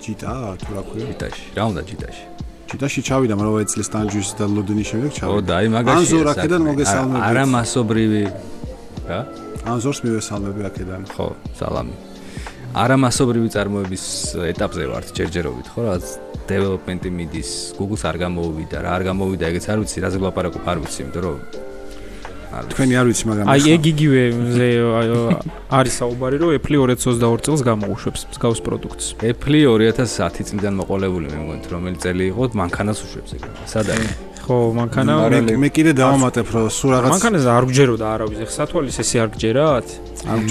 ჯიტა, 0.00 0.32
თუ 0.56 0.68
რა 0.72 0.82
ქვია? 0.88 1.04
ჯიტაში. 1.12 1.44
რა 1.52 1.62
უნდა 1.68 1.82
ჯიტაში? 1.84 2.24
ჯიტაში 2.66 3.00
ჩავიდა, 3.06 3.34
მაგრამ 3.36 3.54
რა 3.60 3.66
წლის 3.70 3.88
ტანჯვის 3.92 4.28
და 4.40 4.44
ლოდნის 4.56 4.86
შემდეგ 4.90 5.10
ჩავიდა. 5.20 5.36
ო 5.36 5.38
და 5.44 5.52
აი 5.60 5.66
მაგაში. 5.76 5.96
ანზორ 6.00 6.26
აქედან 6.32 6.62
მოგესალმები. 6.70 7.22
არა 7.28 7.44
მასობრივი. 7.52 8.24
რა? 9.10 9.20
ანზორს 9.66 9.98
მივესალმები 10.06 10.60
აქედან. 10.70 11.02
ხო, 11.12 11.28
სალამი. 11.60 12.05
არა 12.76 12.96
მასობრივი 13.00 13.48
წარმოების 13.54 14.04
ეტაპზე 14.52 14.86
ვართ 14.92 15.12
ჯერჯერობით, 15.16 15.68
ხო, 15.72 15.84
რაღაც 15.86 16.08
development-ი 16.46 17.10
მიდის, 17.10 17.50
Google-ს 17.78 18.04
არ 18.04 18.16
გამოუვიდა, 18.20 18.82
რა 18.84 18.90
არ 18.96 19.02
გამოუვიდა, 19.08 19.44
ეგეც 19.50 19.64
არ 19.72 19.78
ვიცი, 19.80 20.02
რაზე 20.04 20.18
ვლაპარაკობ, 20.20 20.62
არ 20.68 20.82
ვიცი, 20.84 20.98
იმიტომ 21.06 21.24
რომ 21.24 21.38
თქვენი 22.56 22.94
არ 22.96 23.06
ვიცი, 23.10 23.24
მაგრამ 23.28 23.50
აი 23.52 23.60
ეგ 23.74 23.82
იგივე 23.90 24.22
არის 25.76 25.94
საუბარი, 26.00 26.36
რომ 26.40 26.50
Apple 26.56 26.76
2022 26.84 27.44
წელს 27.44 27.60
გამოუშვებს 27.66 28.20
მსგავს 28.32 28.60
პროდუქტს. 28.64 29.06
Apple 29.24 29.60
2010 29.66 30.48
წლიდან 30.48 30.74
მოყოლებული 30.80 31.26
მე 31.32 31.38
მგონი, 31.42 31.64
რომელი 31.74 31.98
წელი 32.00 32.24
იყო, 32.32 32.42
მანქანას 32.56 32.98
უშვებს 33.04 33.30
ეგ. 33.36 33.42
სად 33.66 33.92
არის? 33.92 34.35
ხო, 34.46 34.56
მანქანა 34.78 35.14
მე 35.58 35.68
კიდე 35.74 35.92
დავამატებ, 35.98 36.46
რომ 36.54 36.66
სულ 36.70 36.90
რაღაც 36.96 37.12
მანქანაზე 37.18 37.48
არ 37.50 37.64
გჯეროდა 37.66 38.06
არავის, 38.14 38.38
ეხ 38.46 38.50
სათვალის 38.54 38.96
ესე 39.02 39.16
არ 39.26 39.30
გჯერათ? 39.34 39.86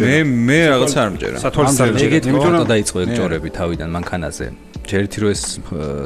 მე 0.04 0.18
მე 0.28 0.60
რაღაც 0.76 0.94
არ 1.00 1.10
მჯერა. 1.16 1.38
სათვალის 1.40 1.80
არ 1.80 1.90
გჯერა, 1.96 2.16
იმიტომ 2.28 2.52
რომ 2.60 2.68
დაიწყო 2.76 2.98
ჯორები 3.16 3.50
თავიდან 3.56 3.90
მანქანაზე. 3.96 4.48
ჯერითი 4.86 5.18
რო 5.24 5.30
ეს 5.34 5.44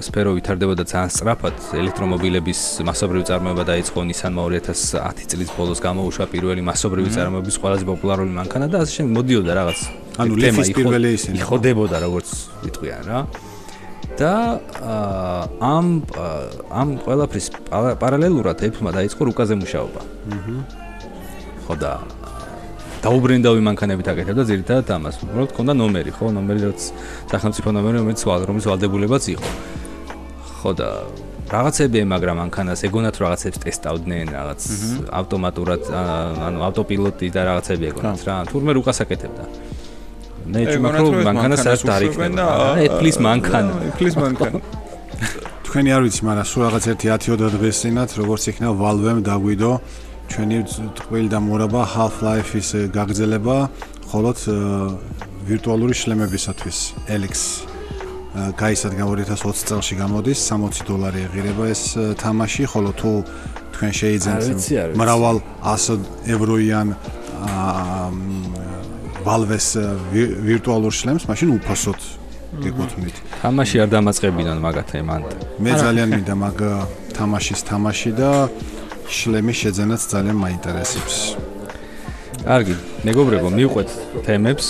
სფერო 0.07 0.31
ვითარდებოდა 0.37 0.83
ძალიან 0.87 1.11
სწრაფად, 1.11 1.55
ელექტრომობილების 1.81 2.59
მასობრივი 2.87 3.25
წარმოება 3.27 3.63
დაიწყო 3.67 3.99
Nissan 4.07 4.33
2010 4.39 5.27
წლის 5.27 5.49
ბოლოს 5.57 5.83
გამოუშვა 5.83 6.25
პირველი 6.31 6.61
მასობრივი 6.63 7.09
წარმოების 7.11 7.55
ყველაზე 7.59 7.85
პოპულარული 7.91 8.31
მანქანა 8.39 8.71
და 8.71 8.77
ასე 8.87 8.91
შემდეგ 9.03 9.13
მოდიოდა 9.19 9.51
რაღაც 9.59 9.79
ანუ 10.15 10.31
ლიფის 10.39 10.69
პირველი 10.79 11.09
ისინი 11.19 11.35
იხოდებოდა 11.43 11.97
როგორც 12.07 12.27
ვიტყვიან 12.63 13.03
რა. 13.11 13.19
და 14.19 14.59
ამ 15.63 15.87
ამ 16.69 16.89
ყველაფრის 17.05 17.47
პარალელურად 18.03 18.57
Apple-მა 18.67 18.91
დაიწყო 18.99 19.21
რუკაზე 19.31 19.55
მუშაობა. 19.63 20.01
აჰა. 20.35 20.55
ხო 21.65 21.75
და 21.79 21.91
დაუბრენდავი 22.99 23.61
მანქანებით 23.63 24.07
აკეთებდა 24.11 24.43
ძირითადად 24.51 24.87
ამას. 24.91 25.15
უბრალოდ 25.23 25.51
ქონდა 25.55 25.73
ნომერი, 25.79 26.11
ხო, 26.11 26.25
ნომერი 26.35 26.61
რაც 26.67 26.81
სახელმწიფო 27.31 27.69
ნომერი, 27.71 27.95
რომელიც 28.03 28.19
რომის 28.27 28.65
ვალდებულებაც 28.67 29.23
იყო. 29.39 29.49
ხო 30.59 30.71
და 30.75 30.89
რაღაცები, 31.49 31.99
მაგრამ 32.13 32.35
მანქანას 32.43 32.79
ეგონათ 32.85 33.15
რაღაცებს 33.23 33.57
ტესტავდნენ, 33.63 34.27
რაღაც 34.35 34.61
ავტომატურად, 35.19 35.81
ანუ 36.47 36.59
ავტოპილოტი 36.67 37.27
და 37.31 37.41
რაღაცები 37.49 37.83
ეგონათ 37.91 38.21
რა. 38.27 38.35
თურმე 38.51 38.71
რუკას 38.77 38.99
აკეთებდა. 39.07 39.68
მე 40.49 40.61
ჩუმაქრო 40.73 41.07
მანქანას 41.29 41.63
არ 41.69 41.79
დაიქნება. 41.89 42.45
Apple-ის 42.85 43.17
მანქანა, 43.21 43.73
Apple-ის 43.89 44.15
მანქანა. 44.17 44.59
თქვენი 45.65 45.89
არ 45.93 46.01
ვიცი, 46.05 46.21
მაგრამ 46.25 46.47
სულ 46.49 46.61
რაღაც 46.65 46.85
ერთი 46.93 47.07
10-20 47.13 47.57
დღეს 47.61 47.77
წინათ, 47.83 48.09
როგორც 48.17 48.43
იქნება 48.49 48.73
Valve-ემ 48.81 49.19
დაგვიდო. 49.29 49.73
ჩვენი 50.29 50.57
ტყვილი 50.97 51.29
და 51.33 51.39
მორაბა 51.41 51.81
Half-Life-ის 51.93 52.69
გაგრძელება, 52.93 53.57
ხოლო 54.09 54.31
ვირტუალური 55.49 55.93
შლემებისათვის. 55.97 56.77
Alex 57.09 57.33
გაისადგა 58.61 59.03
2020 59.09 59.65
წელს 59.69 59.89
გამოდის 59.97 60.39
60 60.49 60.85
დოლარი 60.85 61.25
ეღირება 61.27 61.65
ეს 61.73 61.83
თამაში, 62.21 62.63
ხოლო 62.69 62.91
თუ 62.93 63.11
თქვენ 63.73 63.91
შეიძლება 63.99 64.97
მრავალ 65.01 65.37
100 65.65 65.97
ევროიან 66.29 66.87
Valve-ს 69.25 69.67
ვირტუალურ 70.47 70.93
შლემს, 70.95 71.23
მაშინ 71.29 71.49
უფასოდ 71.59 71.99
გეკუთვნით. 72.63 73.15
თამაში 73.43 73.75
არ 73.83 73.89
დამაწყებინონ 73.93 74.59
მაგათე 74.63 74.99
მან. 75.05 75.21
მე 75.63 75.71
ძალიან 75.83 76.09
მინდა 76.15 76.35
მაგ 76.39 76.57
თამაშის 77.13 77.59
თამაში 77.69 78.11
და 78.15 78.49
შლემის 79.05 79.57
შეძენაც 79.63 80.01
ძალიან 80.13 80.37
მაინტერესებს. 80.39 81.15
კარგი, 82.47 82.75
მეგობრებო, 83.05 83.49
მივყვეთ 83.59 83.89
თემებს. 84.25 84.67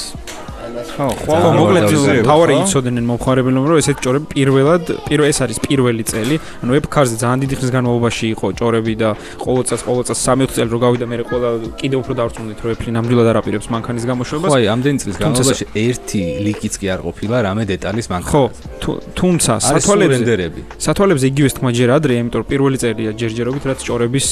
ხო, 0.95 1.07
ხო, 1.25 1.36
მოკლედ 1.59 1.86
თავარი 2.25 2.53
იცოდნენ 2.63 3.05
მომხარებელნი, 3.09 3.59
რომ 3.69 3.77
ესეთი 3.82 4.01
ჭორები 4.05 4.25
პირველად, 4.34 4.84
პირველ 5.09 5.27
ეს 5.30 5.39
არის 5.43 5.57
პირველი 5.65 6.03
წელი, 6.09 6.36
ანუ 6.63 6.69
ვებქარზე 6.75 7.15
ძალიან 7.23 7.39
დიდი 7.43 7.55
ხნის 7.59 7.71
განმავლობაში 7.75 8.25
იყო 8.34 8.47
ჭორები 8.59 8.93
და 8.99 9.09
ყოველ 9.43 9.63
წელს 9.69 9.82
ყოველ 9.88 10.03
წელს 10.09 10.19
3-4 10.23 10.55
წელი 10.55 10.69
რო 10.69 10.80
გავიდა 10.86 11.05
მე 11.09 11.15
ყველა 11.30 11.49
კიდევ 11.80 11.97
უფრო 12.03 12.13
დავრწმუნდით, 12.19 12.59
რომ 12.63 12.69
ეფლი 12.75 12.89
ნამდვილად 12.95 13.27
არ 13.32 13.38
აპირებს 13.41 13.67
მანქანის 13.73 14.03
გამოშვებას. 14.09 14.49
ხო, 14.49 14.55
აი, 14.59 14.65
ამდენი 14.73 14.97
წლის 15.03 15.15
განმავლობაში 15.19 15.65
ერთი 15.75 16.21
ლიკიც 16.45 16.73
კი 16.80 16.86
არ 16.93 16.99
ყოფილა 17.07 17.36
რამე 17.47 17.63
დეტალის 17.69 18.07
მანქანა. 18.13 18.32
ხო, 18.34 18.43
თუ- 18.84 18.99
თუმცა 19.19 19.53
სათვალებზე 19.59 19.80
სათვალებზე 19.80 20.13
რენდერები. 20.15 20.61
სათვალებზე 20.80 21.25
იგივეს 21.32 21.53
თქმა 21.57 21.69
ჯერ 21.80 21.89
ადრე, 21.97 22.11
იმიტომ 22.19 22.39
რომ 22.41 22.47
პირველი 22.51 22.77
წერია 22.84 23.11
ჯერჯერობით, 23.19 23.63
რაც 23.69 23.80
ჭორების 23.88 24.27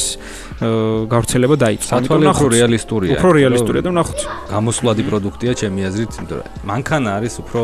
გავრცელება 1.14 1.56
დაიწყო. 1.66 1.92
ამიტომ 1.98 2.08
სათვალე 2.08 2.26
უფრო 2.28 2.48
ნახოთ. 2.48 2.52
რეალისტურია. 2.58 3.18
უფრო 3.18 3.30
რეალისტურია 3.38 3.82
და 3.88 3.92
ნახოთ. 4.00 4.20
გამოსვლადი 4.54 5.02
პროდუქტია 5.10 5.52
ჩემი 5.62 5.80
აზრით, 5.90 6.12
იმიტომ 6.18 6.37
რომ 6.37 6.37
მანქანა 6.68 7.10
არის 7.18 7.36
უფრო 7.44 7.62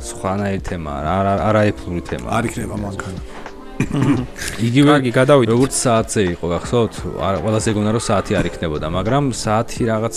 სხვანაირი 0.00 0.62
თემა, 0.68 0.92
არა 1.20 1.32
არა 1.48 1.62
ეფლური 1.70 2.02
თემა. 2.08 2.28
არ 2.36 2.44
იქნება 2.50 2.76
მანქანა. 2.86 3.20
იგივე 4.68 4.92
კარგი, 4.92 5.10
გადავიდეთ. 5.14 5.50
როგორც 5.54 5.72
საათზე 5.72 6.20
იყო, 6.36 6.46
გახსოვთ? 6.52 6.94
ყველაზე 7.16 7.68
გონა 7.76 7.90
რომ 7.96 8.02
საათი 8.04 8.32
არ 8.40 8.46
იქნებოდა, 8.50 8.86
მაგრამ 8.92 9.24
საათი 9.32 9.82
რაღაც 9.88 10.16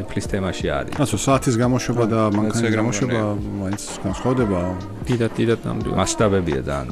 ეფლის 0.00 0.26
თემაში 0.32 0.66
არის. 0.72 0.94
ასე 1.04 1.16
საათის 1.26 1.54
გამოშვება 1.62 2.04
და 2.08 2.20
მანქანის 2.32 2.72
გამოშვება 2.78 3.20
მაინც 3.60 3.82
განსხვავდება. 4.04 4.58
დიდად 5.08 5.32
დიდად 5.38 5.60
ნამდვილად. 5.68 5.96
მასშტაბებია 6.00 6.60
ძალიან 6.68 6.88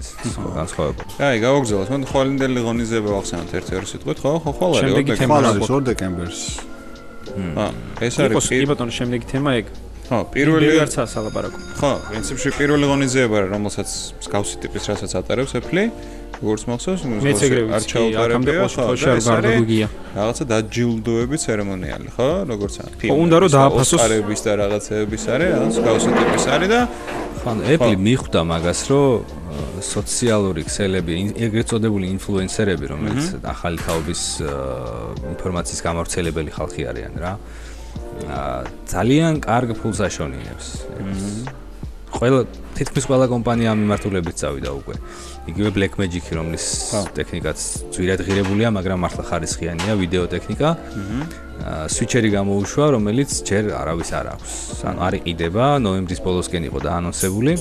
განსხვავებული. 0.61 1.09
აი, 1.17 1.37
გავაგზავნოთ. 1.47 1.89
მან 1.97 2.03
ხვალინდელი 2.13 2.61
ღონისძიება 2.67 3.11
ვახსენოთ 3.17 3.51
ერთ-ერთ 3.57 3.87
სიტყვით, 3.93 4.19
ხო? 4.21 4.33
ხო, 4.45 4.51
ხვალ 4.57 4.71
არის. 4.77 4.83
შემდეგი 4.85 5.11
ორ 5.13 5.17
თემა 5.17 5.33
ხვალ 5.33 5.43
რა 5.45 5.51
არის 5.57 5.63
იყო? 5.65 5.69
2 5.73 5.81
დეკემბერს. 5.89 6.41
აა, 7.37 7.71
ეს 8.05 8.15
არის 8.21 8.49
კი 8.53 8.65
ბატონო, 8.69 8.93
შემდეგი 9.01 9.27
თემა 9.33 9.51
ეგ. 9.61 9.67
ხო, 10.07 10.19
პირველი 10.31 10.69
არც 10.87 10.95
ასალაბარაკო. 11.03 11.59
ხო, 11.83 11.91
პრინციპში 12.07 12.51
პირველი 12.55 12.87
ღონისძიება 12.87 13.37
რა, 13.43 13.47
რომელსაც 13.51 13.91
მსგავსი 14.23 14.57
ტიპის 14.63 14.85
რასაც 14.87 15.13
ატარებს 15.19 15.53
ეფლი, 15.59 15.85
როგორც 16.39 16.63
მახსოვს, 16.71 17.01
მეც 17.27 17.41
ეგრე 17.47 17.61
არ 17.75 17.83
ჩაუტარებია, 17.91 18.61
ხო, 18.71 18.83
არ 18.87 19.21
გარდაგიგია. 19.27 19.87
რაღაცა 20.15 20.45
დაჯილდოების 20.53 21.41
ცერემონიალი, 21.47 22.09
ხო? 22.15 22.29
როგორც 22.47 22.75
ამ 22.87 23.19
უნდა 23.27 23.37
რომ 23.43 23.51
დააფასოს- 23.57 23.99
ოსკარების 23.99 24.41
და 24.47 24.53
რაღაცეების 24.63 25.23
არის, 25.35 25.49
რაღაც 25.57 25.71
მსგავსი 25.75 26.11
ტიპის 26.19 26.45
არის 26.55 26.69
და 26.71 26.81
ხან 27.43 27.57
ეფლი 27.75 27.95
მიხვდა 28.07 28.41
მაგას, 28.47 28.81
რომ 28.91 29.07
სოციალური 29.83 30.63
ქსელები, 30.69 31.13
ეგრეთ 31.47 31.67
წოდებული 31.71 32.07
ინფლუენსერები, 32.15 32.85
რომელიც 32.95 33.25
ახალი 33.43 33.79
თაობის 33.87 34.23
აა, 34.41 34.55
ინფორმაციის 35.35 35.81
გამავრცელებელი 35.87 36.51
ხალხი 36.57 36.83
არიან 36.91 37.15
რა. 37.23 37.33
აა, 37.35 37.66
ძალიან 38.87 39.41
კარგ 39.41 39.77
ფულს 39.81 40.01
აშონინებს. 40.07 40.67
ყველა 42.17 42.41
თითქმის 42.77 43.05
ყველა 43.09 43.27
კომპანია 43.29 43.73
ამ 43.73 43.79
მიმართულებით 43.85 44.37
წავიდა 44.41 44.71
უკვე. 44.81 44.95
იგივე 45.51 45.69
Black 45.77 45.93
Magic-ი, 46.01 46.33
რომლის 46.39 46.67
ტექნიკაც 47.17 47.59
ძვირად 47.95 48.21
ღირებულია, 48.27 48.69
მაგრამ 48.73 48.99
მართლა 49.05 49.23
ხარისხიანია 49.31 49.93
ვიდეო 50.01 50.25
ტექნიკა. 50.35 50.69
აა, 51.67 51.87
switcher-ი 51.93 52.31
გამოუშვა, 52.37 52.87
რომელიც 52.97 53.31
ჯერ 53.49 53.65
არავის 53.81 54.11
არ 54.19 54.27
აქვს. 54.35 54.53
ანუ 54.89 54.99
არ 55.07 55.13
იყიდება, 55.21 55.65
ნოემბრის 55.87 56.21
ბოლოსკენ 56.27 56.63
იყო 56.69 56.79
დაანონსებული. 56.89 57.53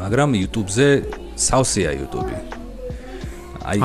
მაგრამ 0.00 0.30
YouTube-ზე 0.42 0.88
სავსეა 1.36 1.90
YouTube-ი. 2.00 2.38
აი 3.60 3.78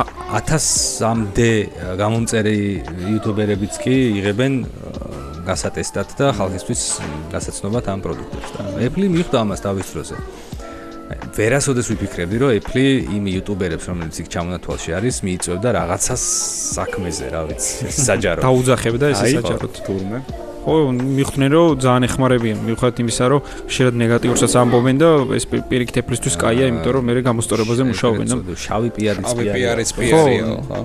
1000-მდე 0.50 1.52
გამომწერი 2.00 2.58
იუთუბერებიც 3.12 3.74
კი 3.84 3.96
იღებენ 4.20 4.54
გასატესტად 5.46 6.10
და 6.18 6.28
ხალხისთვის 6.38 6.82
გასაცნობად 7.34 7.86
ამ 7.94 8.00
პროდუქტებს 8.06 8.50
და 8.56 8.62
Apple 8.88 9.08
მიხვდა 9.14 9.38
ამას 9.46 9.60
თავის 9.66 9.88
დროზე. 9.94 10.16
აი, 11.06 11.18
ვერასოდეს 11.38 11.86
ვიფიქრებდი, 11.92 12.38
რომ 12.42 12.50
Apple 12.58 12.86
იმ 13.14 13.24
იუთუბერებს, 13.30 13.86
რომელიც 13.90 14.16
იქ 14.26 14.28
ჩამონათვალში 14.34 14.90
არის, 14.98 15.16
მიიწევდა 15.22 15.70
რაღაცას 15.78 16.24
საქმეზე, 16.78 17.26
რა 17.30 17.42
ვიცი, 17.46 17.94
საჯარო. 17.94 18.40
დაუძახებდა 18.42 19.06
ეს 19.14 19.20
აი, 19.22 19.32
საჯაროდ. 19.38 19.74
თურმე 19.86 20.20
ხო, 20.66 20.76
მიხვდნენ 20.98 21.52
რომ 21.54 21.68
ძალიან 21.78 22.04
ეხმარებიან, 22.10 22.58
მიუხედავად 22.66 22.98
იმისა, 23.06 23.26
რომ 23.32 23.42
შეიძლება 23.70 23.98
ნეგატიურსაც 24.02 24.54
ამბობენ 24.62 24.96
და 24.98 25.10
ეს 25.38 25.46
პი- 25.46 25.62
პირიქით 25.70 25.96
ეფლისთვის 26.02 26.36
კაია, 26.42 26.66
იმიტომ 26.74 26.92
რომ 26.98 27.04
მე 27.06 27.14
გამოსტორებაზე 27.30 27.82
მუშაობენ 27.86 28.26
და 28.34 28.36
შავი 28.66 28.90
პიარიც 28.98 29.26
ავი 29.30 29.44
კი 29.46 29.52
პიარის 29.56 29.90
არის. 29.94 29.98
პიარიო, 30.00 30.48
ხო? 30.66 30.80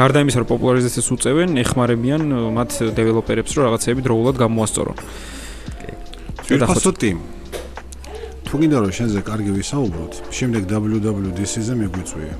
გარდა 0.00 0.18
იმისა, 0.24 0.38
რომ 0.42 0.48
პოპულარიზაციას 0.54 1.08
უწევენ, 1.12 1.48
ეხმარებიან 1.64 2.22
მათ 2.56 2.70
დეველოპერებს, 2.96 3.50
რომ 3.52 3.62
რაღაცები 3.68 4.00
დროულად 4.08 4.36
გამოასწორონ. 4.40 4.96
ფირფასო 6.48 6.90
ტიმ. 6.96 7.18
თუ 8.48 8.54
გინდა 8.56 8.76
რომ 8.80 8.92
შენზე 8.96 9.18
კარგი 9.28 9.50
ვისაუბროთ, 9.60 10.12
შემდეგ 10.32 10.62
WWDC-ზე 10.72 11.74
მიგვიწვია. 11.76 12.34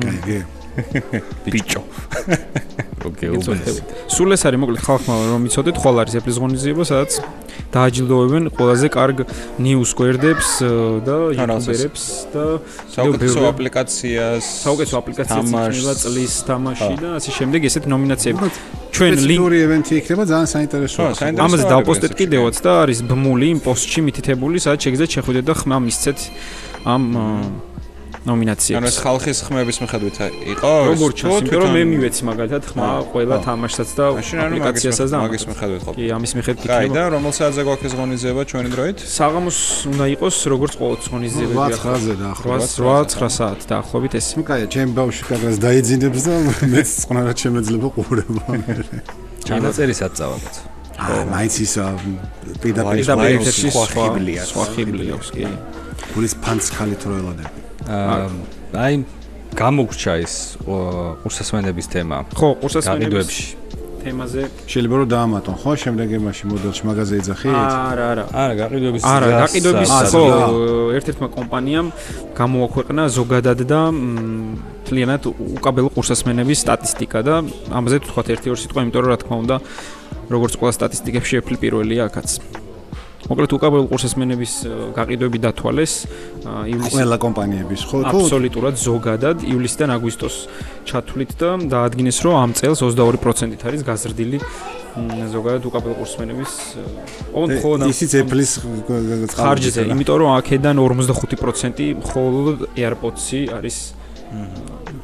კაიგე. 0.00 0.40
ბიჭო. 1.46 1.82
ოკეი, 3.06 3.28
უბნეს. 3.38 3.80
სულ 4.10 4.34
ეს 4.34 4.42
არის 4.48 4.58
მოკლედ 4.62 4.82
ხალხმა 4.82 5.14
რომ 5.30 5.42
იცოდეთ, 5.46 5.76
ხოლ 5.78 5.94
არის 6.02 6.14
ეფლის 6.18 6.36
ღონისძიება, 6.42 6.84
სადაც 6.90 7.12
დააჯილდოვებენ 7.70 8.44
ყველაზე 8.56 8.86
კარგ 8.96 9.18
news 9.62 9.88
square-დებს 9.94 10.48
ö, 10.62 11.00
და. 11.06 11.16
YouTuber-ებს 11.38 12.04
და 12.34 12.44
საუკეთესო 12.94 13.40
აპლიკაციას 13.52 14.44
საუკეთესო 14.66 14.96
აპლიკაციაც 15.02 15.46
თამაშს. 15.46 15.76
იქნება 15.76 15.94
წლის 16.02 16.34
თამაში 16.50 16.92
და 17.02 17.08
ასე 17.18 17.30
შემდეგ 17.38 17.60
ესეთ 17.68 17.84
ნომინაციები. 17.90 18.38
ჩვენ 18.40 18.50
ჩვენ 18.96 19.12
ლინკ 19.12 19.40
ლინკი 19.44 19.58
ევენთი 19.66 19.92
იქნება 20.00 20.24
ძალიან 20.32 20.48
საინტერესო. 20.56 20.98
ხო, 20.98 21.14
საინტერესო. 21.20 21.44
ამაზე 21.46 21.64
დავპოსტეთ 21.74 22.12
კიდევაც 22.20 22.56
და 22.64 22.70
არის 22.82 22.98
ბმული 23.10 23.46
იმ 23.54 23.60
პოსტში 23.66 24.00
მითითებული, 24.06 24.56
სადაც 24.62 24.80
შეგიძლიათ 24.86 25.10
შეხვიდეთ 25.16 25.44
და 25.46 25.54
ხმა 25.60 25.76
მისცეთ 25.86 26.18
ამ 26.86 27.02
ö, 28.26 28.30
ანუ 28.30 28.34
ნომინაციებს. 28.34 28.86
ეს 28.90 28.98
ხალხის 29.06 29.38
ხმების 29.46 29.76
მიხედვით 29.82 30.16
იყო 30.56 30.72
როგორ 30.90 31.10
ეს, 31.10 31.16
ჩანს, 31.16 31.30
თუ 31.30 31.46
იმიტომ 31.46 31.62
რომ 31.62 31.70
მე 31.76 31.82
მივეცი 31.86 32.22
მაგალითად 32.26 32.62
ხმა 32.66 32.88
ყველა 33.12 33.36
თამაშსაც 33.46 33.90
და 33.96 34.04
აპლიკაციასაც 34.18 35.08
და 35.14 35.16
მაგის 35.22 35.44
მიხედვით 35.46 35.82
ხო 35.86 35.92
კი, 35.96 36.04
ამის 36.16 36.32
მიხედვით 36.36 36.66
კაი 36.66 36.86
იქნება. 36.86 36.96
და 36.96 37.02
რომელ 37.14 37.32
საათზე 37.38 37.62
გვაქვს 37.66 37.86
ეს 37.86 37.94
ღონისძიება 37.96 38.42
ჩვენი 38.50 38.68
დროით 38.74 38.98
საღამოს 39.06 39.58
უნდა 39.86 40.04
იყოს 40.16 40.36
როგორც 40.52 40.72
ყოველთვის 40.80 41.08
ღონისძიებები 41.14 41.60
8-9-ზე 41.76 42.14
დაახლოებით. 42.22 42.70
8-9 42.76 43.30
საათ 43.38 43.60
დაახლოებით 43.70 44.12
ეს. 44.18 44.26
ნუ 44.36 44.42
კაია, 44.46 44.66
ჩემ 44.74 44.88
ბავშვი 44.98 45.22
კარგას 45.30 45.56
დაიძინებს 45.66 46.20
და 46.26 46.34
მეც 46.74 46.88
წყნარად 47.06 47.36
შემეძლება 47.42 47.88
ყურება. 47.94 48.42
ჩანაწერისაც 49.46 50.12
წავაგეთ. 50.18 50.56
აა, 50.96 51.22
მაინც 51.28 51.54
ის 51.60 51.72
ა, 51.76 51.86
პირდაპირ 52.64 53.04
და 53.04 53.14
ერთ-ერთი 53.36 53.68
სხვა 53.70 53.84
ხიბლია, 53.94 54.42
სხვა 54.48 54.64
ხიბლი 54.72 55.04
აქვს 55.14 55.28
კი. 55.36 55.44
გულის 56.16 56.34
ფანც 56.40 56.64
ხალით 56.72 57.02
რო 57.04 57.14
ელოდები. 57.20 57.60
აა, 57.60 57.65
აი 57.86 58.94
გამოგრჩა 59.56 60.14
ო, 60.66 60.76
ყურსასმენების 61.22 61.86
თემა 61.92 62.16
ხო, 62.34 62.48
ყურსასმენების 62.60 63.28
თემაზე 64.06 64.42
შეიძლება 64.70 64.96
რომ 65.02 65.08
დაამატონ, 65.10 65.54
ხო, 65.62 65.72
შემდეგ 65.82 66.08
ემაში 66.18 66.44
მოდელში 66.46 66.82
მაგაზე 66.86 67.14
ეძახით? 67.20 67.56
არა, 67.58 68.04
არა. 68.12 68.24
არა, 68.42 68.54
გაყიდვების 68.60 69.02
არა, 69.02 69.26
გაყიდვების 69.42 69.90
ხო, 70.12 70.22
ერთ-ერთმა 70.98 71.28
კომპანიამ 71.34 71.88
გამოაქვეყნა 72.38 73.02
ზოგადად 73.18 73.60
და 73.66 73.80
მ, 73.90 73.98
მთლიანად 74.86 75.22
უკაბელო 75.58 75.90
ყურსასმენების 75.96 76.58
სტატისტიკა 76.62 77.20
და 77.26 77.34
ამაზე 77.74 77.96
თქვათ 78.06 78.26
ერთი-ორი 78.36 78.60
სიტყვა, 78.62 78.80
იმიტომ 78.86 79.02
რომ 79.02 79.10
რა 79.10 79.18
თქმა 79.26 79.36
უნდა, 79.42 79.56
როგორც 80.30 80.52
ყველა 80.60 80.72
სტატისტიკებში 80.78 81.34
ეფლი 81.42 81.56
პირველია 81.58 82.06
აქაც. 82.06 82.65
მოკლედ 83.26 83.52
უკაბელო 83.56 83.84
ყურსასმენების 83.90 84.52
ö, 84.66 84.72
გაყიდვები 84.96 85.38
დათვალეს 85.42 85.94
ივლისის 86.46 86.94
ყველა 86.94 87.18
კომპანიების, 87.26 87.80
ხო, 87.90 87.98
თუ 88.06 88.18
აბსოლუტურად 88.22 88.74
ზოგადად 88.78 89.42
ივლისიდან 89.50 89.90
აგვისტოს 89.96 90.36
ჩათვლით 90.86 91.32
და 91.40 91.50
დაადგინეს 91.74 92.18
რომ 92.22 92.34
ამ 92.38 92.50
წელს 92.54 92.78
22%-ით 92.86 93.62
არის 93.66 93.82
გაზრდილი 93.86 94.38
ზოგადად 94.96 95.62
უკაბელო 95.68 95.94
ყურსმენების 96.00 96.52
ოღონდ 97.36 97.52
ხო 97.60 97.70
და 97.82 97.86
ისიც 97.92 98.10
Apple-ის 98.22 98.52
ხარჯზე, 99.36 99.82
იმიტომ 99.92 100.16
რომ 100.22 100.30
აქედან 100.40 100.76
45% 100.80 101.82
მხოლოდ 102.00 102.58
AirPods-ი 102.78 103.40
არის 103.58 103.76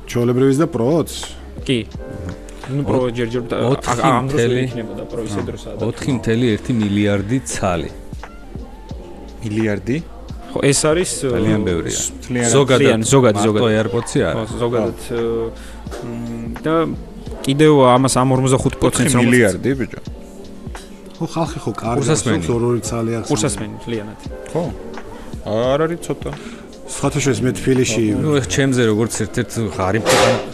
ჩოლებრივის 0.08 0.56
და 0.62 0.66
Pro-ც. 0.70 1.10
კი. 1.66 1.78
ნუ 2.72 2.82
პრო 2.86 3.10
ჯერჯერ 3.12 3.42
ამ 4.06 4.30
დროს 4.30 4.42
იქნებოდა 4.48 5.04
პრო 5.10 5.20
ისე 5.26 5.40
დროსაც. 5.44 5.76
4.1 5.82 6.72
მილიარდი 6.78 7.38
ცალი. 7.44 8.01
მილიარდი 9.42 9.96
ხო, 10.52 10.58
ეს 10.68 10.80
არის 10.84 11.10
ძალიან 11.24 11.60
ბევრია. 11.64 11.98
მთლიანად 12.16 12.52
ზოგადად, 12.52 13.00
ზოგადად, 13.08 13.40
მარტო 13.40 13.48
ზოგადად. 13.48 13.78
AirPods-ი 13.80 14.18
ხო, 14.20 14.28
არა. 14.28 14.44
ზოგადად 14.62 14.98
ö, 15.12 15.20
მ, 16.02 16.62
და 16.62 16.74
კიდევ 17.46 17.72
ამას 17.96 18.14
ამ 18.20 18.28
45%-ს 18.36 19.16
4 19.16 19.22
მილიარდი 19.22 19.70
ბიჭო 19.80 20.00
ხო, 21.22 21.26
ხალხი 21.32 21.58
ხო 21.62 21.70
ყურსასმენი. 21.72 22.44
ორი-ორი 22.50 22.80
ცალი 22.82 23.10
ახსნა. 23.18 23.28
ყურსასმენი 23.30 23.72
მთლიანად. 23.78 24.18
ხო 24.52 24.62
არ 25.46 25.78
არის 25.86 26.00
ცოტა. 26.06 26.32
სხვათა 26.92 27.18
შორის 27.24 27.40
მე 27.46 27.50
თბილისში 27.56 28.02
ნუ 28.20 28.30
ეხ 28.42 28.46
ჩემზე 28.52 28.82
როგორც 28.90 29.12
ერთ-ერთ 29.24 29.52
ღარიბ 29.78 30.04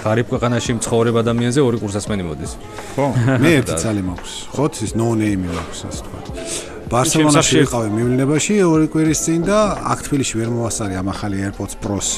ღარიბ 0.05 0.27
ქვეყანაში 0.33 0.71
მცხოვრებ 0.79 1.15
ადამიანზე 1.25 1.61
ორი 1.67 1.79
კურსასმენი 1.83 2.25
მოდის. 2.29 2.53
ხო? 2.95 3.07
მე 3.43 3.51
ერთი 3.59 3.75
ცალი 3.83 4.03
მაქვს. 4.07 4.33
ხო, 4.55 4.65
ის 4.87 4.93
no 4.95 5.09
name 5.19 5.49
მაქვს 5.51 5.81
ასე 5.89 6.01
თქვა. 6.07 6.68
ბარსელონაში 6.89 7.59
ვიყავი 7.63 7.91
მივლინებაში 7.93 8.55
ორი 8.65 8.87
კვირის 8.93 9.21
წინ 9.27 9.43
და 9.45 9.59
აქ 9.93 9.99
თბილისში 10.09 10.39
ვერ 10.41 10.51
მოვასწარი 10.57 10.95
ამ 11.01 11.09
ახალი 11.13 11.37
AirPods 11.49 11.75
Pro-ს 11.85 12.09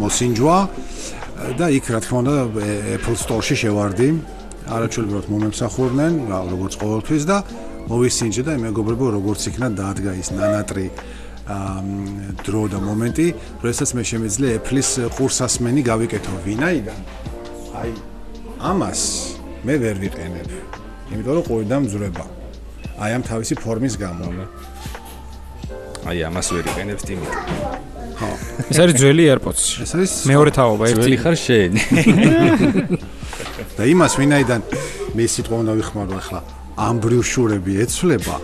მოსინჯვა 0.00 0.56
და 1.60 1.66
იქ 1.76 1.84
რა 1.92 2.00
თქმა 2.00 2.18
უნდა 2.24 2.34
Apple 2.96 3.16
Store-ში 3.20 3.56
შევარდი. 3.60 4.08
არაჩვეულებრივად 4.66 5.26
მომემსახურნენ, 5.30 6.12
როგორც 6.26 6.72
ყოველთვის 6.80 7.22
და 7.28 7.36
მოვისინჯე 7.86 8.42
და 8.48 8.52
მეგობრებო 8.66 9.06
როგორც 9.14 9.40
იქნა 9.52 9.68
დაადგა 9.78 10.12
ის 10.18 10.28
ნანატრი 10.34 10.86
აა 11.46 11.80
დრო 12.42 12.62
და 12.72 12.78
მომენტი, 12.82 13.26
როდესაც 13.62 13.90
მე 13.94 14.02
შემეძლე 14.10 14.46
Apple-ის 14.58 14.90
ყურსასმენი 15.14 15.80
გავიკეთო 15.86 16.34
ვინაიდან. 16.42 17.00
აი 17.78 17.90
ამას 18.58 19.00
მე 19.62 19.74
ვერ 19.82 19.96
ვიყენებ. 20.02 20.48
იმიტომ 21.14 21.34
რომ 21.36 21.44
ყურიდან 21.46 21.80
მძვრება. 21.86 22.35
აი 22.96 23.10
ამ 23.16 23.22
თავისი 23.28 23.54
ფორმის 23.60 23.94
გამო. 24.00 24.24
აი 26.08 26.18
ამას 26.28 26.46
ვერ 26.54 26.64
იყენებს 26.70 27.02
ტიმიტრი. 27.08 27.40
ეს 28.72 28.78
არის 28.80 28.94
ძველი 28.96 29.24
AirPods. 29.32 29.62
ეს 29.84 29.90
არის 29.96 30.12
მეორე 30.30 30.50
თაობა, 30.56 30.84
ძველი 30.88 31.04
ერთი 31.04 31.16
ხარ 31.20 31.36
შენ. 31.46 31.72
და 33.76 33.82
იმას 33.92 34.12
ვინაიდან 34.16 34.60
მე 35.16 35.24
სიტყვა 35.34 35.56
უნდა 35.62 35.72
ვიხმარო 35.76 36.12
ახლა. 36.16 36.40
ამ 36.76 36.96
ბრიუშურები 37.04 37.72
ეცვლება. 37.84 38.36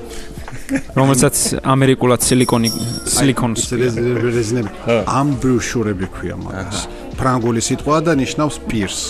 რომელსაც 0.96 1.36
ამერიკულად 1.64 2.20
სილიკონი 2.28 2.68
სილიკონს 3.08 3.62
რეზინები. 3.72 4.70
ამ 5.08 5.28
ბრიუშურები 5.40 6.06
ქვია 6.12 6.36
მაგას. 6.36 6.78
ფრანგული 7.16 7.60
სიტყვა 7.68 7.96
და 8.04 8.12
ნიშნავს 8.20 8.56
პირს 8.68 9.00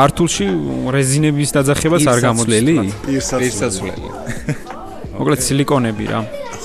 ქართულში 0.00 0.46
რეზინების 0.96 1.50
დაძახებას 1.56 2.04
არ 2.08 2.18
პირსაც 3.04 3.40
პირსაცვლელი. 3.40 4.08
მოკლედ 5.20 5.40
სილიკონები 5.44 6.04
რა. 6.08 6.20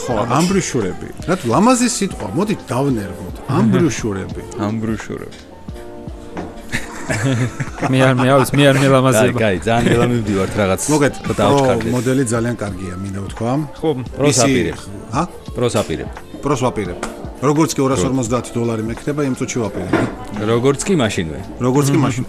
ხო 0.05 0.15
ამ 0.37 0.45
ბრიუშურები 0.51 1.07
რა 1.27 1.35
თუ 1.41 1.45
ლამაზი 1.51 1.87
სიტყვა 1.97 2.27
მოდი 2.37 2.55
დავნერგოთ 2.69 3.35
ამ 3.57 3.65
ბრიუშურები 3.73 4.41
ამ 4.65 4.73
ბრუშურები. 4.83 5.39
მე 7.91 7.99
არ 8.07 8.15
მე 8.21 8.27
არის 8.33 8.49
მე 8.57 8.63
არ 8.69 8.77
მელამაზება. 8.81 9.39
კაი, 9.43 9.57
ძალიან 9.67 9.83
მელა 9.91 10.05
მივდივართ 10.13 10.53
რაღაც. 10.61 10.81
მოგეთ 10.93 11.13
დაუჩქარდეთ. 11.41 11.91
მოდელი 11.95 12.23
ძალიან 12.33 12.55
კარგია 12.63 12.93
მინდა 13.03 13.19
ვთქვა 13.25 13.51
ხო, 13.81 13.89
პროს 14.15 14.39
აპირებ. 14.45 14.79
ჰა 15.11 15.23
პროს 15.57 15.75
აპირებ. 15.81 16.09
პროს 16.45 16.61
ვაპირებ 16.65 16.99
როგორც 17.45 17.71
კი 17.75 17.81
250 17.83 18.53
დოლარი 18.55 18.83
მექნება 18.89 19.21
იმ 19.27 19.35
წუთში 19.37 19.57
ვაპირებ 19.65 19.93
როგორც 20.49 20.81
კი 20.87 20.93
მაშინვე. 21.03 21.39
როგორც 21.59 21.87
კი 21.93 21.99
მაშინ 22.05 22.23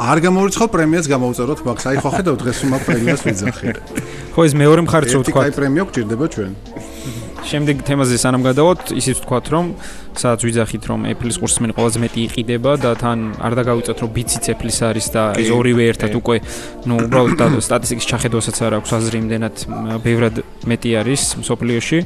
არ 0.00 0.18
გამორიცხავ 0.24 0.68
პრემიას 0.72 1.06
გამოვწეროთ 1.12 1.60
მაგს 1.66 1.84
აი 1.90 1.96
ხო 2.00 2.10
ხედავ 2.16 2.36
დღეს 2.40 2.58
უმაკ 2.64 2.82
პრემიას 2.88 3.20
ვიძახი 3.26 3.66
ხო 4.34 4.40
ეს 4.48 4.52
მეორე 4.56 4.80
მხარეც 4.86 5.10
რო 5.12 5.20
ერთი 5.20 5.32
თქვა. 5.32 5.42
კაი 5.44 5.52
პრემია 5.60 5.82
გჭირდება 5.90 6.26
ჩვენ 6.34 6.52
შემდეგ 7.49 7.75
თემაზე 7.85 8.15
სანამ 8.17 8.41
გადავოთ, 8.45 8.81
ისიც 8.97 9.21
ვთქვათ, 9.21 9.45
რომ 9.53 9.65
სადაც 10.15 10.39
ვიძახით, 10.47 10.83
რომ 10.87 10.99
Apple-ის 11.11 11.37
ყურსმენი 11.43 11.73
ყველაზე 11.75 11.99
მეტი 11.99 12.19
იყიდება 12.31 12.71
და 12.79 12.91
თან 12.95 13.19
არ 13.35 13.53
დაგავიწოთ, 13.59 13.97
რომ 13.99 14.09
ბიციც 14.15 14.43
Apple-ის 14.55 14.77
არის 14.87 15.07
და 15.11 15.23
ეს 15.35 15.47
კი, 15.49 15.53
ორივე 15.59 15.83
ერთად 15.91 16.09
კი. 16.09 16.17
უკვე, 16.23 16.35
ну, 16.87 16.93
უბრალოდ 17.03 17.35
და 17.35 17.45
სტატისტიკის 17.59 18.05
ჩახედვასაც 18.11 18.57
არ 18.63 18.71
აქვს 18.79 18.91
აზრი 18.95 19.15
იმდენად 19.21 19.55
м, 19.67 19.99
ბევრად 19.99 20.35
მეტი 20.71 20.89
არის 21.03 21.21
მსოფლიოში. 21.43 21.99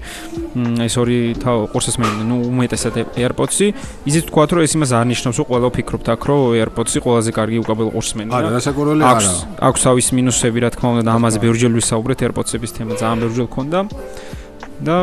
м, 0.58 0.76
ეს 0.90 0.94
ორი 0.98 1.18
თა- 1.38 1.70
ყურსმენი, 1.70 2.24
ну, 2.26 2.36
უმეტესად 2.50 2.94
AirPods-ი, 3.14 3.68
ისიც 4.10 4.24
ვთქვათ, 4.26 4.50
რომ 4.58 4.62
ეს 4.66 4.74
იმას 4.74 4.92
არ 4.98 5.06
ნიშნავს, 5.14 5.38
რომ 5.40 5.46
ყველა 5.50 5.68
ვფიქრობთ 5.70 6.08
აქ, 6.10 6.22
რომ 6.26 6.40
AirPods-ი 6.66 7.00
ყველაზე 7.06 7.30
კარგი 7.38 7.58
უკაბელ 7.62 7.90
ყურსმენია. 7.94 8.34
არა 8.34 8.50
რასაკვირველი 8.58 9.02
აქვს 9.06 9.28
არა 9.30 9.68
აქვს 9.70 9.82
თავის 9.86 10.08
მინუსები, 10.18 10.58
რა 10.66 10.70
თქმა 10.74 10.88
უნდა, 10.98 11.04
და 11.06 11.12
ამაზე 11.14 11.38
ბევრჯერ 11.46 11.72
ვისაუბრეთ 11.78 12.20
AirPods-ების 12.26 12.72
თემა 12.74 12.94
ძალიან 12.98 13.20
ბევრჯერ 13.24 13.48
გქონდა. 13.54 13.80
და 14.83 14.97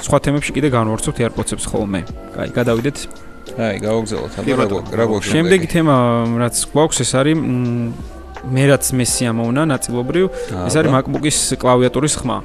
სხვა 0.00 0.18
თემებში 0.24 0.50
კიდე 0.56 0.68
განვარცხოთ 0.72 1.16
AirPods-ებს 1.26 1.64
ხოლმე. 1.68 2.00
კაი, 2.34 2.48
გადავიდეთ. 2.56 2.96
აი, 3.58 3.76
გავაგზავნოთ. 3.84 4.32
აბა 4.38 4.54
რა 4.56 4.66
რა 4.96 5.04
გვაქვს? 5.10 5.28
შემდეგი 5.34 5.66
თემა, 5.68 5.94
რაც 6.40 6.56
გვაქვს, 6.72 6.98
ეს 7.04 7.12
არის 7.18 7.36
მე 8.42 8.62
რაც 8.74 8.84
მე 8.96 9.04
სიამოვნა 9.06 9.62
ნაწილობრივ, 9.70 10.24
ეს 10.66 10.74
არის 10.78 10.90
MacBook-ის 10.96 11.38
კლავიატურის 11.62 12.14
ხმა. 12.22 12.38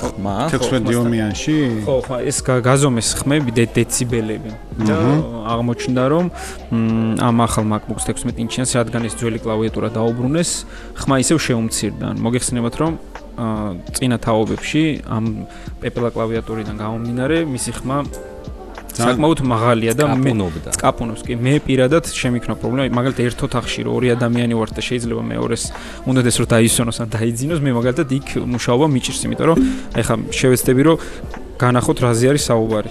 ხმა. 0.00 0.48
16 0.48 0.80
დიომიანში 0.88 1.54
ხო, 1.84 1.94
ხო, 2.08 2.16
ეს 2.24 2.38
გა- 2.40 2.62
გაზომეს 2.64 3.08
ხმები 3.20 3.50
დე- 3.52 3.68
დეციბელები. 3.74 4.50
და 4.88 4.96
აღმოჩნდა, 5.52 6.02
რომ 6.08 6.24
მ, 6.72 7.20
ამ 7.20 7.36
ახალ 7.44 7.64
MacBook-ს 7.68 8.04
16 8.08 8.38
ინჩიანს, 8.40 8.70
რადგან 8.80 9.02
ეს 9.04 9.14
ძველი 9.20 9.38
კლავიატურა 9.44 9.88
დაუბრუნეს, 9.92 10.50
ხმა 10.96 11.16
ისევ 11.20 11.36
შეუმცირდა. 11.36 12.06
მოგეხსენებათ, 12.16 12.74
რომ 12.80 12.92
წინა 13.96 14.18
თაობებში 14.20 14.82
ამ 15.08 15.24
პეპელა 15.80 16.10
კლავიატურიდან 16.16 16.76
გამომდინარე, 16.76 17.36
მისი 17.48 17.70
ხმა 17.80 17.98
საკმაოდ 19.00 19.40
მაღალია 19.46 19.92
და 19.96 20.06
მე 20.18 20.32
კაპუნობს 20.76 21.22
კი. 21.24 21.36
მე 21.38 21.54
პირადად 21.64 22.04
შემიქნა 22.10 22.54
პრობლემა 22.60 22.90
მაგალითად 22.98 23.22
ერთ 23.30 23.44
ოთახში 23.46 23.80
რო 23.86 23.90
ორი 23.96 24.08
ადამიანი 24.16 24.54
ვართ 24.58 24.72
და 24.76 24.82
შეიძლება 24.84 25.22
მეორეს 25.30 25.64
უნდადეს 26.04 26.36
რომ 26.40 26.48
დაისვენოს 26.54 26.98
ან 27.00 27.08
დაიძინოს 27.16 27.60
მე 27.64 27.70
მაგალითად 27.78 28.08
იქ 28.18 28.28
მუშაობა 28.50 28.86
მიჭირს 28.94 29.22
იმიტომ 29.24 29.46
რომ 29.50 29.58
აი 29.96 30.02
ხა 30.04 30.14
შევეცდები 30.36 30.82
რომ 30.88 30.96
განახოთ 31.60 31.98
რაზე 32.04 32.26
არის 32.34 32.44
საუბარი. 32.50 32.90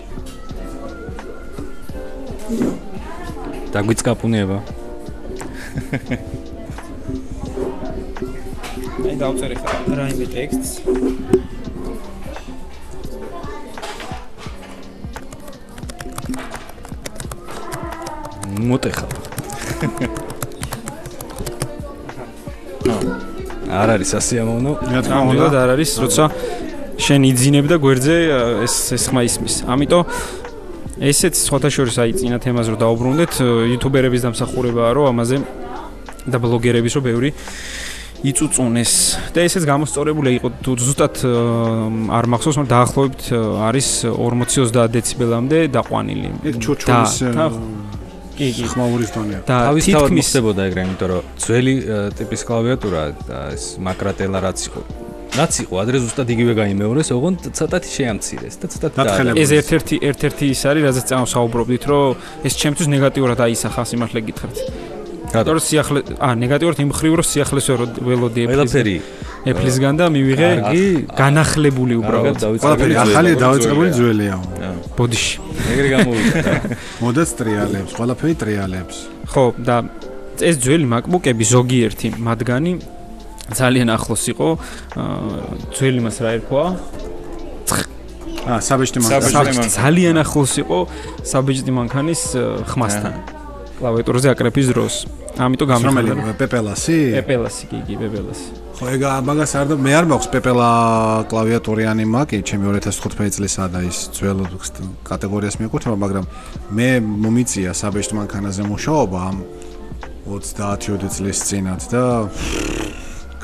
დაგვიწკაპუნება. 3.70 4.58
აი 9.00 9.16
დავწერე 9.20 9.56
ხა 9.60 9.72
რაიმე 10.00 10.26
ტექსტს. 10.34 10.72
მოტეხა. 18.70 19.06
არ 23.70 23.89
არის 23.95 24.12
ასიამოვნო. 24.20 24.72
რა 24.84 25.02
თქმა 25.06 25.20
უნდა 25.30 25.45
ნამდვილად 25.47 25.56
არ 25.64 25.70
არის 25.78 25.91
როცა 26.04 26.24
შენ 27.00 27.22
იძინებ 27.32 27.66
და 27.72 27.76
გვერდზე 27.80 28.16
ეს 28.66 28.76
ეს 28.97 29.04
ხმა 29.08 29.22
ისმის. 29.30 29.56
ამიტომ 29.72 30.04
ესეც 31.00 31.36
სხვათა 31.39 31.70
შორის 31.72 31.95
აი 32.04 32.12
წინა 32.20 32.38
თემაზე 32.43 32.76
რომ 32.76 32.80
დაუბრუნდეთ 32.84 33.34
იუთუბერების 33.72 34.22
დამსახურებაა 34.28 34.91
რომ 35.00 35.06
ამაზე 35.16 35.38
და 36.28 36.38
ბლოგერების 36.43 36.93
რომ 37.00 37.04
ბევრი 37.08 37.30
იწუწუნეს. 38.24 38.94
და 39.32 39.40
ესეც 39.48 39.64
გამოსწორებული 39.64 40.30
იყო 40.40 40.48
თუ 40.60 40.72
ზუსტად 40.76 41.16
არ 42.12 42.26
მახსოვს 42.34 42.58
მაგრამ 42.60 42.74
დაახლოებით 42.76 43.22
არის 43.64 43.88
40-30 44.12 44.92
დეციბელამდე 44.96 45.58
დაყვანილი. 45.72 46.28
ჩურჩულის 46.60 47.14
კი 48.40 48.48
კი. 48.56 48.64
ხმაურის 48.72 49.10
დონეა 49.16 49.40
და 49.44 49.56
თავისთავად 49.68 50.08
თითქმის 50.08 50.28
მოხდებოდა 50.32 50.62
ეგრე, 50.72 50.82
იმიტომ 50.88 51.08
რომ 51.12 51.24
ძველი 51.44 51.76
ტიპის 52.20 52.42
კლავიატურა 52.48 53.02
და 53.28 53.40
ეს 53.56 53.64
მაკრატელა 53.84 54.38
რაც 54.48 54.60
იყო. 54.68 54.82
რაც 55.30 55.54
იყო, 55.64 55.74
ადრე 55.84 55.98
ზუსტად 56.04 56.28
იგივე 56.34 56.54
გაიმეორეს, 56.58 57.10
ოღონდ 57.14 57.40
ცოტათი 57.54 57.90
შეამცირეს 58.00 58.56
და 58.60 58.66
ცოტათი 58.74 59.40
ეს 59.44 59.50
ერთ-ერთი 59.60 59.96
ერთ-ერთი 60.10 60.46
ის 60.56 60.62
არის 60.72 60.84
რაზეც 60.88 61.06
წამოსაუბრობდით 61.12 61.84
რომ 61.86 62.16
ეს 62.48 62.54
ჩემთვის 62.60 62.88
ნეგატიურად 62.96 63.40
აისახა 63.46 63.84
სიმართლე 63.92 64.20
გითხრათ 64.26 64.58
რატო? 65.34 65.56
სიახლე 65.62 66.00
ა 66.18 66.34
ნეგატიურად 66.34 66.80
იმ 66.82 66.92
ხრივ 66.98 67.14
რომ 67.20 67.26
სიახლეს 67.30 67.66
ვერ- 67.70 68.00
ველოდი 68.02 68.42
ყველაფერი. 68.50 68.96
Apple-ისგან 69.50 69.96
და 69.96 70.06
მივიღე 70.12 70.50
კარგი. 70.60 70.86
განახლებული 71.16 71.94
უბრალოდ. 72.02 72.36
ყველაფერი 72.60 72.94
დავიწყებული 72.94 72.94
ახალი 73.00 73.30
ძველია, 73.30 73.44
დავიწყებული 73.46 73.90
ბოდიში 74.98 75.36
ეგრე 75.74 75.88
გამოვიდა. 75.96 76.54
მოდაც 77.04 77.30
ტრიალებს 77.40 77.92
ყველაფერი 78.00 78.34
ტრიალებს. 78.42 78.96
ხო 79.32 79.44
და 79.64 79.76
ეს 80.44 80.56
ძველი 80.64 80.88
MacBook-ები 80.94 81.46
ზოგიერთი 81.56 82.08
მათგანი 82.20 82.72
ძალიან 83.54 83.90
ახლოს 83.96 84.24
იყო. 84.34 84.48
ძველი 85.78 86.00
მას 86.06 86.18
რა 86.24 86.30
ერქვა? 86.38 86.64
აა 88.50 88.60
საბეჭდი 88.66 89.00
მანქანა 89.04 89.68
ძალიან 89.68 90.16
ახლოს 90.24 90.54
იყო 90.64 90.78
საბეჭდი 91.32 91.72
მანქანის 91.76 92.22
ხმასთან. 92.72 93.14
კლავიატურაზე 93.80 94.28
აკრეფის 94.36 94.68
დროს 94.76 94.96
ამიტომ 95.40 95.68
გამიხარდა 95.72 96.14
რომელი? 96.20 96.34
პეპელასი? 96.40 96.98
პეპელასი 97.16 97.64
კი 97.72 97.80
კი 97.88 97.96
პეპელასი. 98.02 98.48
ხო 98.80 98.86
ეგ 98.96 99.02
ა- 99.08 99.24
მაგას 99.28 99.52
არ 99.60 99.66
და 99.72 99.76
მე 99.76 99.92
არ 100.00 100.06
მაქვს 100.12 100.28
პეპელა 100.36 100.70
კლავიატურიანი 101.32 102.06
მაკი 102.16 102.38
ჩემი 102.48 102.64
2015 102.72 103.32
წლისა 103.36 103.64
და 103.76 103.80
ის 103.88 103.98
ძველ 104.16 104.40
კატეგორიას 105.04 105.56
მიეკუთვნება 105.60 105.98
მაგრამ 106.04 106.26
მე 106.80 106.90
მომიწია 107.04 107.72
საბეჭდი 107.76 108.14
მანქანაზე 108.20 108.64
მუშაობა 108.72 109.20
ამ 109.30 109.38
30-20 110.28 111.12
წლის 111.16 111.40
წინათ 111.48 111.82
და 111.92 112.04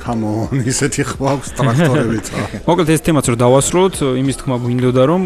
კამონ, 0.05 0.61
ისეთი 0.69 1.01
ხვავს 1.11 1.47
ტრაქტორებით. 1.57 2.25
მოკლედ 2.69 2.89
ეს 2.93 3.01
თემაც 3.01 3.25
რო 3.25 3.35
დავასრულოთ, 3.41 3.95
იმის 4.21 4.35
თქმა 4.37 4.55
გვინდოდა 4.61 5.03
რომ 5.09 5.23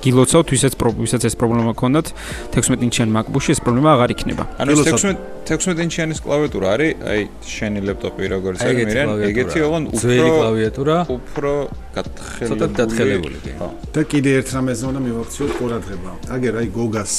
გილოცავთ 0.00 0.48
ვისაც 0.54 0.72
ვისაც 0.80 1.22
ეს 1.28 1.34
პრობლემა 1.36 1.72
ქონდათ 1.76 2.12
16 2.56 2.84
ინჩიან 2.88 3.08
MacBook-ში 3.12 3.52
ეს 3.52 3.60
პრობლემა 3.60 3.90
აღარ 3.96 4.10
იქნება. 4.16 4.44
ანუ 4.56 4.72
16 4.80 5.40
16 5.50 5.82
ინჩიანის 5.84 6.20
კლავიატურა 6.24 6.66
არის, 6.74 6.92
აი 7.10 7.20
შენი 7.42 7.80
ლეპტოპი 7.88 8.24
როგორც 8.32 8.58
არის, 8.64 8.86
მერე 8.86 9.02
ეგეთი 9.28 9.58
ოღონ 9.66 9.84
უფრო 9.90 10.26
კლავიატურა, 10.40 10.96
უფრო 11.10 11.52
გათხელებული. 11.96 12.48
ცოტა 12.50 12.66
დათხელებული 12.80 13.38
კი. 13.44 13.52
და 13.94 14.00
კიდე 14.10 14.30
ერთ 14.40 14.48
რამეზე 14.56 14.84
უნდა 14.90 15.00
მივაქციოთ 15.06 15.50
ყურადღება. 15.58 16.10
აგერ 16.36 16.52
აი 16.60 16.66
გოგას 16.70 17.14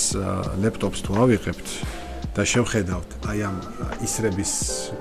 ლეპტოპს 0.63 0.99
თუ 1.05 1.11
ავიღებთ 1.23 1.67
და 2.32 2.41
შევხედავთ 2.47 3.09
აი 3.27 3.39
ამ 3.43 3.55
ისრების 4.07 4.51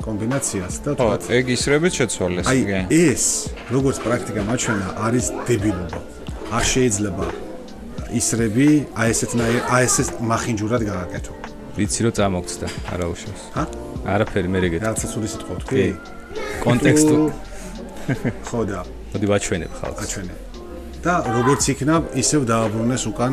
კომბინაციას 0.03 0.75
და 0.83 0.91
თქვა 0.99 1.17
ეგ 1.31 1.45
ისრებით 1.55 1.93
შეცვალეს 2.01 2.47
აი 2.51 2.61
ეს 2.91 3.25
როგორც 3.71 3.97
პრაქტიკა 4.03 4.43
მაჩვენა 4.51 4.89
არის 5.07 5.27
დებილობა. 5.47 6.01
არ 6.51 6.65
შეიძლება 6.67 7.50
ისრები 8.19 8.69
აი 8.99 9.09
ესეთნაირ 9.15 9.59
აი 9.75 9.83
ესეს 9.87 10.09
მახინჯურად 10.31 10.83
გააკეთო. 10.91 11.33
ვიცი 11.79 12.01
რომ 12.05 12.13
წამოგცდა, 12.19 12.67
არა 12.93 13.07
უშავს. 13.13 13.43
ჰა? 13.55 13.65
არაფერი 14.15 14.49
მე 14.51 14.59
რეგეთ. 14.65 14.81
რაცა 14.87 15.07
სული 15.13 15.29
სიტყვა 15.33 15.55
თქვი? 15.63 15.85
კონტექსტუ. 16.65 17.19
ხო 18.49 18.61
და. 18.71 18.81
მოდი 19.15 19.27
ვაჩვენებ 19.33 19.71
ხალხს. 19.81 20.01
აჩვენე. 20.03 20.35
და 21.01 21.15
როგორც 21.25 21.63
იქნა, 21.73 21.95
ისევ 22.23 22.41
დააბრუნეს 22.51 23.05
უკან 23.09 23.33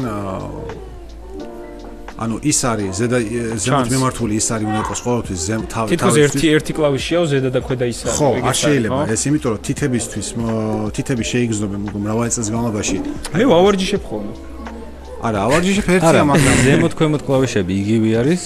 ანუ 2.18 2.40
ის 2.50 2.60
არის 2.66 2.98
ზედა 2.98 3.18
ზემოთ 3.62 3.90
მიმართული 3.94 4.34
ის 4.42 4.48
არის 4.56 4.66
უნდა 4.68 4.80
იყოს 4.82 5.00
ყოველთვის 5.06 5.40
ზემ 5.48 5.64
თავი 5.70 5.90
თითქოს 5.94 6.16
ერთი 6.26 6.48
ერთი 6.58 6.72
კლავიშია 6.78 7.20
ზედა 7.30 7.50
და 7.54 7.60
ქვედა 7.62 7.86
ის 7.94 8.00
არის 8.02 8.18
ხო 8.18 8.30
არ 8.42 8.56
შეიძლება 8.58 9.02
ეს 9.14 9.22
იმიტომ 9.30 9.50
რომ 9.54 9.62
თითებისთვის 9.68 10.28
თითები 10.98 11.24
შეიგრძნობენ 11.32 11.80
მრავალი 11.94 12.32
წელს 12.34 12.50
განმავლობაში 12.50 12.98
აი 13.38 13.44
ვავარჯიშებ 13.54 14.04
ხოლმე 14.10 14.34
არა, 15.18 15.40
ავარჯიშებ 15.48 15.88
ერთია, 15.98 16.24
მაგრამ 16.30 16.56
ზემოთ 16.68 16.94
ქვემოთ 16.98 17.22
კლავიშები 17.26 17.74
იგივე 17.82 18.10
არის. 18.22 18.44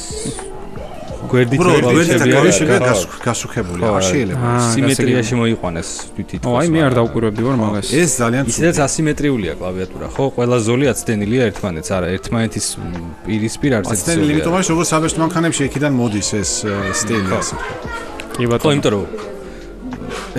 გვერდით 1.32 1.59
კლავიშები 1.61 2.78
გასუქებული, 3.24 3.82
არ 3.88 4.03
შეიძლება. 4.03 4.51
სიმეტრიაში 4.76 5.34
მოიყვანეს 5.39 5.89
თვითონ. 6.15 6.43
ო, 6.43 6.51
აი 6.59 6.67
მე 6.76 6.80
არ 6.88 6.93
დავკვირვებდი 6.99 7.41
ვარ 7.47 7.55
მაგას. 7.61 7.88
ეს 7.91 8.11
ძალიან 8.19 8.43
ცუდია. 8.47 8.51
ისედაც 8.51 8.78
ასიმეტრიულია 8.88 9.53
კლავიატურა, 9.61 10.07
ხო? 10.15 10.26
ყველა 10.36 10.57
ზოლი 10.67 10.86
აცდენილია 10.91 11.43
ერთმანეთს, 11.51 11.89
არა, 11.95 12.07
ერთმანეთის 12.15 12.65
პირისპირ 13.26 13.72
არც 13.80 13.86
ერთი. 13.88 13.95
აცდენილი, 13.95 14.32
იმიტომ 14.32 14.53
რომ 14.55 14.63
როგორც 14.72 14.88
საბეჭდ 14.91 15.17
მანქანებში 15.24 15.61
იქიდან 15.72 15.91
მოდის 16.01 16.30
ეს 16.41 16.51
სტილი 16.99 17.32
ასე. 17.39 17.55
კი 18.36 18.43
ბატონო. 18.51 18.63
ხო, 18.63 18.69
იმიტომ 18.76 18.91
რომ 18.95 19.05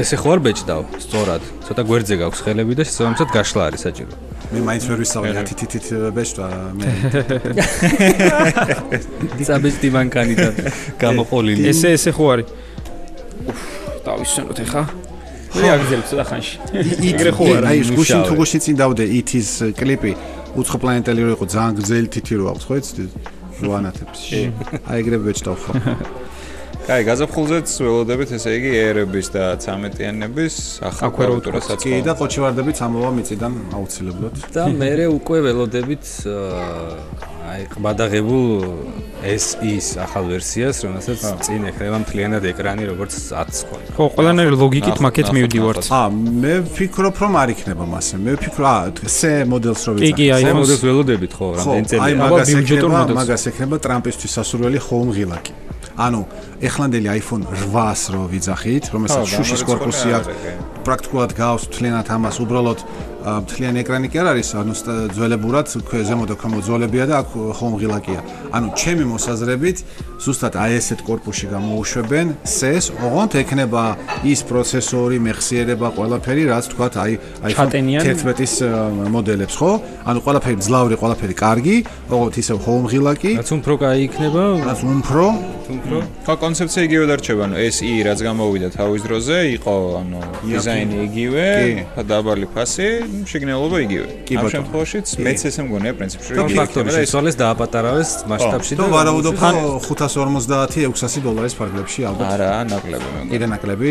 ესე 0.03 0.17
ხო 0.21 0.29
არ 0.35 0.41
ბეჭდავ, 0.45 0.83
სწორად. 1.05 1.43
ცოტა 1.67 1.83
გვერდზე 1.89 2.15
გაქვს 2.21 2.41
ხელები 2.45 2.73
და 2.77 2.83
შესაბამისად 2.89 3.29
გაშლა 3.33 3.63
არის 3.71 3.81
საჭირო. 3.87 4.13
მე 4.53 4.61
მაინც 4.69 4.85
ვერ 4.91 4.99
ვისწავლე 5.01 5.33
ათი 5.43 5.55
თითით 5.63 5.87
ბეჭდა 6.17 6.47
მე. 6.77 6.85
დაბეჭდი 9.49 9.89
მანქანიდან 9.97 10.55
გამოყოლილი. 11.01 11.65
ესე 11.73 11.89
ესე 11.97 12.13
ხო 12.13 12.25
არის? 12.35 12.49
დავისვენოთ 14.07 14.59
ახლა. 14.67 14.83
მე 15.57 15.69
აგზელებ 15.77 16.07
ცოტა 16.11 16.25
ხანში. 16.29 16.55
იგრე 17.13 17.31
ხო 17.37 17.45
არა? 17.57 17.67
აი 17.73 17.79
გუშინ 17.97 18.21
თუ 18.29 18.33
გუშინ 18.41 18.61
წინ 18.65 18.77
დავდე 18.83 19.05
ითის 19.21 19.49
კლიპი 19.81 20.13
უცხო 20.61 20.77
პლანეტელი 20.85 21.21
რო 21.27 21.31
იყო 21.37 21.45
ძალიან 21.53 21.75
გზელი 21.81 22.09
თითი 22.13 22.33
რო 22.41 22.45
აქვს 22.53 22.65
ხო 22.69 22.75
იცი? 22.81 23.05
როანათებს. 23.63 24.21
აი 24.91 24.97
ეგრე 25.01 25.17
ბეჭდავ 25.25 25.57
ხო? 25.65 25.73
კაი, 26.83 27.05
გაზაფხულზეც 27.07 27.73
ველოდებით, 27.79 28.33
ესე 28.35 28.53
იგი, 28.59 28.71
ერების 28.75 29.29
და 29.31 29.43
13-იანების 29.63 30.55
ახალ 30.89 31.13
კვარტურასაც. 31.15 31.85
კი, 31.87 32.01
და 32.03 32.15
ყოჩივარდებით 32.19 32.79
ამოვა 32.83 33.11
მიწიდან 33.19 33.53
აუცილებლად. 33.79 34.35
და 34.51 34.65
მე 34.81 34.91
უკვე 35.15 35.39
ველოდებით 35.47 36.07
აი, 37.53 37.63
ყბადაღებულ 37.75 38.47
SE-ს 39.23 39.89
ახალ 40.03 40.25
ვერსიას, 40.33 40.83
რომელსაც 40.87 41.21
წინ 41.47 41.67
ექნება 41.71 41.99
მთლიანად 42.03 42.47
ეკრანი, 42.51 42.87
როგორც 42.91 43.13
10 43.31 43.63
ხონი. 43.69 43.87
ხო, 43.95 44.05
ყველანაირი 44.17 44.57
ლოგიკით 44.63 44.99
მაკეთ 45.05 45.29
მივდივართ. 45.37 45.85
აა, 45.87 46.09
მე 46.43 46.55
ვფიქრობ, 46.67 47.15
რომ 47.23 47.33
არ 47.43 47.49
იქნება 47.55 47.85
მასე. 47.93 48.15
მე 48.25 48.33
ვფიქრობ, 48.39 48.67
აა, 48.73 48.83
C 49.07 49.21
მოდელს 49.53 49.83
რო 49.87 49.93
კი, 50.01 50.27
აი, 50.35 50.43
მოდელს 50.51 50.83
ველოდებით 50.87 51.33
ხო, 51.37 51.47
რამდენი 51.61 51.87
წელი. 51.93 52.03
აი, 52.03 52.15
მაგას 52.25 52.49
ექნება, 52.57 53.03
მაგას 53.21 53.45
ექნება 53.53 53.77
ტრამპისთვის 53.85 54.31
სასურველი 54.39 54.79
home 54.89 55.13
ღილაკი. 55.13 55.72
ანუ 56.03 56.23
ეხლანდელი 56.67 57.09
iPhone 57.19 57.47
8-ს 57.47 58.03
რო 58.15 58.23
ვიძახით, 58.33 58.91
რომელსაც 58.95 59.33
შუშის 59.33 59.63
корпуსი 59.69 60.15
აქვს, 60.19 60.29
პრაქტიკულად 60.87 61.35
გავს 61.39 61.69
მთლიანად 61.71 62.13
ამას, 62.17 62.41
უბრალოდ 62.43 62.85
მთლიანი 63.23 63.83
ეკრანი 63.83 64.09
კი 64.11 64.19
არ 64.23 64.29
არის, 64.33 64.49
ანუ 64.59 64.75
ძველებურად 65.15 65.67
ზემო 65.73 66.25
და 66.27 66.35
ქვემო 66.35 66.59
ძოლებია 66.67 67.05
და 67.07 67.15
აქ 67.23 67.29
ხომ 67.59 67.75
ღილაკია. 67.79 68.21
ანუ 68.51 68.67
ჩემი 68.75 69.05
მოსაზრებით, 69.13 69.79
ზუსტად 70.23 70.55
აი 70.55 70.73
ესეთ 70.79 71.01
корпуში 71.03 71.47
გამოუშვებენ 71.51 72.27
სეს, 72.47 72.91
ოღონდ 72.95 73.33
ექნება 73.43 73.83
ის 74.23 74.41
პროცესორი, 74.47 75.19
მეხსიერება, 75.19 75.89
ყველაფერი, 75.99 76.43
რაც 76.51 76.65
თქვათ 76.71 76.95
აი 77.03 77.13
iPhone 77.51 77.71
11-ის 77.99 78.55
მოდელებს, 79.15 79.55
ხო? 79.59 79.73
ანუ 80.07 80.19
ყველაფერი 80.23 80.57
ძლავრი, 80.63 80.95
ყველაფერი 81.03 81.35
კარგი, 81.43 81.77
ოღონდ 82.07 82.35
ისევ 82.39 82.57
ხომ 82.63 82.85
ღილაკი. 82.93 83.33
რაც 83.43 83.51
უფრო 83.51 83.75
კაი 83.83 83.99
იქნება, 84.07 84.43
რაც 84.63 84.81
უფრო, 84.83 85.27
უფრო. 85.75 85.97
ხო, 86.23 86.35
კონცეფცია 86.39 86.83
იგივე 86.87 87.05
დარჩება, 87.11 87.43
ანუ 87.51 87.57
SE 87.75 87.93
რაც 88.07 88.19
გამოვიდა 88.23 88.69
თავის 88.79 89.03
დროზე, 89.03 89.39
იყო 89.59 89.75
ანუ 90.03 90.21
დიზაინი 90.47 90.97
იგივე, 91.09 91.47
დაბალი 92.07 92.47
ფასი 92.55 92.91
შეგნელობა 93.33 93.77
იგივე. 93.87 94.07
ამ 94.41 94.47
შემთხვევაშიც 94.55 95.07
მეც 95.27 95.41
ესე 95.49 95.61
მგონია 95.67 95.93
პრინციპში. 95.99 96.31
ფაქტორი 96.59 96.91
შეცვალეს 96.99 97.37
დააპატარავეს 97.43 98.11
მასშტაბში 98.31 98.75
და 98.81 98.85
ვარაუდობ 98.95 99.35
550 99.43 100.93
600 100.93 101.23
დოლარის 101.27 101.55
ფარგლებში 101.61 102.01
ალბათ. 102.11 102.29
არა, 102.35 102.51
ნაკლები 102.73 103.09
მე. 103.15 103.21
კიდე 103.33 103.47
ნაკლები? 103.53 103.91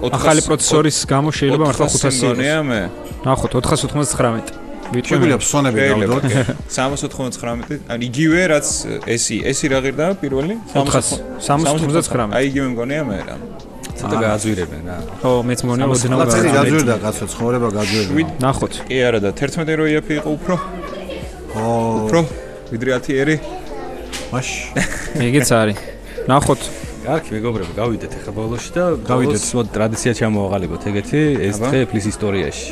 ახალი 0.00 0.40
პროცესორის 0.48 0.96
გამო 1.12 1.28
შეიძლება 1.38 1.64
მართლა 1.68 1.86
500 1.90 2.14
მგონია 2.20 2.58
მე. 2.70 2.80
ნახოთ 3.26 3.52
499 3.60 4.70
შეგვიძლია 4.90 5.38
ფსონები 5.38 5.78
დავდოთ 5.92 6.24
399 6.74 7.90
ან 7.94 7.98
იგივე 8.08 8.40
რაც 8.50 8.68
SE 9.22 9.36
SE 9.54 9.66
რა 9.70 9.78
ღირდა 9.84 10.06
პირველი 10.22 10.56
399 10.74 12.34
აი 12.34 12.44
იგივე 12.50 12.66
მგონია 12.74 13.02
მე 13.06 13.18
რა 13.28 13.36
ცოტა 14.00 14.16
გააძვირებენ 14.24 14.82
რა. 14.88 14.96
ხო, 15.20 15.30
მეც 15.48 15.60
მგონია 15.64 15.86
ოდნავ 15.94 16.18
გააძვირდა. 16.20 16.54
გააძვირდა 16.56 16.94
კაცო, 17.04 17.24
ცხოვრება 17.32 17.68
გააძვირდა. 17.76 18.12
ნახოთ. 18.44 18.72
კი 18.88 18.96
არა 19.08 19.18
და 19.24 19.30
11 19.36 19.76
რო 19.78 19.84
იაფი 19.92 20.14
იყო 20.20 20.30
უფრო. 20.36 20.54
ო, 21.56 21.62
უფრო 22.06 22.20
ვიდრე 22.72 22.90
10 22.96 23.14
ერი. 23.22 23.36
მაშ. 24.32 24.48
ეგეც 25.26 25.48
არის. 25.50 25.78
ნახოთ. 26.30 26.60
კარგი, 27.00 27.30
მეგობრებო, 27.36 27.72
გავიდეთ 27.80 28.12
ახლა 28.20 28.32
ბოლოში 28.36 28.70
და 28.76 28.84
გავიდეთ. 29.08 29.42
მოდ 29.56 29.66
ტრადიცია 29.76 30.12
ჩამოაყალიბოთ 30.20 30.82
ეგეთი 30.90 31.20
ეს 31.48 31.56
დღე 31.64 31.78
ეფლის 31.84 32.06
ისტორიაში. 32.12 32.68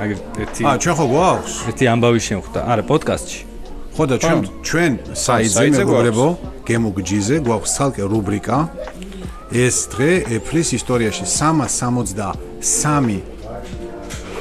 აი 0.00 0.08
ერთი 0.42 0.62
აა, 0.64 0.76
ჩვენ 0.82 0.94
ხო 0.98 1.06
გვაქვს? 1.12 1.54
ერთი 1.70 1.84
ამბავი 1.94 2.20
შემხვდა. 2.28 2.60
არა, 2.72 2.82
პოდკასტში. 2.90 3.40
ხო 3.94 4.04
და 4.10 4.16
ჩვენ 4.22 4.38
ჩვენ 4.68 4.92
საიძე 5.14 5.66
მეგობრებო, 5.78 6.26
გემოგჯიზე 6.66 7.36
გვაქვს 7.46 7.70
ცალკე 7.76 8.02
რუბრიკა 8.10 8.56
ეს 9.54 9.76
დღე 9.86 10.26
ეფლის 10.34 10.72
ისტორიაში 10.74 11.24
363 11.30 13.22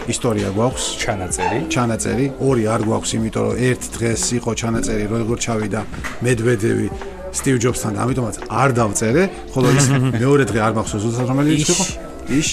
ისტორია 0.10 0.50
გვაქვს. 0.58 0.86
ჩანაწერი. 1.00 1.60
ჩანაწერი. 1.70 2.26
ორი 2.42 2.64
არ 2.74 2.82
გვაქვს 2.88 3.12
იმიტომ 3.18 3.44
რომ 3.46 3.56
ერთ 3.70 3.84
დღეს 3.94 4.24
იყო 4.42 4.52
ჩანაწერი 4.62 5.06
როგორ 5.14 5.38
ჩავიდა 5.46 5.82
მედვედევი 6.26 6.88
სტივ 7.30 7.56
ჯობსთან 7.62 7.94
ამიტომაც 8.04 8.36
არ 8.50 8.70
დავწერე 8.74 9.24
ხოლო 9.54 9.68
ის 9.78 9.86
მეორე 10.22 10.44
დღე 10.50 10.60
არ 10.66 10.74
მახსოვს 10.82 11.06
უცებ 11.14 11.26
რომელი 11.30 11.50
ის 11.62 11.70
იყო. 11.70 11.86
ის 12.34 12.48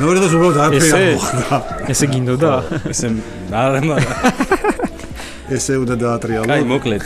მეორე 0.00 0.18
დღეს 0.24 0.32
უბრალოდ 0.40 0.56
არ 0.64 0.70
მოხდა 0.72 1.56
ესე 1.92 2.06
გინდოდა. 2.16 2.50
ესე 2.96 3.06
არა 3.52 3.80
მაგრამ 3.92 4.16
ესე 5.56 5.72
უნდა 5.84 5.94
დაატრიალო. 6.00 6.48
აი 6.48 6.62
მოკლედ. 6.64 7.04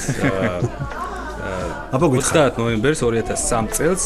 აბა 1.90 2.06
გითხრა 2.14 2.42
30 2.54 2.62
ნოემბერს 2.62 3.00
2003 3.02 3.74
წელს 3.74 4.02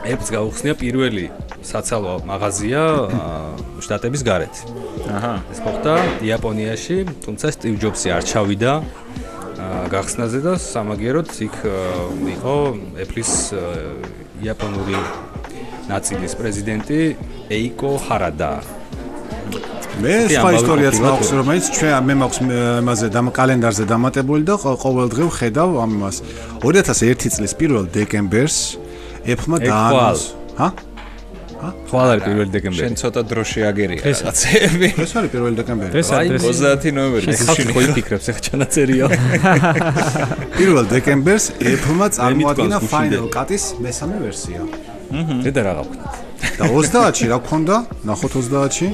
Apple-ს 0.00 0.30
გაუხსნია 0.32 0.74
პირველი 0.80 1.26
საცალო 1.60 2.24
მაღაზია 2.24 2.82
შტატების 3.84 4.22
გარეთ. 4.24 4.54
აჰა. 5.12 5.34
ეს 5.52 5.58
ხოხტა 5.60 5.94
იაპონიაში, 6.24 6.96
თუმცა 7.20 7.46
Steve 7.52 7.76
Jobs-ი 7.76 8.08
არ 8.16 8.24
ჩავიდა 8.24 8.72
გახსნაზე 9.92 10.38
და 10.40 10.52
სამაგიეროდ 10.56 11.28
იქ 11.46 11.56
იყო 12.40 12.56
Apple-ის 13.04 13.32
იაპონური 14.40 14.96
ნაწილის 15.92 16.32
პრეზიდენტი 16.40 17.00
Eiko 17.52 18.00
Harada. 18.00 18.64
მე 20.00 20.32
სხვა 20.32 20.50
ისტორიაც 20.56 20.96
მაქვს, 20.96 21.30
რომელიც 21.36 21.66
ჩვენ 21.76 22.04
მე 22.08 22.14
მაქვს 22.22 22.38
ამაზე 22.80 23.06
და 23.12 23.20
კალენდარზე 23.36 23.84
დამატებული 23.84 24.42
და 24.48 24.54
ყოველდღე 24.56 25.22
ვხედავ 25.28 25.70
ამას. 25.84 26.16
2001 26.64 27.28
წლის 27.36 27.52
1 27.52 27.84
დეკემბერს 27.92 28.56
ეფმა 29.26 29.56
დაანონს. 29.60 30.22
ჰა? 30.60 30.68
ხვალ 31.60 32.08
არის 32.14 32.24
1 32.24 32.52
დეკემბერი. 32.54 32.80
შენ 32.80 32.94
ცოტა 33.00 33.22
დროში 33.30 33.60
აგერია 33.68 34.00
რაღაცეები. 34.00 34.88
ეს 35.04 35.12
არის 35.20 35.32
1 35.36 35.56
დეკემბერი. 35.60 35.90
დღეს 35.92 36.08
არის 36.16 36.30
30 36.40 36.92
ნოემბერი. 36.96 37.24
ხალხი 37.36 37.64
ხო 37.74 37.80
იფიქრებს 37.90 38.26
ახლა 38.32 38.42
ჩანაწერია. 38.48 39.04
1 40.64 40.88
დეკემბერს 40.94 41.44
Apple-მა 41.60 42.06
წარმოადგინა 42.16 42.78
Final 42.80 43.24
Cut-ის 43.28 43.64
მესამე 43.84 44.16
ვერსია. 44.24 44.60
აჰა. 45.12 45.52
და 45.52 45.60
რა 45.68 45.72
გაქვთ? 45.78 46.00
და 46.60 46.64
30-ში 46.72 47.26
რა 47.28 47.38
გქონდა? 47.44 47.76
ნახოთ 48.08 48.32
30-ში. 48.40 48.88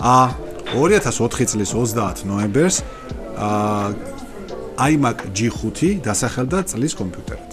ა 0.00 0.32
2004 0.72 1.44
წლის 1.52 1.70
30 1.76 2.24
ნოემბერს 2.24 2.76
ა 3.36 3.92
iMac 4.88 5.18
G5 5.36 6.00
დასახელდა 6.06 6.58
წლის 6.70 6.94
კომპიუტერად. 6.96 7.50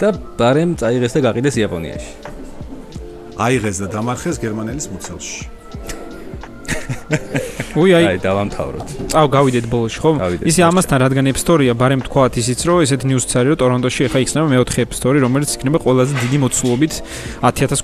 და 0.00 0.08
ბარემ 0.38 0.72
წაიღეს 0.80 1.12
და 1.16 1.20
გაყიდეს 1.28 1.54
იაპონიაში. 1.62 2.10
აიღეს 3.34 3.76
და 3.82 3.86
დამარხეს 3.94 4.36
გერმანელის 4.44 4.86
მუცელში. 4.94 5.38
უი 7.74 7.90
აი 7.98 8.04
აი 8.14 8.18
დავამთავროთ. 8.22 8.88
წავ 9.12 9.26
გავიდეთ 9.34 9.64
ბოლოში 9.72 9.98
ხო? 10.04 10.10
ისი 10.50 10.60
ამასთან 10.68 10.98
რადგან 11.04 11.24
App 11.30 11.38
Store-ია, 11.42 11.74
ბარემ 11.74 12.02
თქვათ 12.06 12.38
ისიც 12.42 12.60
რომ 12.68 12.78
ესეთი 12.84 13.06
news-ც 13.10 13.30
არის 13.34 13.50
რომ 13.54 13.58
ტორონტოში 13.62 14.00
ახლა 14.08 14.20
იქნება 14.24 14.46
მეოთხე 14.54 14.80
App 14.86 14.92
Store, 14.98 15.16
რომელიც 15.26 15.50
იქნება 15.58 15.78
ყველაზე 15.84 16.12
დიდი 16.22 16.38
მოცულობით 16.44 16.94
10000 17.42 17.82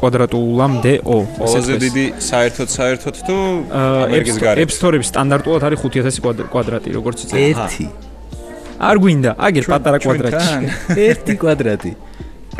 კვადრატულამდეო. 0.00 1.16
ყველაზე 1.42 1.72
დიდი 1.86 2.04
საერთოდ 2.30 2.68
საერთოდ 2.78 3.14
თუ 3.26 3.36
ამერიკის 4.06 4.36
App 4.38 4.44
გარეთ. 4.46 4.70
Store-ების 4.78 5.08
სტანდარტულად 5.12 5.62
არის 5.68 5.78
5000 5.82 6.20
კვადრ- 6.22 6.48
კვადრატი, 6.52 6.88
როგორც 6.98 7.18
იწება. 7.26 7.66
1 7.68 8.11
არ 8.82 8.96
გვინდა, 9.02 9.32
აგერ 9.38 9.68
პატარა 9.70 9.98
კვადრატი. 10.02 10.72
1 10.98 11.36
კვადრატი. 11.38 11.92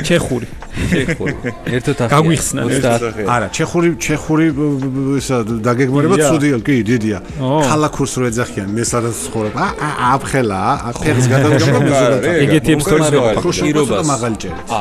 ჩეხური. 0.01 0.47
შეხური. 0.89 1.35
ერთად 1.69 1.97
ახლა 2.01 2.09
გაგვიხსნა, 2.17 2.61
30 2.65 3.29
არა, 3.29 3.49
ჩეხური 3.53 3.89
ჩეხური 4.01 4.47
ისა 5.21 5.37
დაგეგმარება 5.45 6.17
ცუდია, 6.17 6.57
კი, 6.65 6.77
დიდია. 6.81 7.19
ო. 7.37 7.61
ქალაქურს 7.69 8.15
რო 8.17 8.25
ეძახიან, 8.33 8.69
მე 8.73 8.83
სადაც 8.89 9.17
ცხოვრობ. 9.29 9.53
ა 9.53 9.67
ა 9.77 9.89
აფხელა, 10.17 10.61
ა 10.81 10.91
ფეხს 10.97 11.27
გადავგებო 11.29 11.79
მე 11.85 11.91
ზოგადად. 11.93 12.23
არა, 12.25 12.33
ეგეთი 12.45 12.73
ხუშოკო 13.45 13.63
პირობას. 13.69 14.07
მაღალი 14.09 14.37
ჭერით. 14.41 14.65
ა, 14.73 14.81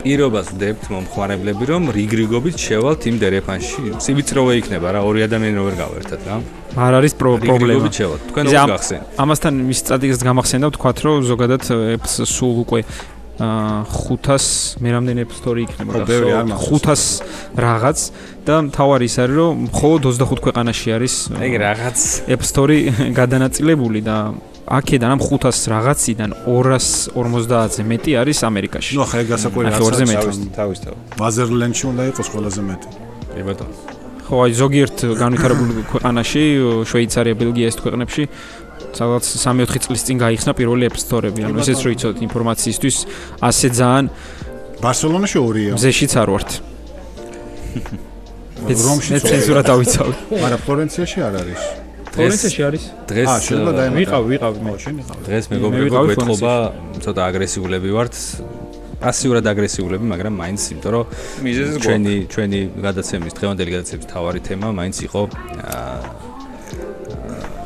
პირობას 0.00 0.46
ვდებთ 0.56 0.84
მომხმარებლები 0.88 1.64
რომ 1.68 1.82
რიგრიგობით 1.92 2.56
შევალთ 2.56 3.00
იმ 3.12 3.16
დერეფანში. 3.20 3.82
სივიწროვე 4.00 4.52
იქნება 4.64 4.88
რა, 4.96 5.00
ორი 5.04 5.20
ადამიანი 5.28 5.56
რო 5.60 5.64
ვერ 5.68 5.76
გავერთად 5.84 6.20
რა. 6.24 6.36
არ 6.70 6.92
არის 7.02 7.12
პრო- 7.18 7.40
პრობლემა. 7.42 7.82
თქვენ 8.30 8.44
ამ- 8.54 8.70
გახსენთ? 8.70 9.02
ამასთან 9.18 9.54
მის 9.68 9.78
სტრატეგიას 9.82 10.22
გამახსენდა 10.22 10.66
ვთქვათ 10.70 10.98
რომ 11.02 11.16
ზოგადად 11.26 11.62
Apps 11.98 12.14
სულ 12.30 12.54
უკვე 12.62 12.80
500 13.40 14.82
მე 14.84 14.88
რამდენი 14.96 15.20
App 15.24 15.32
Store 15.38 15.58
იქნება 15.64 15.90
გახსოვთ? 16.04 16.52
500 16.60 17.56
რაღაც 17.56 17.98
და 18.46 18.54
მთავარი 18.68 19.04
ის 19.08 19.16
არის 19.24 19.36
რომ 19.40 19.52
მხოლოდ 19.70 20.00
25 20.10 20.44
ქვეყანაში 20.44 20.88
არის 20.96 21.14
ეგ 21.40 21.52
რაღაც 21.64 21.98
App 22.36 22.42
Store 22.44 22.76
გადანაწილებული 23.20 24.00
და 24.04 24.16
აქედან 24.70 25.10
ამ 25.16 25.20
500 25.24 25.66
რაღაციდან 25.72 26.30
250-ზე 26.46 27.82
მეტი 27.90 28.10
არის 28.22 28.38
ამერიკაში. 28.50 28.92
ნუ 28.94 29.02
ახლა 29.02 29.18
ეგ 29.24 29.28
გასაკვირი 29.34 29.66
ახლა 29.72 29.86
ორზე 29.88 30.04
არც 30.04 30.10
მეტი. 30.10 30.26
არის. 30.30 30.36
თავის 30.58 30.78
თავ. 30.84 30.94
ბაზერლენდში 31.18 31.84
უნდა 31.90 32.02
იყოს 32.10 32.28
ყველაზე 32.34 32.60
მეტი. 32.70 32.88
კი 33.34 33.42
ბატონო. 33.48 33.74
ხო, 34.30 34.36
აი 34.46 34.52
ზოგიერთ 34.62 34.98
განვითარებულ 35.18 35.68
ქვეყანაში, 35.92 36.42
შვეიცარია, 36.86 37.34
ბელგია 37.34 37.66
ეს 37.66 37.76
ქვეყნებში 37.82 38.22
სადაც 38.96 39.24
3-4 39.26 39.84
წლის 39.86 40.02
წინ 40.06 40.16
გაიხსნა 40.20 40.52
პირველი 40.58 40.90
Store-ები. 40.90 41.40
ანუ 41.46 41.58
ესეც 41.62 41.78
რო 41.84 41.90
იცოდეთ 41.94 42.18
ინფორმაციისთვის, 42.26 42.96
ასე 43.40 43.66
ძალიან 43.70 44.04
ბარსელონაში 44.80 45.38
ორია. 45.38 45.72
მზეშიც 45.76 46.12
არ 46.20 46.28
ვართ. 46.34 46.50
რომში 48.60 49.10
მე 49.16 49.20
ცენზურა 49.24 49.62
დავიცავ. 49.64 50.08
არა, 50.36 50.58
ფლორენციაში 50.66 51.18
არ 51.24 51.34
არის. 51.40 51.60
ფლორენციაში 52.10 52.60
არის? 52.68 52.82
დღეს 53.08 53.28
აა, 53.30 53.40
შეიძლება 53.40 53.72
დაემატა. 53.78 53.98
ვიყავ, 54.00 54.22
ვიყავ 54.32 54.52
მე. 54.64 54.70
შენ 54.84 54.94
იყავ. 55.00 55.16
დღეს 55.28 55.44
მე 55.50 55.54
მეგობრებო 55.56 56.00
გვეთყობა 56.10 56.54
ცოტა 57.04 57.22
აგრესიულები 57.30 57.90
ვართ. 57.96 58.14
პასიურად 59.00 59.44
აგრესიულები, 59.48 60.04
მაგრამ 60.12 60.34
მაინც 60.42 60.60
იმიტომ 60.76 60.92
რომ 60.92 61.04
ჩვენი 61.80 62.14
ჩვენი 62.32 62.60
გადაცემის 62.84 63.32
დღევანდელი 63.38 63.70
გადაცემის 63.76 64.06
თავარი 64.12 64.40
თემა 64.44 64.68
მაინც 64.76 64.96
იყო 65.08 65.20
აა 65.30 66.29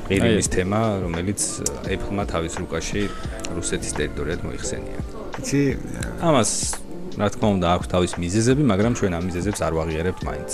ყირიმის 0.08 0.48
თემა, 0.52 0.80
რომელიც 1.04 1.40
Apple-მა 1.88 2.24
თავის 2.28 2.54
რუკაში 2.60 3.02
რუსეთის 3.56 3.92
ტერიტორიად 3.98 4.40
მოიხსენია. 4.44 4.98
იცი, 5.40 5.60
ამას 6.20 6.50
რა 7.18 7.28
თქმა 7.34 7.48
უნდა 7.56 7.66
აქვს 7.74 7.88
თავის 7.94 8.12
მიზეზები, 8.20 8.62
მაგრამ 8.72 8.92
ჩვენ 8.98 9.12
ამ 9.18 9.24
მიზეზებს 9.28 9.60
არ 9.64 9.72
ვაღიარებთ 9.78 10.20
მაინც. 10.28 10.52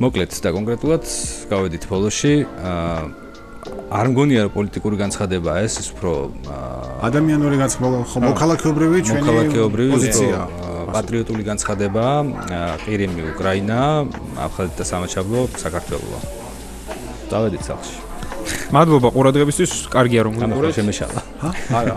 მოკლედ 0.00 0.30
და 0.44 0.50
კონკრეტულად 0.56 1.04
გავედით 1.50 1.84
ბოლოში, 1.90 2.34
აა 2.46 3.02
არ 3.90 4.06
მგონია 4.14 4.40
რომ 4.46 4.52
პოლიტიკური 4.54 4.96
განცხადებაა 5.02 5.58
ეს, 5.66 5.74
ის 5.82 5.88
უფრო 5.92 6.12
ადამიანური 7.10 7.56
განცხადება, 7.60 7.98
ხო, 8.06 8.18
მოქალაქეობრივი 8.30 8.98
ჩვენი 9.02 9.20
მოქალაქეობრივი 9.20 9.90
პოზიცია. 9.98 10.38
პატრიოტული 10.94 11.42
განცხადებაა, 11.50 12.16
აა, 12.56 12.74
ყირიმი 12.86 13.22
უკრაინა, 13.34 13.80
აფხაზეთი 14.46 14.76
და 14.80 14.84
სამაჩაბლო 14.90 15.40
საქართველო. 15.64 16.39
დავედით 17.30 17.62
სახში. 17.62 17.96
მადლობა 18.74 19.08
ყურადღებისთვის, 19.14 19.70
კარგია 19.94 20.20
რომ 20.26 20.32
გვიყურეთ. 20.38 20.74
შემეშალა. 20.78 21.29
არა. 21.40 21.96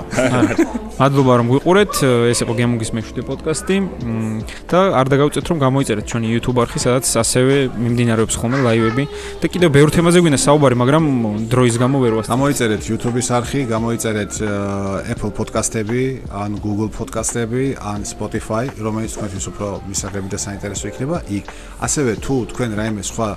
მადლობა 0.93 1.33
რომ 1.41 1.47
გვიყურეთ. 1.51 1.93
ეს 2.31 2.39
იყო 2.43 2.53
გემუგის 2.53 2.91
მეშვიდე 2.95 3.21
პოდკასტი. 3.27 3.75
მ, 3.81 4.45
და 4.69 4.79
არ 4.99 5.05
დაგავწეთ 5.11 5.45
რომ 5.51 5.57
გამოიწერეთ 5.65 6.05
ჩვენი 6.05 6.27
YouTube 6.33 6.57
არხი, 6.63 6.79
სადაც 6.79 7.05
ასევე 7.23 7.55
მიმდინარეობს 7.75 8.35
ხოლმე 8.39 8.57
ლაივები 8.63 9.03
და 9.41 9.45
კიდევ 9.51 9.69
ბევრ 9.73 9.89
თემაზე 9.89 10.17
გვინდა 10.23 10.39
საუბარი, 10.39 10.75
მაგრამ 10.79 11.03
დროის 11.49 11.75
გამო 11.81 11.97
ვერ 12.03 12.13
ვასწავლე. 12.17 12.33
გამოიწერეთ 12.33 12.81
YouTube-ის 12.93 13.27
არხი, 13.33 13.61
გამოიწერეთ 13.73 14.33
Apple 15.13 15.33
podcast-ები, 15.33 16.03
ან 16.29 16.51
Google 16.63 16.91
podcast-ები, 16.93 17.63
ან 17.81 17.99
Spotify, 18.05 18.63
რომელიც 18.79 19.11
თქვენთვის 19.17 19.45
უფრო 19.51 19.67
მისაღები 19.89 20.27
და 20.29 20.37
საინტერესო 20.45 20.85
იქნება. 20.93 21.17
იქ 21.27 21.45
ასევე 21.83 22.11
თუ 22.23 22.35
თქვენ 22.53 22.69
რაიმე 22.79 23.03
სხვა 23.03 23.27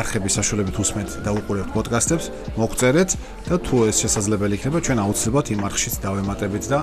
არხების 0.00 0.32
საშუალებით 0.38 0.76
უსმენთ 0.82 1.10
და 1.24 1.30
უყურებთ 1.38 1.70
პოდკასტებს, 1.72 2.26
მოგწერეთ 2.58 3.10
და 3.46 3.54
თუ 3.62 3.76
ეს 3.86 3.96
შესაძლებელი 4.02 4.54
იქნება, 4.58 4.78
ჩვენ 4.82 4.98
აუცილებლად 5.06 5.46
იმ 5.54 5.60
არხშიც 5.70 5.94
დავემატებით 6.02 6.64
და 6.66 6.78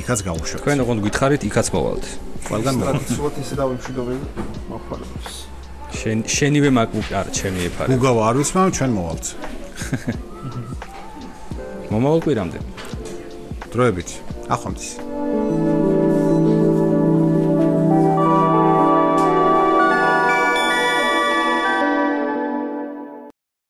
იქაც 0.00 0.18
გავუშვებთ. 0.26 0.62
თქვენ 0.66 0.78
ოღონდ 0.82 1.00
გითხარით, 1.06 1.42
იქაც 1.48 1.66
მოვალთ. 1.74 2.04
ყველგან 2.48 2.74
სულად 3.14 3.34
ისე 3.38 3.54
დავიმშვიდობები 3.62 4.26
მოხვალებს. 4.68 5.34
შენ 5.98 6.18
შენივე 6.28 6.70
MacBook 6.74 7.08
არა, 7.14 7.30
ჩემი 7.38 7.60
ეფარე. 7.68 7.88
გუგავა 7.94 8.22
არ 8.28 8.36
ვისმევ, 8.42 8.66
ჩვენ 8.76 8.90
მოვალთ. 8.98 9.26
მომავალ 11.92 12.20
კვირამდე. 12.26 12.58
დროებით. 13.72 14.10
ახონდის. 14.48 15.07